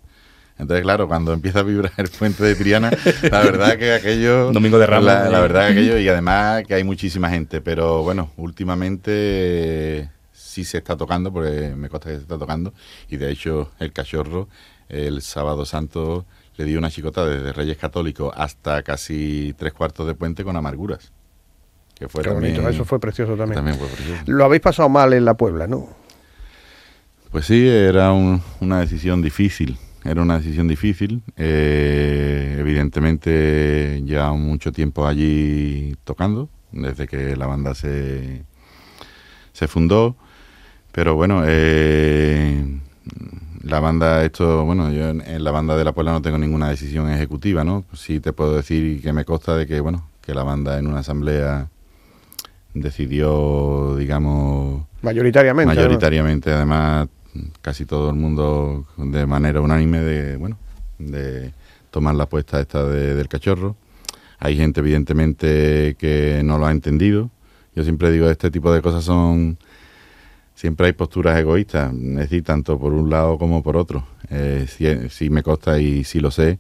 Entonces, 0.59 0.81
claro, 0.83 1.07
cuando 1.07 1.33
empieza 1.33 1.59
a 1.59 1.63
vibrar 1.63 1.91
el 1.97 2.09
puente 2.09 2.43
de 2.43 2.55
Triana, 2.55 2.89
la 3.29 3.41
verdad 3.43 3.77
que 3.77 3.93
aquello... 3.93 4.51
Domingo 4.51 4.79
de 4.79 4.87
Ramos, 4.87 5.05
La, 5.05 5.29
la 5.29 5.39
verdad 5.39 5.67
que 5.67 5.73
aquello, 5.73 5.99
y 5.99 6.09
además 6.09 6.63
que 6.65 6.73
hay 6.73 6.83
muchísima 6.83 7.29
gente, 7.29 7.61
pero 7.61 8.01
bueno, 8.03 8.31
últimamente 8.37 10.09
sí 10.33 10.63
se 10.65 10.79
está 10.79 10.97
tocando, 10.97 11.31
porque 11.31 11.73
me 11.75 11.89
consta 11.89 12.09
que 12.09 12.15
se 12.15 12.21
está 12.23 12.37
tocando, 12.37 12.73
y 13.09 13.17
de 13.17 13.31
hecho 13.31 13.71
el 13.79 13.93
cachorro 13.93 14.47
el 14.89 15.21
sábado 15.21 15.65
santo 15.65 16.25
le 16.55 16.65
dio 16.65 16.79
una 16.79 16.89
chicota 16.89 17.25
desde 17.25 17.53
Reyes 17.53 17.77
Católicos 17.77 18.33
hasta 18.35 18.81
casi 18.81 19.53
tres 19.57 19.73
cuartos 19.73 20.07
de 20.07 20.15
puente 20.15 20.43
con 20.43 20.55
amarguras. 20.55 21.11
Que 21.93 22.07
fue 22.07 22.23
Qué 22.23 22.29
también, 22.29 22.53
bonito, 22.55 22.69
eso 22.69 22.85
fue 22.85 22.99
precioso 22.99 23.35
también. 23.35 23.55
también 23.55 23.77
fue 23.77 23.87
precioso. 23.87 24.23
Lo 24.27 24.45
habéis 24.45 24.61
pasado 24.61 24.87
mal 24.89 25.13
en 25.13 25.25
la 25.25 25.35
Puebla, 25.35 25.67
¿no? 25.67 25.89
Pues 27.31 27.45
sí, 27.45 27.67
era 27.67 28.11
un- 28.11 28.41
una 28.61 28.79
decisión 28.79 29.21
difícil. 29.21 29.77
Era 30.03 30.21
una 30.21 30.37
decisión 30.37 30.67
difícil. 30.67 31.21
Eh, 31.35 32.57
evidentemente, 32.59 34.01
ya 34.05 34.31
mucho 34.31 34.71
tiempo 34.71 35.07
allí 35.07 35.95
tocando, 36.03 36.49
desde 36.71 37.07
que 37.07 37.35
la 37.35 37.47
banda 37.47 37.75
se, 37.75 38.43
se 39.53 39.67
fundó. 39.67 40.15
Pero 40.91 41.15
bueno, 41.15 41.43
eh, 41.45 42.79
la 43.63 43.79
banda, 43.79 44.23
esto, 44.23 44.65
bueno, 44.65 44.91
yo 44.91 45.09
en, 45.09 45.21
en 45.21 45.43
la 45.43 45.51
banda 45.51 45.75
de 45.75 45.83
la 45.83 45.91
Puebla 45.91 46.11
no 46.11 46.21
tengo 46.21 46.37
ninguna 46.37 46.69
decisión 46.69 47.09
ejecutiva, 47.11 47.63
¿no? 47.63 47.83
Sí 47.93 48.19
te 48.19 48.33
puedo 48.33 48.55
decir 48.55 49.01
que 49.01 49.13
me 49.13 49.25
consta 49.25 49.55
de 49.55 49.67
que, 49.67 49.79
bueno, 49.79 50.09
que 50.21 50.33
la 50.33 50.43
banda 50.43 50.79
en 50.79 50.87
una 50.87 50.99
asamblea 50.99 51.69
decidió, 52.73 53.95
digamos, 53.97 54.85
Mayoritariamente. 55.01 55.73
¿no? 55.73 55.81
mayoritariamente 55.81 56.51
además 56.51 57.07
casi 57.61 57.85
todo 57.85 58.09
el 58.09 58.15
mundo 58.15 58.85
de 58.97 59.25
manera 59.25 59.61
unánime 59.61 59.99
de 60.01 60.37
bueno 60.37 60.57
de 60.99 61.53
tomar 61.91 62.15
la 62.15 62.23
apuesta 62.23 62.59
esta 62.59 62.83
de- 62.85 63.15
del 63.15 63.27
cachorro. 63.27 63.75
Hay 64.39 64.55
gente 64.57 64.81
evidentemente 64.81 65.95
que 65.97 66.41
no 66.43 66.57
lo 66.57 66.65
ha 66.67 66.71
entendido. 66.71 67.29
Yo 67.75 67.83
siempre 67.83 68.11
digo 68.11 68.29
este 68.29 68.51
tipo 68.51 68.71
de 68.71 68.81
cosas 68.81 69.03
son 69.03 69.57
siempre 70.55 70.87
hay 70.87 70.93
posturas 70.93 71.37
egoístas 71.37 71.93
es 71.93 72.15
decir 72.17 72.43
tanto 72.43 72.79
por 72.79 72.93
un 72.93 73.09
lado 73.09 73.37
como 73.37 73.61
por 73.63 73.77
otro. 73.77 74.05
Eh, 74.29 74.65
sí, 74.67 74.85
sí 75.09 75.29
me 75.29 75.43
consta 75.43 75.79
y 75.79 76.03
sí 76.03 76.19
lo 76.19 76.31
sé 76.31 76.59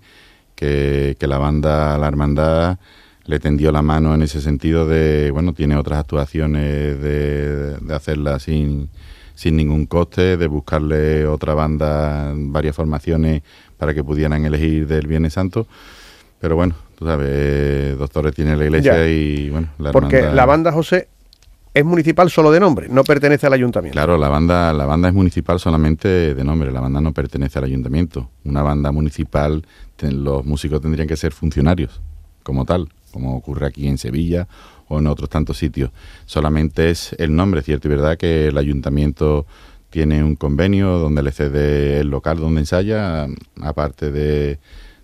que, 0.55 1.15
la 1.21 1.37
banda 1.37 1.97
la 1.97 2.07
hermandad 2.07 2.79
le 3.25 3.39
tendió 3.39 3.71
la 3.71 3.81
mano 3.81 4.15
en 4.15 4.21
ese 4.21 4.41
sentido 4.41 4.87
de, 4.87 5.31
bueno, 5.31 5.53
tiene 5.53 5.75
otras 5.75 5.99
actuaciones 5.99 6.99
de, 7.01 7.77
de 7.77 7.93
hacerla 7.95 8.39
sin, 8.39 8.89
sin 9.37 9.55
ningún 9.55 9.85
coste, 9.85 10.35
de 10.35 10.47
buscarle 10.47 11.27
otra 11.27 11.53
banda, 11.53 12.33
varias 12.35 12.75
formaciones 12.75 13.43
para 13.77 13.93
que 13.93 14.03
pudieran 14.03 14.43
elegir 14.45 14.87
del 14.87 15.05
Viernes 15.05 15.33
Santo. 15.33 15.67
Pero 16.39 16.55
bueno, 16.55 16.73
tú 16.97 17.05
sabes, 17.05 17.95
doctores 17.99 18.33
tiene 18.33 18.55
la 18.57 18.65
iglesia 18.65 18.97
Ya. 18.97 19.07
y 19.07 19.49
bueno, 19.51 19.67
la 19.77 19.91
Porque 19.91 20.17
hermandad- 20.17 20.35
la 20.35 20.45
banda 20.47 20.71
José 20.71 21.07
es 21.71 21.85
municipal 21.85 22.31
solo 22.31 22.49
de 22.51 22.59
nombre, 22.59 22.87
no 22.89 23.03
pertenece 23.03 23.45
al 23.45 23.53
ayuntamiento. 23.53 23.93
Claro, 23.93 24.17
la 24.17 24.29
banda, 24.29 24.73
la 24.73 24.85
banda 24.87 25.09
es 25.09 25.13
municipal 25.13 25.59
solamente 25.59 26.33
de 26.33 26.43
nombre, 26.43 26.71
la 26.71 26.79
banda 26.81 26.99
no 26.99 27.13
pertenece 27.13 27.59
al 27.59 27.65
ayuntamiento. 27.65 28.31
Una 28.43 28.63
banda 28.63 28.91
municipal, 28.91 29.63
los 30.01 30.45
músicos 30.45 30.81
tendrían 30.81 31.07
que 31.07 31.15
ser 31.15 31.31
funcionarios, 31.33 32.01
como 32.41 32.65
tal, 32.65 32.89
como 33.17 33.35
ocurre 33.35 33.65
aquí 33.65 33.87
en 33.87 33.97
Sevilla 33.97 34.47
o 34.87 34.99
en 34.99 35.07
otros 35.07 35.27
tantos 35.27 35.57
sitios. 35.57 35.89
Solamente 36.27 36.91
es 36.91 37.13
el 37.17 37.35
nombre, 37.35 37.63
cierto 37.63 37.87
y 37.87 37.91
verdad 37.91 38.15
que 38.15 38.47
el 38.47 38.57
ayuntamiento 38.57 39.47
tiene 39.89 40.23
un 40.23 40.35
convenio 40.35 40.99
donde 40.99 41.23
le 41.23 41.31
cede 41.31 41.99
el 42.01 42.09
local 42.09 42.37
donde 42.37 42.61
ensaya, 42.61 43.27
aparte 43.61 44.11
de 44.11 44.59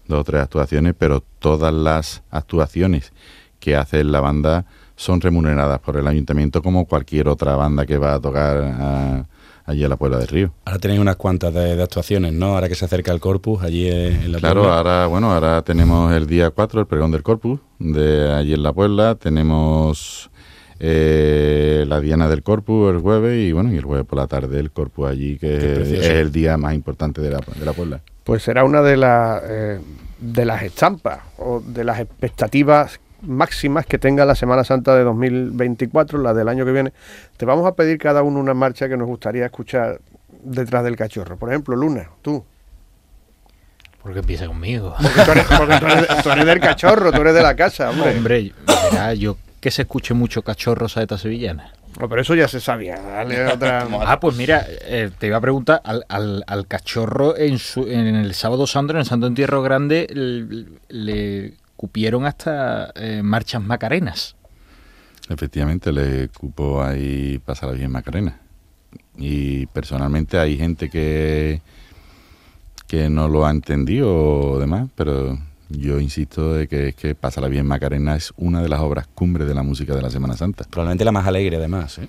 dos 0.07 0.19
o 0.19 0.23
tres 0.23 0.43
actuaciones, 0.43 0.93
pero 0.95 1.23
todas 1.39 1.73
las 1.73 2.21
actuaciones 2.29 3.13
que 3.59 3.75
hace 3.75 4.03
la 4.03 4.19
banda 4.19 4.65
son 4.95 5.19
remuneradas 5.19 5.79
por 5.79 5.97
el 5.97 6.07
ayuntamiento 6.07 6.61
como 6.61 6.85
cualquier 6.85 7.27
otra 7.27 7.55
banda 7.55 7.87
que 7.87 7.97
va 7.97 8.13
a 8.13 8.19
tocar 8.19 9.25
allí 9.65 9.83
a 9.83 9.89
la 9.89 9.95
Puebla 9.97 10.17
del 10.17 10.27
Río. 10.27 10.51
Ahora 10.65 10.79
tenéis 10.79 10.99
unas 10.99 11.15
cuantas 11.15 11.53
de, 11.53 11.75
de 11.75 11.83
actuaciones, 11.83 12.33
¿no? 12.33 12.55
Ahora 12.55 12.67
que 12.69 12.75
se 12.75 12.85
acerca 12.85 13.11
el 13.11 13.19
Corpus, 13.19 13.63
allí 13.63 13.87
en 13.89 14.31
la 14.31 14.39
Claro, 14.39 14.61
Puebla. 14.61 14.77
ahora 14.77 15.07
bueno, 15.07 15.31
ahora 15.33 15.61
tenemos 15.61 16.11
el 16.13 16.27
día 16.27 16.49
4, 16.49 16.81
el 16.81 16.87
pregón 16.87 17.11
del 17.11 17.23
Corpus, 17.23 17.59
de 17.79 18.31
allí 18.31 18.53
en 18.53 18.63
la 18.63 18.73
Puebla, 18.73 19.15
tenemos 19.15 20.29
eh, 20.79 21.85
la 21.87 22.01
Diana 22.01 22.27
del 22.27 22.43
Corpus 22.43 22.93
el 22.93 22.99
jueves 22.99 23.39
y 23.39 23.51
bueno, 23.53 23.71
y 23.73 23.77
el 23.77 23.83
jueves 23.85 24.05
por 24.05 24.17
la 24.19 24.27
tarde 24.27 24.59
el 24.59 24.71
Corpus 24.71 25.07
allí, 25.09 25.37
que 25.37 25.55
es 25.81 26.07
el 26.07 26.31
día 26.31 26.57
más 26.57 26.73
importante 26.73 27.21
de 27.21 27.31
la, 27.31 27.39
de 27.39 27.65
la 27.65 27.73
Puebla. 27.73 28.01
Pues 28.25 28.43
será 28.43 28.63
una 28.65 28.81
de, 28.81 28.97
las 28.97 29.41
eh, 29.45 29.79
de 30.19 30.45
las 30.45 30.63
estampas 30.63 31.19
o 31.37 31.61
de 31.65 31.83
las 31.83 31.99
expectativas 31.99 32.99
máximas 33.23 33.85
que 33.85 33.97
tenga 33.97 34.25
la 34.25 34.35
Semana 34.35 34.63
Santa 34.63 34.95
de 34.95 35.03
2024, 35.03 36.19
la 36.21 36.33
del 36.33 36.47
año 36.49 36.65
que 36.65 36.71
viene. 36.71 36.93
Te 37.37 37.45
vamos 37.45 37.65
a 37.65 37.73
pedir 37.75 37.97
cada 37.97 38.21
uno 38.23 38.39
una 38.39 38.53
marcha 38.53 38.87
que 38.87 38.97
nos 38.97 39.07
gustaría 39.07 39.45
escuchar 39.45 39.99
detrás 40.43 40.83
del 40.83 40.95
cachorro. 40.95 41.37
Por 41.37 41.49
ejemplo, 41.49 41.75
Luna, 41.75 42.09
tú. 42.21 42.43
Porque 44.01 44.19
empieza 44.19 44.47
conmigo. 44.47 44.95
Porque 45.01 45.21
tú 45.23 45.31
eres, 45.31 45.45
porque 45.57 45.77
tú 45.79 45.85
eres- 45.85 46.23
tú 46.23 46.29
eres 46.31 46.45
del 46.45 46.59
cachorro, 46.59 47.11
tú 47.11 47.21
eres 47.21 47.33
de 47.33 47.41
la 47.41 47.55
casa, 47.55 47.89
hombre. 47.89 48.17
Hombre, 48.17 48.53
verá, 48.91 49.13
yo 49.13 49.37
que 49.61 49.71
se 49.71 49.83
escuche 49.83 50.13
mucho 50.13 50.41
cachorro 50.41 50.89
saeta 50.89 51.17
sevillana. 51.17 51.71
No, 51.99 52.09
pero 52.09 52.21
eso 52.21 52.35
ya 52.35 52.47
se 52.49 52.59
sabía. 52.59 52.99
Dale 52.99 53.45
otra. 53.47 53.87
Ah, 54.05 54.19
pues 54.19 54.35
mira, 54.35 54.65
eh, 54.67 55.09
te 55.17 55.27
iba 55.27 55.37
a 55.37 55.41
preguntar, 55.41 55.79
al, 55.85 56.03
al, 56.09 56.43
al 56.47 56.67
cachorro 56.67 57.37
en, 57.37 57.59
su, 57.59 57.87
en 57.87 58.07
el 58.15 58.33
sábado 58.33 58.67
santo, 58.67 58.91
en 58.93 58.99
el 58.99 59.05
Santo 59.05 59.27
Entierro 59.27 59.61
Grande, 59.61 60.07
le 60.89 61.53
cupieron 61.83 62.25
hasta 62.25 62.93
eh, 62.95 63.21
marchas 63.21 63.61
macarenas. 63.61 64.37
Efectivamente, 65.27 65.91
le 65.91 66.29
cupo 66.29 66.81
ahí 66.81 67.41
pasar 67.43 67.71
la 67.71 67.75
bien 67.75 67.91
Macarena. 67.91 68.39
Y 69.17 69.65
personalmente 69.65 70.37
hay 70.39 70.57
gente 70.57 70.89
que, 70.89 71.61
que 72.87 73.09
no 73.09 73.27
lo 73.27 73.45
ha 73.45 73.51
entendido 73.51 74.07
o 74.15 74.59
demás, 74.59 74.87
pero 74.95 75.37
yo 75.67 75.99
insisto 75.99 76.53
de 76.53 76.69
que 76.69 76.87
es 76.87 76.95
que 76.95 77.15
Pasa 77.15 77.41
la 77.41 77.49
bien 77.49 77.67
Macarena 77.67 78.15
es 78.15 78.31
una 78.37 78.61
de 78.61 78.69
las 78.69 78.79
obras 78.79 79.07
cumbres 79.07 79.45
de 79.45 79.53
la 79.53 79.63
música 79.63 79.93
de 79.93 80.01
la 80.01 80.09
Semana 80.09 80.37
Santa. 80.37 80.63
Probablemente 80.69 81.03
la 81.03 81.11
más 81.11 81.27
alegre, 81.27 81.57
además, 81.57 81.97
¿eh? 81.97 82.07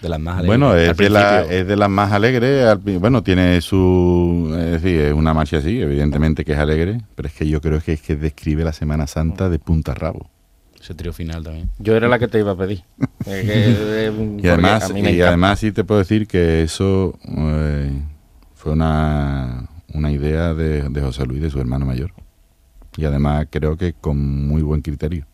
De 0.00 0.08
las 0.08 0.18
más 0.18 0.38
alegres. 0.38 0.46
Bueno, 0.46 0.74
es 0.74 0.96
de, 0.96 1.10
la, 1.10 1.28
principio. 1.28 1.58
es 1.58 1.66
de 1.66 1.76
las 1.76 1.90
más 1.90 2.12
alegres. 2.12 2.66
al 2.66 2.78
Bueno, 2.78 3.22
tiene 3.22 3.60
su. 3.60 4.50
Es 4.58 4.82
decir, 4.82 5.00
es 5.00 5.12
una 5.12 5.34
marcha 5.34 5.58
así, 5.58 5.80
evidentemente 5.80 6.44
que 6.44 6.52
es 6.52 6.58
alegre, 6.58 7.02
pero 7.14 7.28
es 7.28 7.34
que 7.34 7.46
yo 7.46 7.60
creo 7.60 7.80
que 7.80 7.92
es 7.92 8.00
que 8.00 8.16
describe 8.16 8.64
la 8.64 8.72
Semana 8.72 9.06
Santa 9.06 9.50
de 9.50 9.58
punta 9.58 9.92
a 9.92 9.94
rabo. 9.94 10.30
Ese 10.80 10.94
trío 10.94 11.12
final 11.12 11.44
también. 11.44 11.70
Yo 11.78 11.94
era 11.94 12.08
la 12.08 12.18
que 12.18 12.28
te 12.28 12.38
iba 12.38 12.52
a 12.52 12.56
pedir. 12.56 12.82
Es 13.26 13.44
que, 13.44 14.06
eh, 14.06 14.38
Y 14.42 14.48
además, 14.48 14.90
y 14.96 15.20
además 15.20 15.58
sí 15.58 15.72
te 15.72 15.84
puedo 15.84 15.98
decir 15.98 16.26
que 16.26 16.62
eso 16.62 17.18
eh, 17.36 17.90
fue 18.54 18.72
una, 18.72 19.68
una 19.92 20.10
idea 20.10 20.54
de, 20.54 20.88
de 20.88 21.00
José 21.02 21.26
Luis, 21.26 21.42
de 21.42 21.50
su 21.50 21.60
hermano 21.60 21.84
mayor. 21.84 22.12
Y 22.96 23.04
además 23.04 23.46
creo 23.50 23.76
que 23.76 23.92
con 23.92 24.46
muy 24.48 24.62
buen 24.62 24.80
criterio. 24.80 25.26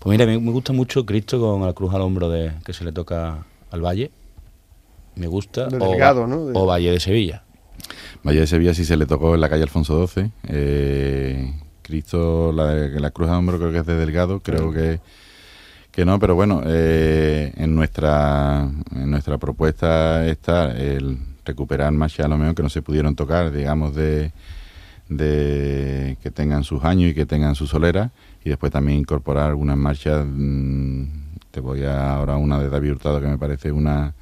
Pues 0.00 0.16
mira, 0.18 0.26
me, 0.26 0.38
me 0.38 0.50
gusta 0.50 0.72
mucho 0.72 1.04
Cristo 1.06 1.40
con 1.40 1.62
la 1.66 1.72
cruz 1.72 1.92
al 1.94 2.02
hombro 2.02 2.28
de 2.28 2.52
que 2.64 2.72
se 2.72 2.84
le 2.84 2.92
toca 2.92 3.44
al 3.70 3.80
Valle. 3.84 4.10
Me 5.16 5.26
gusta. 5.26 5.66
De 5.66 5.78
Delgado, 5.78 6.26
¿no? 6.26 6.46
De- 6.46 6.52
o 6.54 6.66
Valle 6.66 6.90
de 6.90 7.00
Sevilla. 7.00 7.42
Valle 8.22 8.40
de 8.40 8.46
Sevilla 8.46 8.74
sí 8.74 8.84
se 8.84 8.96
le 8.96 9.06
tocó 9.06 9.34
en 9.34 9.40
la 9.40 9.48
calle 9.48 9.62
Alfonso 9.62 10.06
XII. 10.06 10.30
Eh, 10.48 11.54
Cristo, 11.82 12.52
la, 12.52 12.74
la 12.74 13.10
cruz 13.10 13.28
de 13.28 13.34
hombro 13.36 13.58
creo 13.58 13.70
que 13.72 13.78
es 13.78 13.86
de 13.86 13.96
Delgado, 13.96 14.40
creo 14.40 14.72
que, 14.72 15.00
que 15.92 16.04
no, 16.04 16.18
pero 16.18 16.34
bueno, 16.34 16.62
eh, 16.66 17.52
en, 17.56 17.74
nuestra, 17.74 18.68
en 18.94 19.10
nuestra 19.10 19.38
propuesta 19.38 20.26
está 20.26 20.72
el 20.76 21.18
recuperar 21.44 21.92
lo 22.28 22.36
mejor 22.38 22.54
que 22.56 22.62
no 22.64 22.68
se 22.70 22.82
pudieron 22.82 23.14
tocar, 23.14 23.52
digamos, 23.52 23.94
de, 23.94 24.32
de 25.08 26.16
que 26.22 26.30
tengan 26.30 26.64
sus 26.64 26.84
años 26.84 27.10
y 27.10 27.14
que 27.14 27.26
tengan 27.26 27.54
su 27.54 27.66
solera, 27.66 28.10
y 28.44 28.48
después 28.48 28.72
también 28.72 28.98
incorporar 28.98 29.48
algunas 29.50 29.76
marchas, 29.76 30.26
mm, 30.28 31.04
te 31.50 31.60
voy 31.60 31.84
a 31.84 32.14
ahora 32.14 32.36
una 32.36 32.58
de 32.60 32.68
David 32.68 32.92
Hurtado 32.92 33.20
que 33.20 33.26
me 33.28 33.38
parece 33.38 33.72
una, 33.72 34.14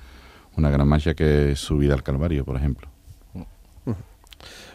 una 0.56 0.70
gran 0.70 0.86
marcha 0.86 1.14
que 1.14 1.52
es 1.52 1.58
Subida 1.60 1.94
al 1.94 2.02
Calvario, 2.02 2.44
por 2.44 2.56
ejemplo. 2.56 2.88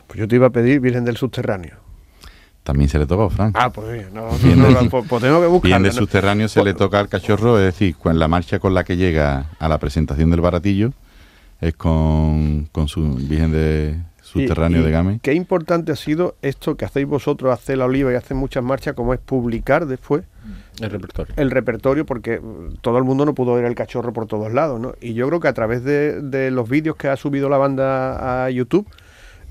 Pues 0.08 0.20
yo 0.20 0.28
te 0.28 0.36
iba 0.38 0.48
a 0.48 0.50
pedir 0.50 0.80
Virgen 0.80 1.06
del 1.06 1.18
Subterráneo. 1.18 1.76
También 2.64 2.90
se 2.90 2.98
le 3.00 3.06
tocó, 3.06 3.30
Frank. 3.30 3.56
Ah, 3.58 3.70
pues 3.72 4.00
sí, 4.02 4.06
no, 4.14 4.32
no, 4.32 4.38
Bien 4.40 4.58
no, 4.60 4.66
del- 4.66 4.74
no, 4.86 4.90
pues, 4.90 5.06
pues 5.08 5.22
tengo 5.22 5.40
que 5.40 5.48
buscarla. 5.48 5.78
Bien 5.78 5.84
de 5.84 5.92
subterráneo 5.92 6.48
se 6.48 6.64
le 6.64 6.74
toca 6.74 7.00
al 7.00 7.08
cachorro, 7.10 7.58
es 7.60 7.66
decir, 7.66 7.96
con 7.96 8.18
la 8.20 8.28
marcha 8.28 8.60
con 8.60 8.74
la 8.74 8.84
que 8.84 8.98
llega 8.98 9.46
a 9.60 9.68
la 9.70 9.78
presentación 9.78 10.30
del 10.32 10.42
baratillo, 10.42 10.92
es 11.62 11.76
con, 11.76 12.68
con 12.72 12.88
su 12.88 13.16
Virgen 13.16 13.52
de 13.52 14.00
subterráneo 14.32 14.84
de 14.84 14.92
Game. 14.92 15.20
Qué 15.22 15.34
importante 15.34 15.92
ha 15.92 15.96
sido 15.96 16.36
esto 16.42 16.76
que 16.76 16.86
hacéis 16.86 17.08
vosotros, 17.08 17.52
hacer 17.52 17.78
la 17.78 17.86
oliva 17.86 18.12
y 18.12 18.16
hacer 18.16 18.36
muchas 18.36 18.64
marchas, 18.64 18.94
como 18.94 19.14
es 19.14 19.20
publicar 19.20 19.86
después 19.86 20.24
el 20.80 20.90
repertorio. 20.90 21.34
El 21.38 21.52
repertorio, 21.52 22.06
porque 22.06 22.40
mm, 22.40 22.78
todo 22.82 22.98
el 22.98 23.04
mundo 23.04 23.26
no 23.26 23.34
pudo 23.34 23.56
ver 23.56 23.66
el 23.66 23.76
cachorro 23.76 24.14
por 24.14 24.28
todos 24.28 24.54
lados, 24.54 24.80
¿no? 24.80 24.94
Y 25.02 25.14
yo 25.14 25.28
creo 25.28 25.40
que 25.40 25.48
a 25.48 25.54
través 25.54 25.84
de, 25.84 26.22
de 26.22 26.52
los 26.52 26.70
vídeos 26.70 26.96
que 26.96 27.08
ha 27.08 27.18
subido 27.18 27.50
la 27.50 27.58
banda 27.58 28.46
a 28.46 28.50
YouTube, 28.50 28.88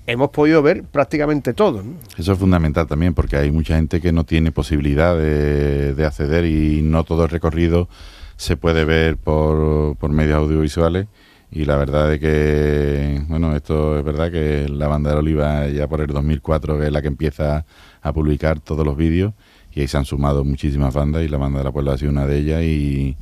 hemos 0.07 0.31
podido 0.31 0.63
ver 0.63 0.85
prácticamente 0.85 1.53
todo. 1.53 1.83
¿no? 1.83 1.95
Eso 2.17 2.33
es 2.33 2.39
fundamental 2.39 2.87
también, 2.87 3.15
porque 3.15 3.37
hay 3.37 3.51
mucha 3.51 3.77
gente 3.77 4.01
que 4.01 4.13
no 4.13 4.25
tiene 4.25 4.53
posibilidad 4.53 5.17
de, 5.17 5.95
de 5.95 6.07
acceder 6.07 6.47
y 6.47 6.83
no 6.83 7.05
todo 7.05 7.25
el 7.25 7.31
recorrido 7.31 7.89
se 8.37 8.57
puede 8.57 8.85
ver 8.85 9.17
por, 9.17 9.97
por 9.97 10.11
medios 10.11 10.37
audiovisuales 10.39 11.09
y 11.51 11.65
la 11.65 11.77
verdad 11.77 12.13
es 12.13 12.21
que, 12.21 13.23
bueno, 13.29 13.57
esto 13.57 13.99
es 13.99 14.05
verdad 14.05 14.31
que 14.31 14.69
la 14.69 14.87
banda 14.87 15.11
de 15.11 15.17
Oliva 15.17 15.67
ya 15.69 15.89
por 15.89 16.01
el 16.01 16.09
2004 16.09 16.83
es 16.83 16.93
la 16.93 17.01
que 17.01 17.09
empieza 17.09 17.65
a 18.03 18.13
publicar 18.13 18.61
todos 18.61 18.85
los 18.85 18.97
vídeos 18.97 19.33
y 19.73 19.81
ahí 19.81 19.89
se 19.89 19.97
han 19.97 20.05
sumado 20.05 20.45
muchísimas 20.45 20.93
bandas 20.93 21.23
y 21.23 21.29
la 21.29 21.39
banda 21.39 21.59
de 21.59 21.65
la 21.65 21.73
Puebla 21.73 21.93
ha 21.93 21.99
sido 21.99 22.11
una 22.11 22.27
de 22.27 22.39
ellas 22.39 22.63
y, 22.63 23.17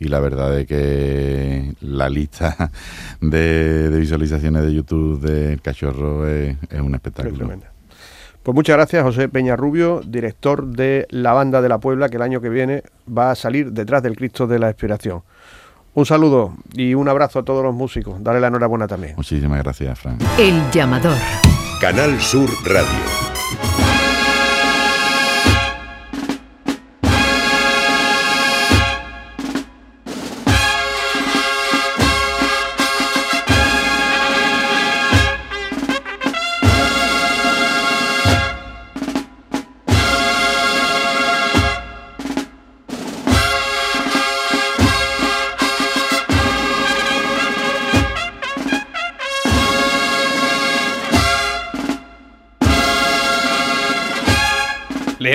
y 0.00 0.08
la 0.08 0.18
verdad 0.18 0.58
es 0.58 0.66
que 0.66 1.74
la 1.80 2.08
lista 2.08 2.72
de, 3.20 3.88
visualizaciones 3.92 4.64
de 4.64 4.74
YouTube 4.74 5.20
del 5.20 5.60
Cachorro 5.60 6.26
es, 6.26 6.56
es 6.70 6.80
un 6.80 6.94
espectáculo. 6.94 7.50
Pues 8.42 8.54
muchas 8.54 8.76
gracias, 8.76 9.02
José 9.02 9.28
Peña 9.28 9.54
Rubio, 9.54 10.00
director 10.04 10.66
de 10.66 11.06
la 11.10 11.34
Banda 11.34 11.60
de 11.60 11.68
la 11.68 11.78
Puebla, 11.78 12.08
que 12.08 12.16
el 12.16 12.22
año 12.22 12.40
que 12.40 12.48
viene 12.48 12.82
va 13.06 13.30
a 13.30 13.34
salir 13.34 13.70
detrás 13.70 14.02
del 14.02 14.16
Cristo 14.16 14.46
de 14.46 14.58
la 14.58 14.68
Inspiración. 14.68 15.22
Un 15.94 16.06
saludo 16.06 16.54
y 16.72 16.94
un 16.94 17.08
abrazo 17.08 17.40
a 17.40 17.44
todos 17.44 17.64
los 17.64 17.74
músicos. 17.74 18.22
Dale 18.22 18.40
la 18.40 18.46
enhorabuena 18.46 18.86
también. 18.86 19.14
Muchísimas 19.16 19.58
gracias, 19.62 19.98
Fran. 19.98 20.18
El 20.38 20.70
llamador. 20.70 21.16
Canal 21.80 22.20
Sur 22.20 22.48
Radio. 22.64 23.79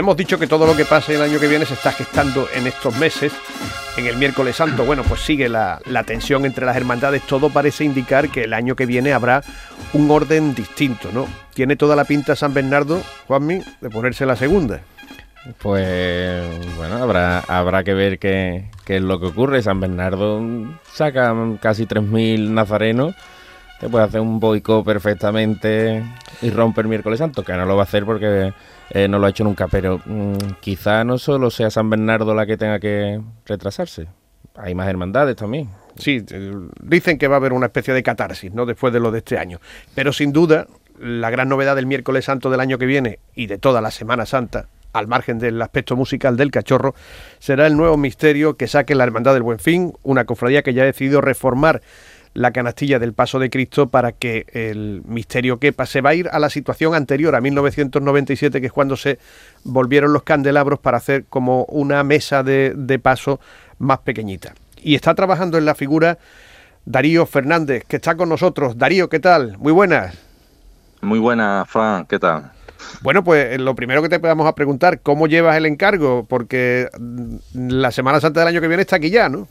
Hemos 0.06 0.18
dicho 0.18 0.38
que 0.38 0.46
todo 0.46 0.68
lo 0.68 0.76
que 0.76 0.86
pase 0.86 1.16
el 1.16 1.24
año 1.24 1.40
que 1.40 1.48
viene 1.48 1.66
se 1.66 1.74
está 1.74 1.92
gestando 1.92 2.48
en 2.54 2.68
estos 2.68 2.96
meses. 2.96 3.34
En 3.98 4.06
el 4.06 4.18
miércoles 4.18 4.56
santo, 4.56 4.86
bueno, 4.86 5.02
pues 5.02 5.22
sigue 5.22 5.50
la, 5.50 5.80
tensión 6.06 6.46
entre 6.46 6.64
las 6.64 6.78
hermandades. 6.78 7.24
Todo 7.24 7.50
parece 7.50 7.86
indicar 7.86 8.30
que 8.30 8.44
el 8.44 8.54
año 8.54 8.76
que 8.76 8.86
viene 8.86 9.14
habrá 9.14 9.42
un 9.94 10.12
orden 10.12 10.54
distinto, 10.54 11.10
¿no? 11.12 11.28
Tiene 11.56 11.76
toda 11.76 11.96
la 11.96 12.06
pinta 12.06 12.36
San 12.36 12.54
Bernardo, 12.54 13.02
Juanmi, 13.26 13.64
de 13.82 13.90
ponerse 13.90 14.28
la 14.28 14.36
segunda. 14.36 14.82
Pues 15.58 16.44
bueno, 16.78 16.98
habrá, 16.98 17.40
habrá 17.40 17.84
que 17.84 17.96
ver 17.96 18.20
qué, 18.20 18.70
qué 18.86 18.98
es 18.98 19.02
lo 19.02 19.20
que 19.20 19.26
ocurre. 19.26 19.64
San 19.64 19.80
Bernardo 19.80 20.40
saca 20.94 21.34
casi 21.60 21.88
3.000 21.88 22.52
nazarenos 22.52 23.16
te 23.80 23.90
puede 23.90 24.06
hacer 24.06 24.22
un 24.22 24.40
boicot 24.40 24.86
perfectamente 24.86 26.04
y 26.42 26.50
romper 26.50 26.88
miércoles 26.88 27.20
santo, 27.20 27.44
que 27.44 27.54
no 27.54 27.66
lo 27.66 27.76
va 27.76 27.82
a 27.82 27.86
hacer 27.86 28.06
porque 28.06 28.54
eh, 28.92 29.08
no 29.08 29.20
lo 29.20 29.28
ha 29.28 29.30
hecho 29.30 29.44
nunca, 29.44 29.68
pero 29.68 30.00
mm, 30.06 30.36
quizá 30.60 31.04
no 31.04 31.18
solo 31.18 31.50
sea 31.50 31.70
San 31.70 31.90
Bernardo 31.90 32.34
la 32.34 32.46
que 32.46 32.58
tenga 32.58 32.80
que 32.80 33.22
retrasarse, 33.46 34.08
hay 34.56 34.76
más 34.76 34.88
hermandades 34.88 35.36
también. 35.36 35.70
Sí, 35.98 36.24
eh, 36.30 36.54
dicen 36.82 37.18
que 37.18 37.28
va 37.28 37.36
a 37.36 37.38
haber 37.38 37.54
una 37.54 37.68
especie 37.68 37.94
de 37.94 38.04
catarsis, 38.04 38.54
¿no? 38.54 38.66
Después 38.66 38.94
de 38.94 39.00
lo 39.00 39.12
de 39.12 39.20
este 39.20 39.38
año. 39.38 39.60
Pero 39.94 40.12
sin 40.12 40.32
duda, 40.34 40.68
la 41.00 41.30
gran 41.30 41.50
novedad 41.50 41.76
del 41.76 41.86
miércoles 41.86 42.26
santo 42.26 42.50
del 42.50 42.60
año 42.60 42.78
que 42.78 42.86
viene 42.86 43.20
y 43.34 43.48
de 43.48 43.58
toda 43.58 43.82
la 43.82 43.92
Semana 43.92 44.26
Santa, 44.26 44.68
al 44.94 45.08
margen 45.08 45.40
del 45.40 45.62
aspecto 45.62 45.96
musical 45.96 46.38
del 46.38 46.52
cachorro, 46.52 46.96
será 47.40 47.68
el 47.68 47.76
nuevo 47.76 47.98
misterio 47.98 48.56
que 48.56 48.68
saque 48.68 48.96
la 48.96 49.04
Hermandad 49.04 49.34
del 49.34 49.44
Buen 49.44 49.60
Fin, 49.60 49.94
una 50.04 50.26
cofradía 50.26 50.64
que 50.64 50.74
ya 50.74 50.84
ha 50.84 50.86
decidido 50.86 51.22
reformar 51.22 51.82
la 52.36 52.52
canastilla 52.52 53.00
del 53.00 53.14
paso 53.14 53.40
de 53.40 53.50
Cristo 53.50 53.88
para 53.88 54.12
que 54.12 54.46
el 54.52 55.02
misterio 55.06 55.58
quepa. 55.58 55.86
Se 55.86 56.02
va 56.02 56.12
a 56.12 56.16
ir 56.16 56.30
a 56.32 56.38
la 56.38 56.50
situación 56.50 56.94
anterior, 56.94 57.34
a 57.34 57.42
1997, 57.42 58.62
que 58.62 58.68
es 58.68 58.74
cuando 58.74 58.98
se 58.98 59.18
volvieron 59.64 60.14
los 60.14 60.24
candelabros 60.24 60.80
para 60.80 60.98
hacer 60.98 61.26
como 61.26 61.64
una 61.66 62.04
mesa 62.04 62.44
de, 62.44 62.74
de 62.76 63.00
paso 63.00 63.40
más 63.80 64.00
pequeñita. 64.00 64.54
Y 64.84 64.96
está 64.96 65.16
trabajando 65.16 65.58
en 65.58 65.66
la 65.66 65.76
figura 65.76 66.20
Darío 66.86 67.26
Fernández, 67.26 67.86
que 67.88 67.96
está 67.96 68.16
con 68.16 68.30
nosotros. 68.30 68.78
Darío, 68.78 69.10
¿qué 69.10 69.20
tal? 69.20 69.58
Muy 69.58 69.72
buenas. 69.72 70.14
Muy 71.02 71.20
buenas, 71.20 71.70
Fran, 71.70 72.06
¿qué 72.06 72.20
tal? 72.20 72.52
Bueno, 73.02 73.24
pues 73.24 73.54
eh, 73.54 73.58
lo 73.58 73.76
primero 73.76 74.02
que 74.02 74.10
te 74.10 74.18
vamos 74.18 74.48
a 74.48 74.56
preguntar, 74.56 75.00
¿cómo 75.02 75.28
llevas 75.28 75.56
el 75.56 75.66
encargo? 75.66 76.26
Porque 76.28 76.90
mm, 77.00 77.36
la 77.70 77.92
Semana 77.92 78.20
Santa 78.20 78.42
del 78.42 78.50
año 78.50 78.62
que 78.62 78.68
viene 78.68 78.82
está 78.82 78.98
aquí 78.98 79.10
ya, 79.10 79.30
¿no? 79.30 79.48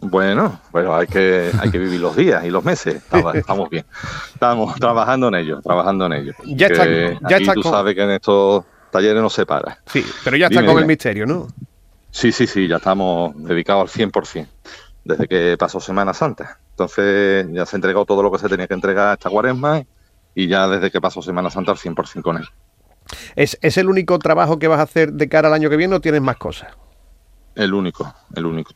Bueno, 0.00 0.60
pues 0.70 0.86
hay 0.88 1.06
que, 1.06 1.50
hay 1.58 1.70
que 1.70 1.78
vivir 1.78 2.00
los 2.00 2.16
días 2.16 2.44
y 2.44 2.50
los 2.50 2.64
meses. 2.64 3.02
Estamos, 3.34 3.70
bien. 3.70 3.84
Estamos 4.32 4.74
trabajando 4.76 5.28
en 5.28 5.34
ello, 5.36 5.60
trabajando 5.62 6.06
en 6.06 6.12
ello. 6.12 6.32
Ya 6.44 6.66
está, 6.66 6.86
ya 6.86 7.36
está 7.36 7.54
tú 7.54 7.62
sabes 7.62 7.94
que 7.94 8.02
en 8.02 8.10
estos 8.10 8.64
talleres 8.90 9.22
no 9.22 9.30
se 9.30 9.46
para. 9.46 9.78
Sí, 9.86 10.04
pero 10.24 10.36
ya 10.36 10.46
está 10.46 10.64
con 10.64 10.78
el 10.78 10.86
misterio, 10.86 11.26
¿no? 11.26 11.48
Sí, 12.10 12.32
sí, 12.32 12.46
sí, 12.46 12.66
ya 12.66 12.76
estamos 12.76 13.34
dedicados 13.44 13.94
al 13.94 14.10
100%, 14.10 14.46
desde 15.04 15.28
que 15.28 15.56
pasó 15.58 15.80
Semana 15.80 16.14
Santa. 16.14 16.58
Entonces 16.70 17.46
ya 17.52 17.66
se 17.66 17.76
ha 17.76 17.78
entregado 17.78 18.06
todo 18.06 18.22
lo 18.22 18.32
que 18.32 18.38
se 18.38 18.48
tenía 18.48 18.66
que 18.66 18.74
entregar 18.74 19.18
esta 19.18 19.30
cuaresma 19.30 19.82
y 20.34 20.48
ya 20.48 20.66
desde 20.68 20.90
que 20.90 21.00
pasó 21.00 21.20
Semana 21.22 21.50
Santa 21.50 21.72
al 21.72 21.78
100% 21.78 22.22
con 22.22 22.38
él. 22.38 22.46
¿Es, 23.34 23.58
¿Es 23.60 23.76
el 23.76 23.88
único 23.88 24.18
trabajo 24.18 24.58
que 24.58 24.68
vas 24.68 24.80
a 24.80 24.82
hacer 24.82 25.12
de 25.12 25.28
cara 25.28 25.48
al 25.48 25.54
año 25.54 25.70
que 25.70 25.76
viene 25.76 25.94
o 25.94 26.00
tienes 26.00 26.22
más 26.22 26.36
cosas? 26.36 26.74
El 27.54 27.72
único, 27.72 28.14
el 28.34 28.46
único. 28.46 28.72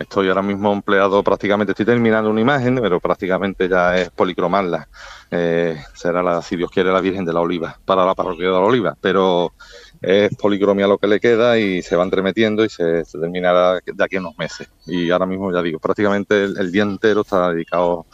Estoy 0.00 0.28
ahora 0.28 0.40
mismo 0.40 0.72
empleado 0.72 1.22
prácticamente, 1.22 1.72
estoy 1.72 1.84
terminando 1.84 2.30
una 2.30 2.40
imagen, 2.40 2.80
pero 2.80 3.00
prácticamente 3.00 3.68
ya 3.68 3.98
es 3.98 4.08
policromarla. 4.08 4.88
Eh, 5.30 5.76
será 5.92 6.22
la, 6.22 6.40
si 6.40 6.56
Dios 6.56 6.70
quiere, 6.70 6.90
la 6.90 7.02
Virgen 7.02 7.26
de 7.26 7.34
la 7.34 7.40
Oliva, 7.40 7.78
para 7.84 8.06
la 8.06 8.14
parroquia 8.14 8.46
de 8.46 8.52
la 8.52 8.60
Oliva. 8.60 8.96
Pero 8.98 9.52
es 10.00 10.34
policromía 10.36 10.86
lo 10.86 10.96
que 10.96 11.06
le 11.06 11.20
queda 11.20 11.58
y 11.58 11.82
se 11.82 11.96
va 11.96 12.04
entremetiendo 12.04 12.64
y 12.64 12.70
se, 12.70 13.04
terminará 13.04 13.74
de 13.84 14.02
aquí 14.04 14.16
a 14.16 14.20
unos 14.20 14.38
meses. 14.38 14.70
Y 14.86 15.10
ahora 15.10 15.26
mismo, 15.26 15.52
ya 15.52 15.60
digo, 15.60 15.78
prácticamente 15.78 16.44
el, 16.44 16.72
día 16.72 16.84
entero 16.84 17.20
está 17.20 17.52
dedicado 17.52 18.06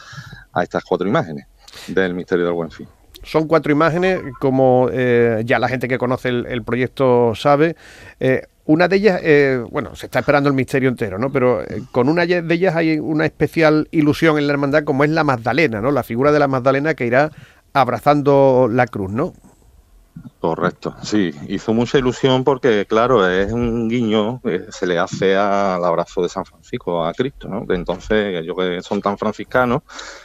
a 0.53 0.65
estas 0.65 0.83
cuatro 0.83 1.07
imágenes 1.07 1.47
del 1.87 2.15
misterio 2.15 2.47
del 2.47 2.55
buen 2.55 2.73
fin. 2.73 2.89
Son 3.23 3.47
cuatro 3.47 3.71
imágenes, 3.71 4.23
como 4.41 4.89
eh, 4.93 5.43
ya 5.45 5.61
la 5.61 5.69
gente 5.69 5.87
que 5.87 5.99
conoce 5.99 6.31
el, 6.31 6.65
proyecto 6.65 7.33
sabe. 7.37 7.77
Eh, 8.19 8.43
una 8.67 8.89
de 8.89 8.97
ellas, 8.97 9.21
eh, 9.23 9.65
bueno, 9.71 9.95
se 9.95 10.07
está 10.07 10.19
esperando 10.19 10.49
el 10.49 10.55
misterio 10.55 10.89
entero, 10.89 11.19
¿no? 11.19 11.31
Pero 11.31 11.63
eh, 11.63 11.83
con 11.93 12.09
una 12.09 12.27
de 12.27 12.55
ellas 12.55 12.75
hay 12.75 12.99
una 12.99 13.25
especial 13.25 13.89
ilusión 13.93 14.39
en 14.39 14.47
la 14.47 14.53
hermandad 14.53 14.85
como 14.85 15.05
es 15.05 15.11
la 15.11 15.25
Magdalena, 15.25 15.81
¿no? 15.81 15.93
La 15.93 16.03
figura 16.03 16.33
de 16.33 16.41
la 16.41 16.49
Magdalena 16.49 16.95
que 16.95 17.07
irá 17.07 17.31
abrazando 17.73 18.69
la 18.71 18.87
cruz, 18.87 19.13
¿no? 19.13 19.35
Correcto, 20.41 20.95
sí, 21.03 21.31
hizo 21.49 21.75
mucha 21.75 21.99
ilusión 21.99 22.45
porque, 22.45 22.87
claro, 22.87 23.29
es 23.29 23.53
un 23.53 23.89
guiño 23.89 24.41
que 24.43 24.67
se 24.71 24.87
le 24.87 24.99
hace 24.99 25.37
al 25.37 25.85
abrazo 25.85 26.23
de 26.23 26.29
San 26.29 26.45
Francisco, 26.45 27.05
a 27.05 27.13
Cristo, 27.13 27.49
¿no? 27.49 27.67
Entonces, 27.69 28.37
ellos 28.37 28.57
que 28.57 28.83
son 28.83 29.01
tan 29.01 29.19
franciscanos, 29.19 29.83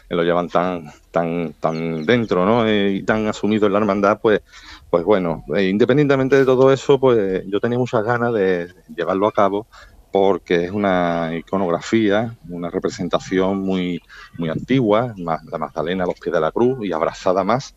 que 0.07 0.15
lo 0.15 0.23
llevan 0.23 0.47
tan, 0.47 0.91
tan, 1.11 1.53
tan 1.59 2.05
dentro, 2.05 2.45
¿no? 2.45 2.71
Y 2.71 3.03
tan 3.03 3.27
asumido 3.27 3.67
en 3.67 3.73
la 3.73 3.79
hermandad, 3.79 4.19
pues 4.21 4.41
pues 4.91 5.05
bueno, 5.05 5.45
eh, 5.55 5.69
independientemente 5.69 6.35
de 6.35 6.43
todo 6.43 6.71
eso, 6.71 6.99
pues 6.99 7.43
yo 7.47 7.61
tenía 7.61 7.79
muchas 7.79 8.03
ganas 8.03 8.33
de 8.33 8.67
llevarlo 8.93 9.25
a 9.25 9.31
cabo 9.31 9.65
porque 10.11 10.65
es 10.65 10.71
una 10.71 11.31
iconografía, 11.33 12.35
una 12.49 12.69
representación 12.69 13.59
muy, 13.59 14.01
muy 14.37 14.49
antigua, 14.49 15.13
la 15.15 15.57
Magdalena 15.57 16.03
a 16.03 16.07
los 16.07 16.19
pies 16.19 16.33
de 16.33 16.41
la 16.41 16.51
cruz 16.51 16.85
y 16.85 16.91
abrazada 16.91 17.45
más, 17.45 17.73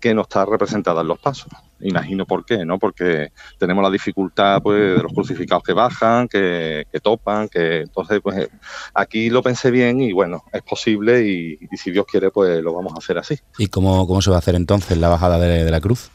que 0.00 0.14
no 0.14 0.22
está 0.22 0.46
representada 0.46 1.02
en 1.02 1.08
los 1.08 1.18
pasos. 1.18 1.52
Imagino 1.80 2.24
por 2.24 2.46
qué, 2.46 2.64
¿no? 2.64 2.78
Porque 2.78 3.32
tenemos 3.58 3.84
la 3.84 3.90
dificultad 3.90 4.62
pues, 4.62 4.96
de 4.96 5.02
los 5.02 5.12
crucificados 5.12 5.62
que 5.62 5.74
bajan, 5.74 6.26
que, 6.26 6.86
topan, 7.02 7.50
que 7.50 7.80
entonces 7.80 8.20
pues 8.22 8.48
aquí 8.94 9.28
lo 9.28 9.42
pensé 9.42 9.70
bien 9.70 10.00
y 10.00 10.12
bueno, 10.12 10.42
es 10.54 10.62
posible 10.62 11.28
y, 11.28 11.58
si 11.76 11.90
Dios 11.90 12.06
quiere 12.10 12.30
pues 12.30 12.62
lo 12.62 12.72
vamos 12.72 12.94
a 12.94 12.98
hacer 12.98 13.18
así. 13.18 13.38
¿Y 13.58 13.66
cómo, 13.66 14.06
cómo 14.06 14.22
se 14.22 14.30
va 14.30 14.36
a 14.36 14.38
hacer 14.38 14.54
entonces 14.54 14.96
la 14.96 15.08
bajada 15.08 15.38
de 15.38 15.70
la 15.70 15.80
cruz? 15.82 16.10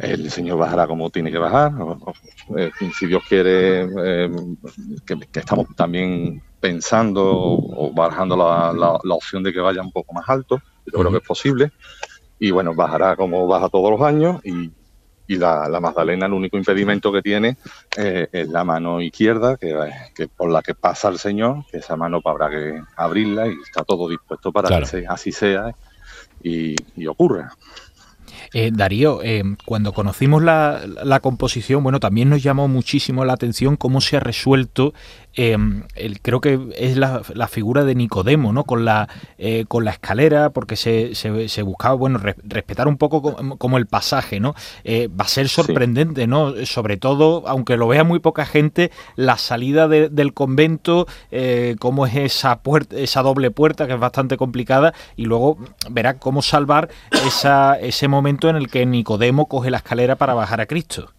El 0.00 0.30
Señor 0.30 0.58
bajará 0.58 0.86
como 0.86 1.10
tiene 1.10 1.30
que 1.30 1.38
bajar. 1.38 1.72
Eh, 2.56 2.70
si 2.98 3.06
Dios 3.06 3.22
quiere, 3.28 3.82
eh, 3.82 4.30
que, 5.04 5.40
estamos 5.40 5.66
también 5.76 6.42
pensando 6.60 7.24
o, 7.24 7.92
barajando 7.92 8.36
la, 8.36 8.72
la, 9.02 9.14
opción 9.14 9.42
de 9.42 9.52
que 9.52 9.60
vaya 9.60 9.82
un 9.82 9.92
poco 9.92 10.12
más 10.12 10.28
alto, 10.28 10.60
yo 10.86 10.98
creo 10.98 11.10
que 11.10 11.18
es 11.18 11.26
posible, 11.26 11.72
y 12.38 12.50
bueno, 12.50 12.74
bajará 12.74 13.16
como 13.16 13.46
baja 13.46 13.68
todos 13.68 13.90
los 13.90 14.00
años 14.02 14.40
y, 14.44 14.70
y 15.26 15.36
la, 15.36 15.68
la, 15.68 15.80
Magdalena 15.80 16.26
el 16.26 16.32
único 16.32 16.56
impedimento 16.56 17.12
que 17.12 17.22
tiene 17.22 17.56
eh, 17.96 18.28
es 18.30 18.48
la 18.48 18.64
mano 18.64 19.00
izquierda 19.00 19.56
que, 19.56 19.74
que, 20.14 20.28
por 20.28 20.50
la 20.50 20.62
que 20.62 20.74
pasa 20.74 21.08
el 21.08 21.18
Señor, 21.18 21.64
que 21.70 21.78
esa 21.78 21.96
mano 21.96 22.20
habrá 22.24 22.50
que 22.50 22.80
abrirla 22.96 23.48
y 23.48 23.54
está 23.62 23.84
todo 23.84 24.08
dispuesto 24.08 24.52
para 24.52 24.80
que 24.80 25.04
así 25.08 25.32
sea 25.32 25.74
y, 26.42 26.76
y 26.94 27.06
ocurra. 27.06 27.52
Eh, 28.52 28.70
Darío, 28.72 29.20
eh, 29.22 29.42
cuando 29.64 29.92
conocimos 29.92 30.42
la, 30.42 30.82
la, 31.04 31.20
composición, 31.20 31.82
bueno, 31.82 32.00
también 32.00 32.28
nos 32.30 32.42
llamó 32.42 32.68
muchísimo 32.68 33.24
la 33.24 33.34
atención 33.34 33.76
cómo 33.76 34.00
se 34.00 34.16
ha 34.16 34.20
resuelto 34.20 34.94
Em, 35.38 35.82
el, 35.94 36.22
creo 36.22 36.40
que 36.40 36.58
es 36.78 36.96
la, 36.96 37.22
figura 37.46 37.84
de 37.84 37.94
Nicodemo, 37.94 38.54
¿no? 38.54 38.64
Con 38.64 38.86
la, 38.86 39.06
eh, 39.36 39.66
con 39.68 39.84
la 39.84 39.90
escalera, 39.90 40.48
porque 40.48 40.76
se, 40.76 41.14
se, 41.14 41.62
buscaba, 41.62 41.94
bueno, 41.94 42.18
respetar 42.18 42.88
un 42.88 42.96
poco 42.96 43.36
como, 43.58 43.76
el 43.76 43.86
pasaje, 43.86 44.40
¿no? 44.40 44.54
Eh, 44.84 45.08
va 45.08 45.26
a 45.26 45.28
ser 45.28 45.50
sorprendente, 45.50 46.26
¿no? 46.26 46.54
Sobre 46.64 46.96
todo, 46.96 47.44
aunque 47.46 47.76
lo 47.76 47.86
vea 47.86 48.02
muy 48.02 48.18
poca 48.18 48.46
gente, 48.46 48.90
la 49.14 49.36
salida 49.36 49.88
del 49.88 50.32
convento, 50.32 51.06
eh, 51.30 51.76
cómo 51.78 52.06
es 52.06 52.16
esa 52.16 52.60
puerta, 52.60 52.96
esa 52.96 53.22
doble 53.22 53.50
puerta 53.50 53.86
que 53.86 53.92
es 53.92 54.00
bastante 54.00 54.38
complicada, 54.38 54.94
y 55.16 55.26
luego 55.26 55.58
verá 55.90 56.18
cómo 56.18 56.40
salvar 56.40 56.88
esa, 57.26 57.78
ese 57.78 58.08
momento 58.08 58.48
en 58.48 58.56
el 58.56 58.68
que 58.68 58.86
Nicodemo 58.86 59.48
coge 59.48 59.70
la 59.70 59.78
escalera 59.78 60.16
para 60.16 60.32
bajar 60.32 60.62
a 60.62 60.66
Cristo. 60.66 61.15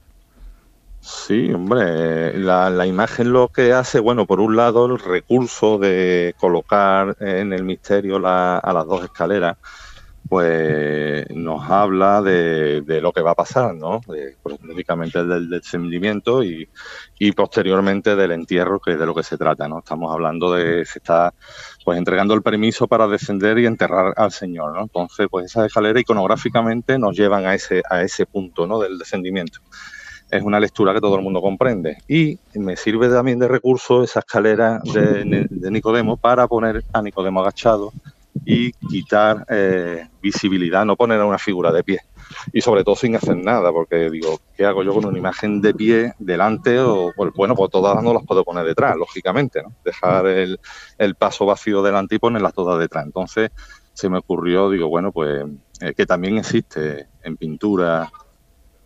Sí, 1.10 1.53
hombre, 1.53 2.38
la, 2.38 2.86
imagen 2.86 3.32
lo 3.32 3.47
que 3.47 3.72
hace, 3.72 4.01
bueno, 4.01 4.26
por 4.28 4.41
un 4.41 4.58
lado 4.58 4.88
el 4.88 4.99
recurso 4.99 5.78
de 5.78 6.36
colocar 6.38 7.16
en 7.22 7.53
el 7.53 7.64
misterio 7.64 8.18
a 8.26 8.72
las 8.74 8.86
dos 8.86 9.05
escaleras, 9.05 9.58
pues 10.28 11.26
nos 11.30 11.70
habla 11.72 12.22
de, 12.22 12.84
lo 13.01 13.14
que 13.14 13.22
va 13.22 13.32
a 13.32 13.36
pasar, 13.36 13.74
¿no? 13.76 14.01
De, 14.05 14.36
pues, 14.43 14.58
del 14.60 15.49
descendimiento 15.49 16.43
y, 16.43 16.68
y, 17.18 17.32
posteriormente 17.32 18.18
del 18.18 18.32
entierro, 18.34 18.82
que 18.82 18.91
es 18.91 18.99
de 18.99 19.05
lo 19.05 19.16
que 19.16 19.24
se 19.24 19.38
trata, 19.38 19.70
¿no? 19.70 19.80
Estamos 19.80 20.12
hablando 20.14 20.51
de, 20.53 20.86
se 20.86 20.99
está 20.99 21.34
pues 21.86 21.97
entregando 21.97 22.34
el 22.34 22.41
permiso 22.41 22.86
para 22.88 23.08
descender 23.08 23.58
y 23.60 23.66
enterrar 23.66 24.14
al 24.18 24.34
Señor, 24.34 24.76
¿no? 24.76 24.82
Entonces, 24.82 25.28
pues 25.32 25.45
esas 25.45 25.68
escaleras 25.68 26.01
iconográficamente 26.01 26.99
nos 26.99 27.16
llevan 27.16 27.45
a 27.45 27.55
ese, 27.55 27.82
a 27.89 28.01
ese 28.01 28.26
punto, 28.26 28.68
¿no? 28.68 28.80
Del 28.80 28.97
descendimiento 28.97 29.62
es 30.30 30.43
una 30.43 30.59
lectura 30.59 30.93
que 30.93 31.01
todo 31.01 31.15
el 31.15 31.21
mundo 31.21 31.41
comprende. 31.41 31.97
Y 32.07 32.38
me 32.55 32.75
sirve 32.75 33.09
también 33.09 33.39
de 33.39 33.47
recurso 33.47 34.03
esa 34.03 34.19
escalera 34.19 34.82
de, 34.84 35.47
Nicodemo 35.71 36.17
para 36.17 36.47
poner 36.47 36.84
a 36.93 37.01
Nicodemo 37.01 37.41
agachado 37.41 37.91
y 38.45 38.71
quitar 38.71 39.45
eh, 39.49 40.07
visibilidad, 40.21 40.86
no 40.86 40.95
poner 40.95 41.19
a 41.19 41.25
una 41.25 41.38
figura 41.38 41.71
de 41.71 41.84
pie. 41.84 41.99
Y 42.51 42.61
sobre 42.61 42.84
todo 42.84 42.95
sin 42.95 43.15
hacer 43.15 43.38
nada, 43.38 43.71
porque 43.71 44.09
digo, 44.09 44.39
¿qué 44.55 44.65
hago 44.65 44.84
yo 44.84 44.93
con 44.93 45.05
una 45.05 45.17
imagen 45.17 45.61
de 45.61 45.73
pie 45.73 46.13
delante? 46.19 46.78
O, 46.80 47.11
pues, 47.15 47.32
bueno, 47.34 47.55
pues 47.55 47.71
todas 47.71 48.03
no 48.03 48.13
las 48.13 48.25
puedo 48.25 48.43
poner 48.43 48.65
detrás, 48.65 48.95
lógicamente, 48.97 49.63
¿no? 49.63 49.73
Dejar 49.84 50.28
el, 50.28 50.59
el 50.97 51.15
paso 51.15 51.45
vacío 51.45 51.82
delante 51.82 52.15
y 52.15 52.19
ponerlas 52.19 52.53
todas 52.53 52.80
detrás. 52.80 53.05
Entonces 53.05 53.51
se 53.93 54.09
me 54.09 54.19
ocurrió, 54.19 54.69
digo, 54.69 54.89
bueno, 54.89 55.11
pues 55.11 55.43
eh, 55.82 55.93
que 55.95 56.05
también 56.05 56.38
existe 56.38 57.07
en 57.23 57.36
pintura 57.36 58.11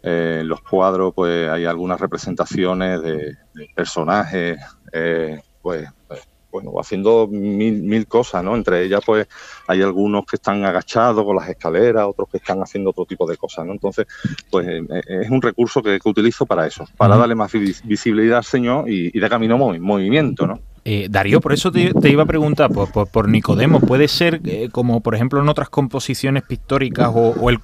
eh, 0.03 0.39
en 0.41 0.47
los 0.47 0.61
cuadros 0.61 1.13
pues 1.13 1.49
hay 1.49 1.65
algunas 1.65 1.99
representaciones 1.99 3.01
de, 3.01 3.37
personajes, 3.75 4.59
eh, 4.91 5.39
pues, 5.61 5.87
pues, 6.07 6.21
bueno, 6.51 6.71
haciendo 6.79 7.27
mil, 7.27 7.83
mil 7.83 8.07
cosas, 8.07 8.43
¿no? 8.43 8.55
Entre 8.55 8.83
ellas 8.83 9.01
pues 9.05 9.27
hay 9.67 9.81
algunos 9.81 10.25
que 10.25 10.37
están 10.37 10.65
agachados 10.65 11.23
con 11.23 11.35
las 11.35 11.47
escaleras, 11.47 12.05
otros 12.07 12.29
que 12.29 12.37
están 12.37 12.61
haciendo 12.61 12.89
otro 12.89 13.05
tipo 13.05 13.25
de 13.27 13.37
cosas, 13.37 13.65
¿no? 13.65 13.73
Entonces, 13.73 14.07
pues 14.49 14.67
eh, 14.67 15.01
es 15.07 15.29
un 15.29 15.41
recurso 15.41 15.81
que, 15.81 15.99
utilizo 16.03 16.45
para 16.45 16.65
eso, 16.65 16.85
para 16.97 17.15
darle 17.15 17.35
más 17.35 17.51
visibilidad 17.83 18.39
al 18.39 18.43
Señor 18.43 18.89
y, 18.89 19.11
y 19.13 19.19
de 19.19 19.29
camino 19.29 19.57
movimiento, 19.57 20.47
¿no? 20.47 20.59
Eh, 20.83 21.07
Darío, 21.11 21.41
por 21.41 21.53
eso 21.53 21.71
te, 21.71 22.09
iba 22.09 22.23
a 22.23 22.25
preguntar 22.25 22.71
por, 22.71 22.89
por, 22.89 23.29
Nicodemo. 23.29 23.79
¿Puede 23.79 24.07
ser 24.07 24.41
eh, 24.45 24.69
como, 24.71 25.01
por 25.01 25.13
ejemplo, 25.13 25.39
en 25.39 25.47
otras 25.47 25.69
composiciones 25.69 26.41
pictóricas 26.43 27.11
o, 27.13 27.49
el, 27.51 27.59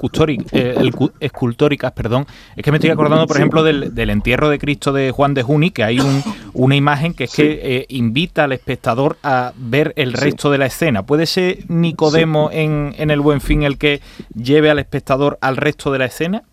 eh, 0.51 0.75
el 0.77 0.93
escultóricas? 1.19 1.93
Perdón. 1.93 2.27
Es 2.55 2.63
que 2.63 2.71
me 2.71 2.77
estoy 2.77 2.91
acordando, 2.91 3.25
por 3.25 3.37
ejemplo, 3.37 3.63
del, 3.63 4.09
entierro 4.09 4.49
de 4.49 4.59
Cristo 4.59 4.93
de 4.93 5.11
Juan 5.11 5.33
de 5.33 5.41
Juni, 5.41 5.71
que 5.71 5.83
hay 5.83 5.99
una 6.53 6.75
imagen 6.75 7.13
que 7.13 7.23
es 7.23 7.33
que 7.33 7.85
invita 7.89 8.43
al 8.43 8.51
espectador 8.51 9.17
a 9.23 9.51
ver 9.57 9.93
el 9.95 10.13
resto 10.13 10.51
de 10.51 10.59
la 10.59 10.67
escena. 10.67 11.03
¿Puede 11.03 11.25
ser 11.25 11.59
Nicodemo 11.69 12.49
en, 12.51 12.93
en 12.97 13.09
el 13.09 13.19
Buen 13.19 13.41
Fin 13.41 13.63
el 13.63 13.79
que 13.79 14.01
lleve 14.35 14.69
al 14.69 14.77
espectador 14.77 15.39
al 15.41 15.57
resto 15.57 15.91
de 15.91 15.99
la 15.99 16.05
escena? 16.05 16.43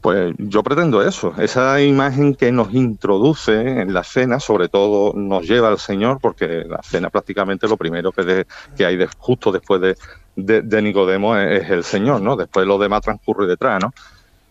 Pues 0.00 0.34
yo 0.38 0.62
pretendo 0.62 1.02
eso, 1.02 1.34
esa 1.36 1.80
imagen 1.82 2.34
que 2.34 2.50
nos 2.52 2.72
introduce 2.72 3.80
en 3.82 3.92
la 3.92 4.02
cena, 4.02 4.40
sobre 4.40 4.68
todo 4.68 5.12
nos 5.14 5.46
lleva 5.46 5.68
al 5.68 5.78
Señor, 5.78 6.18
porque 6.22 6.64
la 6.66 6.82
cena 6.82 7.10
prácticamente 7.10 7.68
lo 7.68 7.76
primero 7.76 8.10
que, 8.10 8.46
que 8.74 8.86
hay 8.86 8.98
justo 9.18 9.52
después 9.52 9.80
de, 9.82 9.96
de, 10.36 10.82
Nicodemo 10.82 11.36
es, 11.36 11.64
es, 11.64 11.70
el 11.70 11.84
Señor, 11.84 12.22
¿no? 12.22 12.34
Después 12.34 12.66
lo 12.66 12.78
demás 12.78 13.02
transcurre 13.02 13.46
detrás, 13.46 13.82
¿no? 13.82 13.92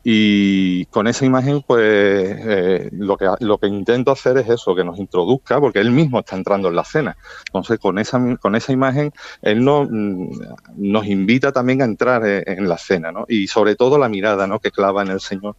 Y 0.04 0.86
con 0.86 1.08
esa 1.08 1.26
imagen, 1.26 1.62
pues 1.62 1.84
eh, 1.84 2.90
lo, 2.94 3.18
que, 3.18 3.30
lo 3.42 3.58
que 3.58 3.68
intento 3.68 4.12
hacer 4.12 4.38
es 4.38 4.50
eso, 4.50 4.74
que 4.74 4.84
nos 4.84 4.98
introduzca, 4.98 5.60
porque 5.60 5.80
él 5.80 5.92
mismo 5.92 6.20
está 6.20 6.38
entrando 6.38 6.70
en 6.70 6.76
la 6.76 6.86
cena. 6.86 7.18
Entonces, 7.48 7.80
con 7.80 8.00
esa, 8.00 8.20
con 8.38 8.56
esa 8.56 8.72
imagen, 8.72 9.12
él 9.42 9.64
no, 9.64 9.86
mm, 9.90 10.30
nos 10.78 11.06
invita 11.06 11.52
también 11.52 11.82
a 11.82 11.86
entrar 11.86 12.26
eh, 12.26 12.44
en 12.46 12.70
la 12.70 12.78
cena, 12.78 13.12
¿no? 13.12 13.26
Y 13.28 13.48
sobre 13.48 13.76
todo 13.76 13.98
la 13.98 14.08
mirada, 14.08 14.48
¿no? 14.48 14.60
Que 14.60 14.72
clava 14.72 15.02
en 15.02 15.10
el 15.10 15.20
Señor, 15.20 15.56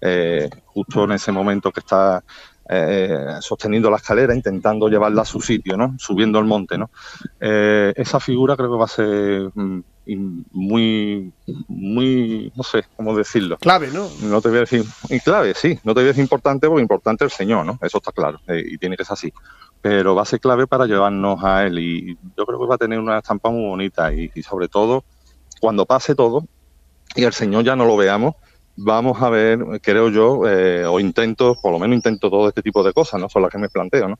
eh, 0.00 0.48
justo 0.66 1.04
en 1.04 1.12
ese 1.12 1.30
momento 1.30 1.70
que 1.70 1.80
está 1.80 2.24
sosteniendo 3.40 3.90
la 3.90 3.96
escalera, 3.96 4.34
intentando 4.34 4.88
llevarla 4.88 5.22
a 5.22 5.24
su 5.24 5.40
sitio, 5.40 5.76
¿no? 5.76 5.94
Subiendo 5.98 6.38
el 6.38 6.44
monte, 6.44 6.76
¿no? 6.76 6.90
esa 7.40 8.20
figura 8.20 8.56
creo 8.56 8.70
que 8.70 8.76
va 8.76 8.84
a 8.84 8.88
ser 8.88 9.50
mm, 9.54 9.80
muy, 10.52 11.32
muy, 11.68 12.52
no 12.56 12.62
sé 12.62 12.84
cómo 12.96 13.16
decirlo. 13.16 13.58
Clave, 13.58 13.88
¿no? 13.88 14.08
No 14.22 14.40
te 14.40 14.48
voy 14.48 14.58
a 14.58 14.60
decir, 14.60 14.84
y 15.10 15.20
clave, 15.20 15.54
sí, 15.54 15.78
no 15.84 15.92
te 15.92 16.00
voy 16.00 16.04
a 16.04 16.06
decir 16.08 16.22
importante 16.22 16.66
porque 16.66 16.82
importante 16.82 17.24
es 17.24 17.32
el 17.32 17.36
Señor, 17.36 17.66
¿no? 17.66 17.78
Eso 17.82 17.98
está 17.98 18.12
claro, 18.12 18.40
eh, 18.46 18.62
y 18.66 18.78
tiene 18.78 18.96
que 18.96 19.04
ser 19.04 19.14
así. 19.14 19.32
Pero 19.82 20.14
va 20.14 20.22
a 20.22 20.26
ser 20.26 20.40
clave 20.40 20.66
para 20.66 20.86
llevarnos 20.86 21.42
a 21.44 21.66
Él 21.66 21.78
y 21.78 22.18
yo 22.36 22.46
creo 22.46 22.58
que 22.58 22.66
va 22.66 22.76
a 22.76 22.78
tener 22.78 22.98
una 22.98 23.18
estampa 23.18 23.50
muy 23.50 23.66
bonita 23.66 24.12
y, 24.12 24.30
sobre 24.42 24.68
todo, 24.68 25.04
cuando 25.60 25.86
pase 25.86 26.14
todo 26.14 26.44
y 27.14 27.24
el 27.24 27.32
Señor 27.32 27.64
ya 27.64 27.76
no 27.76 27.84
lo 27.84 27.96
veamos, 27.96 28.34
vamos 28.78 29.20
a 29.22 29.28
ver, 29.28 29.58
creo 29.82 30.08
yo, 30.08 30.48
eh, 30.48 30.84
o 30.86 31.00
intento, 31.00 31.56
por 31.60 31.72
lo 31.72 31.78
menos 31.78 31.96
intento 31.96 32.30
todo 32.30 32.48
este 32.48 32.62
tipo 32.62 32.82
de 32.82 32.92
cosas, 32.92 33.20
no 33.20 33.28
son 33.28 33.42
las 33.42 33.50
que 33.50 33.58
me 33.58 33.68
planteo, 33.68 34.08
¿no? 34.08 34.18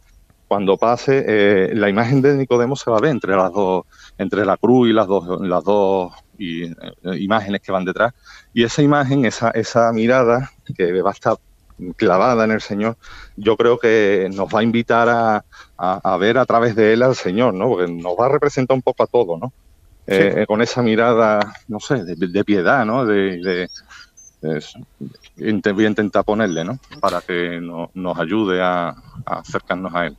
cuando 0.48 0.78
pase, 0.78 1.24
eh, 1.26 1.74
la 1.74 1.90
imagen 1.90 2.22
de 2.22 2.34
Nicodemo 2.34 2.74
se 2.74 2.90
va 2.90 2.96
a 2.96 3.00
ver 3.00 3.10
entre 3.10 3.36
las 3.36 3.52
dos, 3.52 3.84
entre 4.16 4.46
la 4.46 4.56
cruz 4.56 4.88
y 4.88 4.92
las 4.94 5.06
dos, 5.06 5.40
las 5.42 5.62
dos 5.62 6.12
eh, 6.38 6.74
imágenes 7.18 7.60
que 7.60 7.70
van 7.70 7.84
detrás. 7.84 8.14
Y 8.54 8.64
esa 8.64 8.80
imagen, 8.80 9.26
esa, 9.26 9.50
esa 9.50 9.92
mirada 9.92 10.50
que 10.74 11.02
va 11.02 11.10
a 11.10 11.12
estar 11.12 11.36
clavada 11.96 12.44
en 12.44 12.52
el 12.52 12.62
Señor, 12.62 12.96
yo 13.36 13.58
creo 13.58 13.78
que 13.78 14.28
nos 14.32 14.48
va 14.52 14.60
a 14.60 14.62
invitar 14.62 15.08
a, 15.10 15.44
a, 15.76 16.16
ver 16.16 16.38
a 16.38 16.46
través 16.46 16.74
de 16.74 16.94
él 16.94 17.02
al 17.02 17.14
Señor, 17.14 17.52
¿no? 17.52 17.68
Porque 17.68 17.92
nos 17.92 18.14
va 18.18 18.26
a 18.26 18.30
representar 18.30 18.74
un 18.74 18.82
poco 18.82 19.02
a 19.02 19.06
todo, 19.06 19.36
¿no? 19.36 19.52
Eh, 20.06 20.46
con 20.48 20.62
esa 20.62 20.80
mirada, 20.80 21.52
no 21.68 21.78
sé, 21.78 22.02
de, 22.02 22.44
piedad, 22.44 22.86
¿no? 22.86 23.04
De, 23.04 23.68
voy 24.40 25.84
a 25.84 25.88
intentar 25.88 26.24
ponerle, 26.24 26.64
¿no? 26.64 26.78
Para 27.00 27.20
que 27.20 27.60
nos 27.60 28.18
ayude 28.18 28.60
a 28.62 28.94
acercarnos 29.26 29.94
a 29.94 30.06
él. 30.06 30.16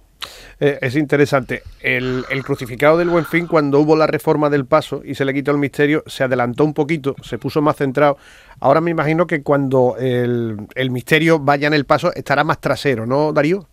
Eh, 0.60 0.78
es 0.82 0.96
interesante. 0.96 1.64
El, 1.80 2.26
crucificado 2.44 2.98
del 2.98 3.10
Buen 3.10 3.26
Fin, 3.26 3.48
cuando 3.48 3.80
hubo 3.80 3.96
la 3.96 4.08
reforma 4.08 4.50
del 4.50 4.66
paso 4.66 5.02
y 5.04 5.16
se 5.16 5.26
le 5.26 5.34
quitó 5.34 5.52
el 5.52 5.58
misterio, 5.58 6.04
se 6.08 6.24
adelantó 6.24 6.66
un 6.66 6.74
poquito, 6.74 7.16
se 7.22 7.38
puso 7.38 7.62
más 7.62 7.78
centrado. 7.78 8.18
Ahora 8.60 8.82
me 8.82 8.92
imagino 8.92 9.26
que 9.28 9.42
cuando 9.42 9.96
el, 9.98 10.68
el 10.76 10.92
misterio 10.92 11.40
vaya 11.40 11.68
en 11.68 11.74
el 11.74 11.86
paso 11.86 12.14
estará 12.14 12.44
más 12.44 12.60
trasero, 12.60 13.06
¿no, 13.06 13.32
Darío? 13.32 13.69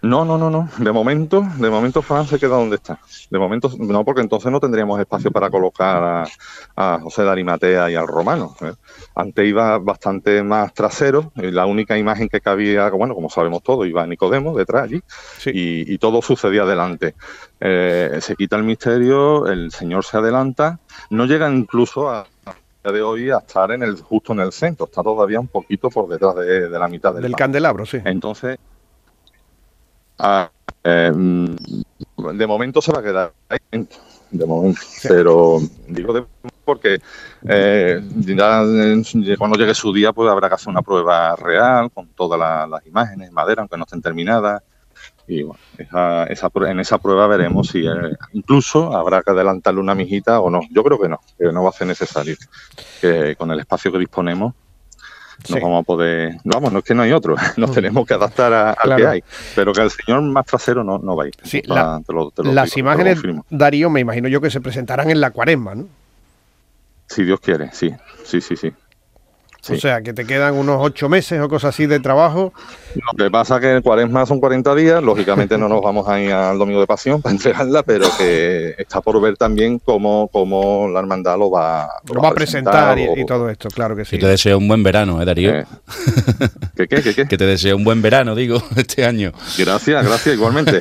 No, 0.00 0.24
no, 0.24 0.38
no, 0.38 0.48
no. 0.48 0.68
De 0.78 0.92
momento, 0.92 1.44
de 1.56 1.70
momento 1.70 2.02
Fran 2.02 2.26
se 2.26 2.38
queda 2.38 2.56
donde 2.56 2.76
está. 2.76 3.00
De 3.30 3.38
momento, 3.38 3.68
no, 3.78 4.04
porque 4.04 4.20
entonces 4.20 4.52
no 4.52 4.60
tendríamos 4.60 5.00
espacio 5.00 5.32
para 5.32 5.50
colocar 5.50 6.28
a, 6.76 6.98
José 7.00 7.22
de 7.22 7.30
Arimatea 7.30 7.90
y 7.90 7.96
al 7.96 8.06
Romano. 8.06 8.54
¿eh? 8.60 8.74
Antes 9.16 9.48
iba 9.48 9.78
bastante 9.78 10.42
más 10.44 10.72
trasero. 10.72 11.32
Y 11.34 11.50
la 11.50 11.66
única 11.66 11.98
imagen 11.98 12.28
que 12.28 12.40
cabía, 12.40 12.88
bueno, 12.90 13.14
como 13.14 13.28
sabemos 13.28 13.62
todos, 13.64 13.88
iba 13.88 14.06
Nicodemo 14.06 14.56
detrás 14.56 14.84
allí. 14.84 15.02
Y, 15.46 15.98
todo 15.98 16.22
sucedía 16.22 16.62
adelante. 16.62 17.16
Eh, 17.58 18.18
se 18.20 18.36
quita 18.36 18.54
el 18.54 18.62
misterio, 18.62 19.48
el 19.48 19.72
Señor 19.72 20.04
se 20.04 20.16
adelanta. 20.16 20.78
No 21.10 21.26
llega 21.26 21.50
incluso 21.50 22.08
a 22.08 22.24
de 22.84 23.02
hoy 23.02 23.28
a 23.30 23.38
estar 23.38 23.70
en 23.72 23.82
el 23.82 24.00
justo 24.00 24.32
en 24.32 24.40
el 24.40 24.50
centro, 24.50 24.86
está 24.86 25.02
todavía 25.02 25.38
un 25.40 25.48
poquito 25.48 25.90
por 25.90 26.08
detrás 26.08 26.36
de, 26.36 26.70
la 26.70 26.88
mitad 26.88 27.12
del, 27.12 27.24
del 27.24 27.36
candelabro, 27.36 27.84
sí. 27.84 27.98
Entonces, 28.02 28.58
Ah, 30.18 30.50
Eh, 30.84 31.10
mm, 31.12 31.56
de 32.34 32.46
momento 32.46 32.80
se 32.80 32.92
va 32.92 33.00
a 33.00 33.02
quedar 33.02 33.32
ahí, 33.48 33.58
de 34.30 34.46
momento. 34.46 34.80
Pero 35.08 35.58
digo 35.88 36.12
de 36.12 36.24
porque 36.64 37.00
eh, 37.48 38.00
ya, 38.18 38.62
eh, 38.62 39.02
cuando 39.36 39.58
llegue 39.58 39.74
su 39.74 39.92
día, 39.92 40.12
pues 40.12 40.30
habrá 40.30 40.48
que 40.48 40.54
hacer 40.54 40.68
una 40.68 40.82
prueba 40.82 41.34
real 41.36 41.90
con 41.90 42.08
todas 42.10 42.38
la- 42.38 42.66
las 42.66 42.86
imágenes, 42.86 43.32
madera, 43.32 43.62
aunque 43.62 43.76
no 43.76 43.84
estén 43.84 44.00
terminadas. 44.02 44.62
Y 45.26 45.42
bueno, 45.42 45.60
esa, 45.76 46.24
esa 46.24 46.50
en 46.70 46.80
esa 46.80 46.98
prueba 46.98 47.26
veremos 47.26 47.68
si 47.68 47.86
eh, 47.86 48.16
incluso 48.32 48.92
habrá 48.96 49.22
que 49.22 49.30
adelantarle 49.32 49.80
una 49.80 49.94
mijita 49.94 50.40
o 50.40 50.48
no. 50.48 50.60
Yo 50.70 50.82
creo 50.84 50.98
que 50.98 51.08
no, 51.08 51.18
que 51.36 51.52
no 51.52 51.62
va 51.64 51.70
a 51.70 51.72
ser 51.72 51.86
necesario. 51.86 52.36
Que 53.00 53.34
con 53.36 53.50
el 53.50 53.60
espacio 53.60 53.90
que 53.92 53.98
disponemos 53.98 54.54
nos 55.38 55.46
Sí. 55.46 55.60
vamos 55.62 55.82
a 55.82 55.84
poder. 55.84 56.36
Vamos, 56.44 56.72
no 56.72 56.80
es 56.80 56.84
que 56.84 56.94
no 56.94 57.02
hay 57.02 57.12
otro, 57.12 57.34
nos 57.56 57.70
tenemos 57.72 58.06
que 58.06 58.14
adaptar 58.14 58.52
a- 58.52 58.70
al 58.70 58.76
Claro. 58.76 58.96
que 59.02 59.06
hay. 59.08 59.24
Pero 59.54 59.72
que 59.72 59.82
el 59.82 59.90
señor 59.90 60.22
más 60.22 60.46
trasero 60.46 60.82
no, 60.84 60.98
no 60.98 61.14
va 61.16 61.24
a 61.24 61.26
ir. 61.28 61.34
Sí, 61.44 61.62
Te 61.62 61.68
la- 61.68 62.00
te 62.06 62.12
lo- 62.12 62.30
te 62.30 62.42
lo 62.42 62.52
Las 62.52 62.66
digo, 62.66 62.74
te 62.74 62.80
lo 62.80 62.80
imágenes, 62.80 63.14
confirmo. 63.14 63.46
Darío, 63.50 63.88
me 63.90 64.00
imagino 64.00 64.28
yo 64.28 64.40
que 64.40 64.50
se 64.50 64.60
presentarán 64.60 65.10
en 65.10 65.20
la 65.20 65.30
cuaresma, 65.30 65.74
¿no? 65.74 65.86
Si 67.06 67.24
Dios 67.24 67.40
quiere, 67.40 67.70
sí, 67.72 67.94
sí, 68.24 68.40
sí, 68.40 68.56
sí. 68.56 68.72
Sí. 69.60 69.74
O 69.74 69.76
sea, 69.80 70.00
que 70.02 70.12
te 70.12 70.24
quedan 70.24 70.54
unos 70.54 70.76
ocho 70.80 71.08
meses 71.08 71.40
o 71.40 71.48
cosas 71.48 71.74
así 71.74 71.86
de 71.86 71.98
trabajo. 71.98 72.52
Lo 72.94 73.24
que 73.24 73.30
pasa 73.30 73.56
es 73.56 73.60
que 73.60 73.72
el 73.76 73.82
cuaresma 73.82 74.24
son 74.24 74.38
40 74.40 74.72
días, 74.76 75.02
lógicamente 75.02 75.58
no 75.58 75.68
nos 75.68 75.82
vamos 75.82 76.08
a 76.08 76.20
ir 76.20 76.32
al 76.32 76.56
domingo 76.58 76.80
de 76.80 76.86
pasión 76.86 77.20
para 77.22 77.34
entregarla, 77.34 77.82
pero 77.82 78.06
que 78.16 78.74
está 78.78 79.00
por 79.00 79.20
ver 79.20 79.36
también 79.36 79.78
cómo, 79.80 80.28
cómo 80.32 80.88
la 80.88 81.00
hermandad 81.00 81.36
lo 81.36 81.50
va, 81.50 81.88
Lo 82.14 82.20
va 82.22 82.28
a 82.28 82.34
presentar 82.34 82.98
y, 82.98 83.08
o- 83.08 83.16
y 83.16 83.26
todo 83.26 83.50
esto, 83.50 83.68
claro 83.68 83.96
que 83.96 84.04
sí. 84.04 84.16
Yo 84.16 84.22
te 84.22 84.28
deseo 84.28 84.58
un 84.58 84.68
buen 84.68 84.82
verano, 84.82 85.20
¿eh, 85.20 85.24
Darío? 85.24 85.50
Eh, 85.54 85.66
¿Qué, 86.76 86.86
qué, 86.86 87.02
qué, 87.02 87.14
qué? 87.14 87.26
Que 87.28 87.36
te 87.36 87.44
deseo 87.44 87.76
un 87.76 87.84
buen 87.84 88.00
verano, 88.00 88.34
digo, 88.36 88.62
este 88.76 89.04
año. 89.04 89.32
Gracias, 89.58 90.06
gracias, 90.06 90.34
igualmente. 90.36 90.80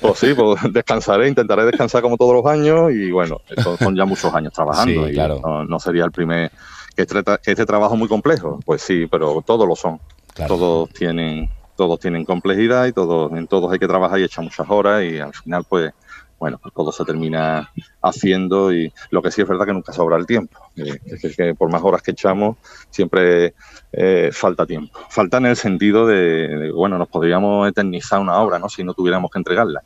pues 0.00 0.18
sí, 0.18 0.34
pues 0.34 0.60
descansaré, 0.72 1.28
intentaré 1.28 1.64
descansar 1.64 2.00
como 2.02 2.16
todos 2.16 2.34
los 2.34 2.46
años 2.46 2.92
y 2.92 3.10
bueno, 3.10 3.40
son 3.78 3.96
ya 3.96 4.04
muchos 4.04 4.32
años 4.34 4.52
trabajando 4.52 5.04
Sí, 5.06 5.10
y 5.10 5.14
claro. 5.14 5.40
no, 5.44 5.64
no 5.64 5.80
sería 5.80 6.04
el 6.04 6.12
primer... 6.12 6.50
Que 6.94 7.02
este, 7.02 7.22
que 7.22 7.50
este 7.50 7.66
trabajo 7.66 7.94
es 7.94 7.98
muy 7.98 8.08
complejo, 8.08 8.60
pues 8.64 8.82
sí, 8.82 9.06
pero 9.06 9.42
todos 9.42 9.66
lo 9.66 9.76
son. 9.76 10.00
Claro. 10.34 10.56
Todos 10.56 10.90
tienen 10.90 11.48
todos 11.76 11.98
tienen 11.98 12.26
complejidad 12.26 12.86
y 12.86 12.92
todos 12.92 13.32
en 13.32 13.46
todos 13.46 13.72
hay 13.72 13.78
que 13.78 13.88
trabajar 13.88 14.20
y 14.20 14.24
echar 14.24 14.44
muchas 14.44 14.68
horas 14.68 15.02
y 15.02 15.18
al 15.18 15.32
final 15.32 15.64
pues 15.66 15.94
bueno, 16.38 16.58
pues 16.62 16.74
todo 16.74 16.90
se 16.90 17.04
termina 17.04 17.70
haciendo 18.02 18.72
y 18.72 18.92
lo 19.10 19.20
que 19.20 19.30
sí 19.30 19.42
es 19.42 19.48
verdad 19.48 19.66
que 19.66 19.74
nunca 19.74 19.92
sobra 19.92 20.16
el 20.16 20.26
tiempo. 20.26 20.58
Eh, 20.74 20.98
es 21.04 21.36
que, 21.36 21.54
por 21.54 21.70
más 21.70 21.82
horas 21.82 22.00
que 22.00 22.12
echamos 22.12 22.56
siempre 22.88 23.54
eh, 23.92 24.30
falta 24.32 24.64
tiempo. 24.64 24.98
Falta 25.10 25.36
en 25.36 25.46
el 25.46 25.56
sentido 25.56 26.06
de, 26.06 26.48
de, 26.48 26.72
bueno, 26.72 26.96
nos 26.96 27.08
podríamos 27.08 27.68
eternizar 27.68 28.20
una 28.20 28.38
obra, 28.38 28.58
¿no? 28.58 28.70
Si 28.70 28.82
no 28.82 28.94
tuviéramos 28.94 29.30
que 29.30 29.38
entregarla. 29.38 29.82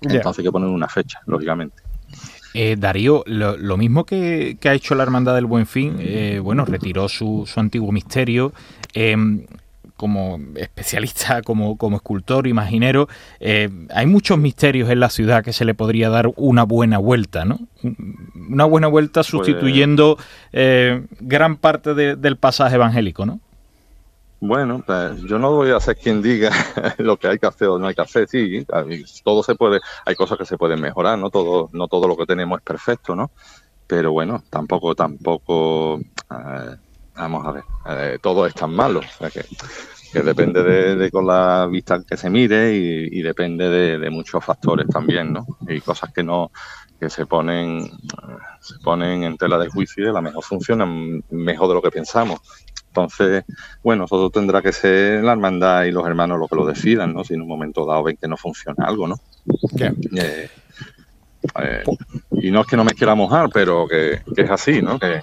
Entonces 0.00 0.38
hay 0.38 0.44
que 0.44 0.52
poner 0.52 0.68
una 0.68 0.88
fecha, 0.88 1.20
lógicamente. 1.26 1.82
Eh, 2.54 2.76
Darío, 2.78 3.22
lo, 3.26 3.56
lo 3.56 3.76
mismo 3.76 4.04
que, 4.04 4.56
que 4.60 4.68
ha 4.68 4.74
hecho 4.74 4.94
la 4.94 5.02
Hermandad 5.02 5.34
del 5.34 5.46
Buen 5.46 5.66
Fin, 5.66 5.96
eh, 5.98 6.40
bueno, 6.42 6.64
retiró 6.64 7.08
su, 7.08 7.44
su 7.46 7.58
antiguo 7.60 7.90
misterio. 7.92 8.52
eh, 8.94 9.16
como 9.96 10.40
especialista, 10.56 11.40
como, 11.44 11.76
como 11.78 11.96
escultor, 11.96 12.48
imaginero, 12.48 13.08
eh, 13.38 13.68
hay 13.94 14.06
muchos 14.06 14.36
misterios 14.38 14.90
en 14.90 14.98
la 14.98 15.08
ciudad 15.08 15.44
que 15.44 15.52
se 15.52 15.64
le 15.64 15.72
podría 15.74 16.08
dar 16.10 16.30
una 16.34 16.64
buena 16.64 16.98
vuelta, 16.98 17.44
¿no? 17.44 17.60
Una 18.34 18.64
buena 18.64 18.88
vuelta 18.88 19.22
sustituyendo 19.22 20.18
eh, 20.52 21.04
gran 21.20 21.56
parte 21.56 21.94
de- 21.94 22.16
del 22.16 22.36
pasaje 22.36 22.74
evangélico, 22.74 23.24
¿no? 23.24 23.38
Bueno, 24.46 24.82
pues, 24.84 25.22
yo 25.22 25.38
no 25.38 25.52
voy 25.52 25.70
a 25.70 25.80
ser 25.80 25.96
quien 25.96 26.20
diga 26.20 26.50
lo 26.98 27.16
que 27.16 27.28
hay 27.28 27.38
que 27.38 27.46
hacer 27.46 27.68
o 27.68 27.78
no 27.78 27.86
hay 27.86 27.94
que 27.94 28.02
hacer. 28.02 28.28
Sí, 28.28 28.66
todo 29.24 29.42
se 29.42 29.54
puede, 29.54 29.80
hay 30.04 30.14
cosas 30.14 30.36
que 30.36 30.44
se 30.44 30.58
pueden 30.58 30.82
mejorar, 30.82 31.18
no 31.18 31.30
todo, 31.30 31.70
no 31.72 31.88
todo 31.88 32.06
lo 32.06 32.14
que 32.14 32.26
tenemos 32.26 32.58
es 32.58 32.62
perfecto, 32.62 33.16
¿no? 33.16 33.30
Pero 33.86 34.12
bueno, 34.12 34.44
tampoco, 34.50 34.94
tampoco, 34.94 35.98
vamos 37.16 37.46
a 37.46 37.52
ver, 37.52 38.18
todo 38.20 38.46
es 38.46 38.52
tan 38.52 38.74
malo. 38.74 39.00
O 39.00 39.18
sea 39.18 39.30
que, 39.30 39.46
que 40.12 40.20
depende 40.20 40.62
de, 40.62 40.96
de 40.96 41.10
con 41.10 41.26
la 41.26 41.66
vista 41.66 42.02
que 42.06 42.18
se 42.18 42.28
mire 42.28 42.76
y, 42.76 43.18
y 43.18 43.22
depende 43.22 43.70
de, 43.70 43.98
de 43.98 44.10
muchos 44.10 44.44
factores 44.44 44.86
también, 44.88 45.32
¿no? 45.32 45.46
Y 45.66 45.80
cosas 45.80 46.12
que 46.12 46.22
no, 46.22 46.52
que 47.00 47.08
se 47.08 47.24
ponen, 47.24 47.90
se 48.60 48.78
ponen 48.82 49.24
en 49.24 49.38
tela 49.38 49.56
de 49.56 49.70
juicio 49.70 50.04
y 50.04 50.08
a 50.08 50.12
lo 50.12 50.20
mejor 50.20 50.44
funcionan 50.44 51.24
mejor 51.30 51.68
de 51.68 51.74
lo 51.74 51.82
que 51.82 51.90
pensamos. 51.90 52.40
Entonces, 52.96 53.42
bueno, 53.82 54.04
eso 54.04 54.30
tendrá 54.30 54.62
que 54.62 54.72
ser 54.72 55.24
la 55.24 55.32
hermandad 55.32 55.82
y 55.82 55.90
los 55.90 56.06
hermanos 56.06 56.38
los 56.38 56.48
que 56.48 56.54
lo 56.54 56.64
decidan, 56.64 57.12
¿no? 57.12 57.24
Si 57.24 57.34
en 57.34 57.42
un 57.42 57.48
momento 57.48 57.84
dado 57.84 58.04
ven 58.04 58.16
que 58.20 58.28
no 58.28 58.36
funciona 58.36 58.86
algo, 58.86 59.08
¿no? 59.08 59.16
Eh, 60.16 60.48
eh, 61.60 61.82
y 62.40 62.52
no 62.52 62.60
es 62.60 62.66
que 62.68 62.76
no 62.76 62.84
me 62.84 62.92
quiera 62.92 63.16
mojar, 63.16 63.50
pero 63.52 63.88
que, 63.88 64.22
que 64.34 64.42
es 64.42 64.50
así, 64.50 64.80
¿no? 64.80 65.00
Que 65.00 65.16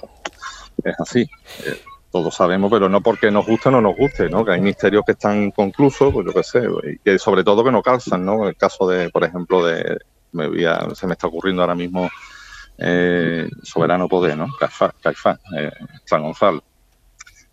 es 0.84 1.00
así. 1.00 1.22
Eh, 1.22 1.80
todos 2.12 2.36
sabemos, 2.36 2.70
pero 2.70 2.90
no 2.90 3.00
porque 3.00 3.32
nos 3.32 3.46
guste 3.48 3.70
o 3.70 3.72
no 3.72 3.80
nos 3.80 3.96
guste, 3.96 4.30
¿no? 4.30 4.44
Que 4.44 4.52
hay 4.52 4.60
misterios 4.62 5.04
que 5.06 5.14
están 5.14 5.52
conclusos, 5.52 6.12
pues 6.12 6.26
yo 6.26 6.34
qué 6.34 6.44
sé, 6.44 6.64
y 6.92 7.00
que 7.00 7.18
sobre 7.18 7.46
todo 7.46 7.64
que 7.64 7.72
no 7.72 7.82
calzan, 7.82 8.26
¿no? 8.26 8.50
El 8.50 8.58
caso 8.58 8.86
de, 8.86 9.10
por 9.10 9.24
ejemplo, 9.24 9.66
de, 9.66 9.98
me 10.34 10.48
voy 10.48 10.66
a- 10.66 10.90
se 10.94 11.08
me 11.08 11.14
está 11.14 11.28
ocurriendo 11.28 11.62
ahora 11.62 11.76
mismo 11.76 12.10
eh, 12.78 13.48
Soberano 13.64 14.10
Poder, 14.10 14.38
¿no? 14.38 14.48
Caifás, 14.60 14.92
Caifás 15.02 15.40
eh, 15.58 15.72
San 16.04 16.22
Gonzalo. 16.24 16.62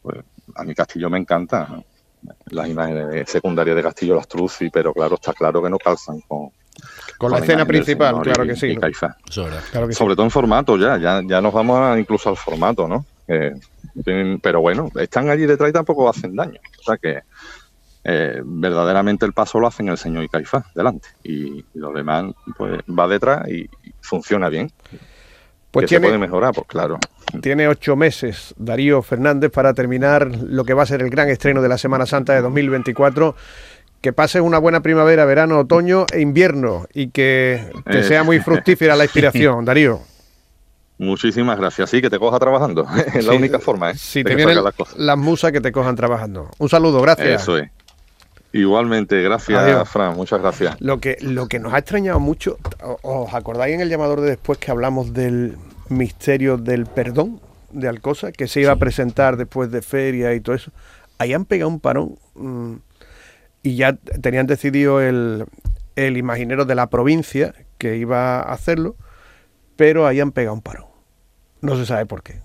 Pues 0.03 0.19
a 0.55 0.65
mi 0.65 0.75
Castillo 0.75 1.11
me 1.11 1.19
encanta, 1.19 1.69
las 2.47 2.69
imágenes 2.69 3.29
secundarias 3.31 3.77
de 3.77 3.83
Castillo 3.83 4.15
las 4.17 4.27
Truzzi, 4.29 4.71
pero 4.71 4.93
claro, 4.93 5.15
está 5.15 5.33
claro 5.33 5.63
que 5.63 5.71
no 5.71 5.79
calzan 5.79 6.21
con, 6.27 6.51
Con 7.19 7.31
la 7.33 7.39
escena 7.39 7.65
principal, 7.67 8.21
claro 8.23 8.45
y- 8.45 8.49
que 8.49 8.57
sí. 8.57 8.67
y 8.69 8.75
¿no? 8.75 8.81
Claro 9.71 9.87
que 9.89 9.93
sí. 9.95 9.99
Sobre 9.99 10.15
todo 10.15 10.25
en 10.25 10.31
formato 10.31 10.77
ya, 10.77 10.97
ya, 10.99 11.21
ya 11.27 11.41
nos 11.41 11.53
vamos 11.53 11.79
a- 11.79 11.99
incluso 11.99 12.29
al 12.29 12.37
formato, 12.37 12.87
¿no? 12.89 13.07
Eh, 13.27 13.53
pero 14.43 14.61
bueno, 14.61 14.89
están 14.95 15.29
allí 15.29 15.45
detrás 15.47 15.71
y 15.71 15.73
tampoco 15.73 16.09
hacen 16.09 16.35
daño. 16.35 16.59
O 16.81 16.83
sea 16.83 16.97
que 16.97 17.21
eh, 18.05 18.41
verdaderamente 18.45 19.27
el 19.27 19.33
paso 19.35 19.61
lo 19.61 19.67
hacen 19.67 19.89
el 19.89 19.99
señor 19.99 20.25
y 20.25 20.29
Caifás 20.29 20.65
delante. 20.75 21.09
Y, 21.25 21.59
y 21.59 21.67
lo 21.75 21.93
demás 21.93 22.33
pues 22.57 22.81
va 22.89 23.07
detrás 23.07 23.47
y, 23.49 23.63
y 23.65 23.93
funciona 24.01 24.49
bien. 24.49 24.71
Pues 25.71 25.85
que 25.85 25.97
se 25.97 26.01
puede 26.01 26.13
tiene, 26.13 26.27
mejorar, 26.27 26.55
pues 26.55 26.67
claro. 26.67 26.99
tiene 27.43 27.69
ocho 27.69 27.95
meses 27.95 28.55
Darío 28.57 29.03
Fernández 29.03 29.51
para 29.51 29.75
terminar 29.75 30.27
lo 30.43 30.65
que 30.65 30.73
va 30.75 30.83
a 30.83 30.87
ser 30.87 31.03
el 31.03 31.11
gran 31.11 31.29
estreno 31.29 31.61
de 31.61 31.69
la 31.69 31.77
Semana 31.79 32.07
Santa 32.07 32.35
de 32.35 32.41
2024. 32.43 33.35
Que 34.01 34.13
pases 34.13 34.41
una 34.43 34.59
buena 34.59 34.81
primavera, 34.81 35.25
verano, 35.25 35.59
otoño 35.59 36.07
e 36.13 36.21
invierno 36.21 36.87
y 36.95 37.09
que 37.11 37.71
te 37.85 37.99
Eh. 38.01 38.05
sea 38.05 38.23
muy 38.23 38.39
fructífera 38.39 38.95
la 38.95 39.05
inspiración, 39.05 39.65
Darío. 39.65 40.01
Muchísimas 40.99 41.59
gracias. 41.59 41.91
Sí, 41.91 42.01
que 42.01 42.11
te 42.11 42.19
coja 42.19 42.39
trabajando. 42.39 42.87
es 43.15 43.25
la 43.25 43.33
única 43.35 43.59
forma, 43.59 43.91
¿eh? 43.91 43.95
Si 43.97 44.23
te 44.25 44.31
que 44.31 44.37
vienen 44.37 44.63
las 44.65 44.75
cosas. 44.75 44.97
las 44.99 45.17
musas 45.19 45.53
que 45.53 45.61
te 45.61 45.71
cojan 45.73 45.95
trabajando. 45.97 46.51
Un 46.59 46.69
saludo, 46.69 47.01
gracias. 47.03 47.43
Eso 47.43 47.59
es. 47.59 47.71
Igualmente, 48.53 49.21
gracias, 49.23 49.59
Adiós. 49.59 49.89
Fran. 49.89 50.17
Muchas 50.17 50.41
gracias. 50.41 50.81
Lo 50.81 50.99
que, 51.01 51.19
lo 51.21 51.49
que 51.49 51.59
nos 51.59 51.73
ha 51.75 51.79
extrañado 51.79 52.19
mucho, 52.19 52.59
¿o- 52.83 52.99
¿os 53.03 53.35
acordáis 53.35 53.75
en 53.75 53.81
el 53.83 53.89
llamador 53.91 54.21
de 54.23 54.31
después 54.31 54.59
que 54.59 54.71
hablamos 54.71 55.13
del 55.13 55.57
misterio 55.91 56.57
del 56.57 56.87
perdón 56.87 57.41
de 57.73 57.89
Alcosa, 57.89 58.33
que 58.33 58.49
se 58.49 58.61
iba 58.63 58.73
a 58.73 58.77
presentar 58.77 59.37
después 59.37 59.71
de 59.71 59.83
feria 59.83 60.35
y 60.35 60.41
todo 60.41 60.57
eso? 60.57 60.71
Ahí 61.19 61.35
han 61.35 61.45
pegado 61.45 61.69
un 61.69 61.81
parón 61.81 62.15
mm, 62.37 62.75
y 63.65 63.77
ya 63.77 63.93
tenían 63.95 64.47
decidido 64.47 65.01
el, 65.03 65.45
el 65.97 66.17
imaginero 66.17 66.65
de 66.65 66.75
la 66.75 66.89
provincia 66.89 67.55
que 67.77 67.97
iba 67.97 68.39
a 68.41 68.53
hacerlo, 68.53 68.97
pero 69.77 70.07
ahí 70.07 70.21
han 70.21 70.33
pegado 70.33 70.55
un 70.55 70.63
parón. 70.63 70.87
No 71.61 71.77
se 71.77 71.85
sabe 71.85 72.07
por 72.07 72.23
qué. 72.23 72.41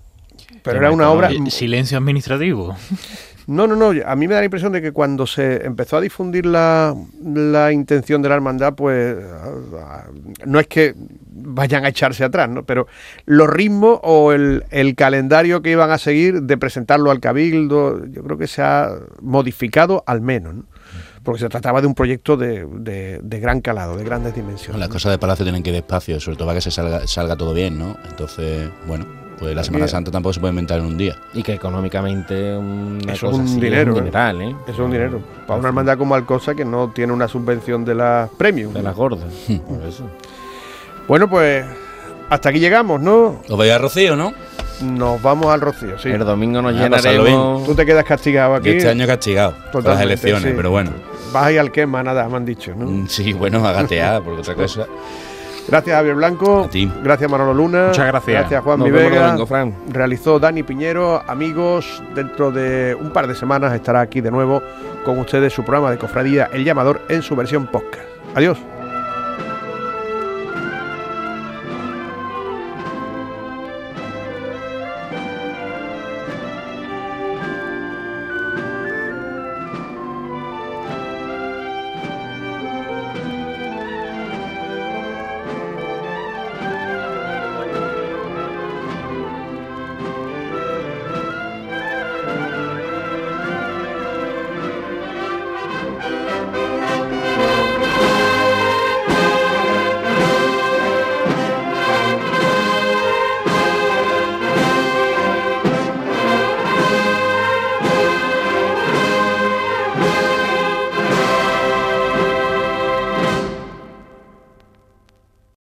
Pero 0.62 0.78
era 0.78 0.90
una 0.90 1.10
obra... 1.10 1.30
Silencio 1.48 1.96
administrativo. 1.96 2.76
No, 3.46 3.66
no, 3.66 3.76
no. 3.76 3.92
A 4.06 4.16
mí 4.16 4.26
me 4.26 4.34
da 4.34 4.40
la 4.40 4.46
impresión 4.46 4.72
de 4.72 4.80
que 4.80 4.92
cuando 4.92 5.26
se 5.26 5.66
empezó 5.66 5.96
a 5.96 6.00
difundir 6.00 6.46
la, 6.46 6.94
la 7.22 7.72
intención 7.72 8.22
de 8.22 8.28
la 8.30 8.36
hermandad, 8.36 8.74
pues 8.74 9.16
ah, 9.80 10.04
no 10.46 10.58
es 10.60 10.66
que 10.66 10.94
vayan 11.30 11.84
a 11.84 11.88
echarse 11.88 12.24
atrás, 12.24 12.48
¿no? 12.48 12.64
Pero 12.64 12.86
los 13.26 13.48
ritmos 13.50 14.00
o 14.02 14.32
el, 14.32 14.64
el 14.70 14.94
calendario 14.94 15.60
que 15.62 15.70
iban 15.72 15.90
a 15.90 15.98
seguir 15.98 16.42
de 16.42 16.56
presentarlo 16.56 17.10
al 17.10 17.20
cabildo, 17.20 18.06
yo 18.06 18.22
creo 18.22 18.38
que 18.38 18.46
se 18.46 18.62
ha 18.62 18.88
modificado 19.20 20.02
al 20.06 20.20
menos, 20.22 20.54
¿no? 20.54 20.64
Porque 21.22 21.40
se 21.40 21.48
trataba 21.48 21.80
de 21.80 21.86
un 21.86 21.94
proyecto 21.94 22.36
de, 22.36 22.66
de- 22.66 23.18
de 23.22 23.40
gran 23.40 23.60
calado, 23.62 23.96
de 23.96 24.04
grandes 24.04 24.34
dimensiones. 24.34 24.78
Las 24.78 24.90
cosas 24.90 25.10
de 25.12 25.18
Palacio 25.18 25.44
tienen 25.44 25.62
que 25.62 25.70
ir 25.70 25.74
despacio, 25.76 26.20
sobre 26.20 26.36
todo 26.36 26.46
para 26.46 26.56
que 26.58 26.62
se 26.62 26.70
salga, 26.70 27.06
salga 27.06 27.34
todo 27.36 27.54
bien, 27.54 27.78
¿no? 27.78 27.96
Entonces, 28.08 28.68
bueno, 28.86 29.06
pues 29.38 29.54
la 29.54 29.64
Semana 29.64 29.88
Santa 29.88 30.10
tampoco 30.10 30.32
se 30.32 30.40
puede 30.40 30.52
inventar 30.52 30.78
en 30.78 30.86
un 30.86 30.96
día. 30.96 31.16
Y 31.32 31.42
que 31.42 31.54
económicamente 31.54 32.56
una 32.56 33.12
Eso 33.12 33.12
es 33.12 33.20
cosa 33.32 33.36
un 33.36 33.42
así 33.44 33.60
dinero, 33.60 33.92
es 33.92 33.96
¿eh? 33.96 34.00
un 34.00 34.04
dineral, 34.04 34.42
¿eh? 34.42 34.56
Eso 34.64 34.72
es 34.72 34.78
un 34.78 34.90
dinero. 34.90 35.20
Para 35.46 35.58
una 35.58 35.68
hermandad 35.68 35.98
como 35.98 36.14
Alcosa 36.14 36.54
que 36.54 36.64
no 36.64 36.90
tiene 36.94 37.12
una 37.12 37.28
subvención 37.28 37.84
de 37.84 37.94
la 37.94 38.28
Premium. 38.38 38.72
De 38.72 38.82
las 38.82 38.94
gordas. 38.96 39.24
por 39.68 39.88
eso. 39.88 40.04
Bueno, 41.08 41.28
pues 41.28 41.64
hasta 42.30 42.48
aquí 42.48 42.58
llegamos, 42.60 43.00
¿no? 43.00 43.40
Os 43.48 43.58
veis 43.58 43.72
a 43.72 43.78
Rocío, 43.78 44.16
¿no? 44.16 44.32
nos 44.82 45.22
vamos 45.22 45.46
al 45.46 45.60
Rocío, 45.60 45.96
sí. 45.98 46.08
El 46.08 46.18
domingo 46.24 46.60
nos 46.60 46.74
Ah, 46.74 46.88
pasarlo 46.90 47.24
llenaremos. 47.24 47.64
Tú 47.64 47.74
te 47.76 47.86
quedas 47.86 48.04
castigado 48.04 48.54
Yo 48.54 48.58
aquí. 48.58 48.70
este 48.70 48.88
año 48.88 49.06
castigado 49.06 49.52
por 49.52 49.62
las 49.62 49.72
Totalmente, 49.94 50.04
elecciones, 50.04 50.50
sí. 50.50 50.52
pero 50.56 50.70
bueno. 50.72 50.90
Vas 51.32 51.44
a 51.44 51.52
ir 51.52 51.60
al 51.60 51.70
quema, 51.70 52.02
nada, 52.02 52.28
me 52.28 52.36
han 52.36 52.44
dicho, 52.44 52.74
¿no? 52.76 52.86
Mm, 52.86 53.06
Sí, 53.08 53.32
bueno, 53.32 53.64
a 53.66 53.72
gatear, 53.72 54.22
porque 54.22 54.40
otra 54.40 54.54
cosa. 54.56 54.86
Gracias 55.68 55.96
Javier 55.96 56.14
Blanco. 56.14 56.64
A 56.64 56.68
ti. 56.68 56.90
Gracias 57.02 57.30
Manolo 57.30 57.54
Luna. 57.54 57.88
Muchas 57.88 58.06
gracias. 58.06 58.40
Gracias 58.40 58.62
Juan 58.62 58.78
Nos 58.80 58.90
domingo, 58.90 59.46
Fran. 59.46 59.74
Realizó 59.90 60.38
Dani 60.38 60.62
Piñero. 60.62 61.22
Amigos, 61.26 62.02
dentro 62.14 62.50
de 62.50 62.94
un 62.94 63.10
par 63.10 63.26
de 63.26 63.34
semanas 63.34 63.72
estará 63.74 64.00
aquí 64.00 64.20
de 64.20 64.30
nuevo 64.30 64.62
con 65.04 65.18
ustedes 65.18 65.52
su 65.52 65.62
programa 65.64 65.90
de 65.90 65.98
cofradía 65.98 66.48
El 66.52 66.64
Llamador 66.64 67.00
en 67.08 67.22
su 67.22 67.36
versión 67.36 67.66
podcast. 67.66 68.04
Adiós. 68.34 68.58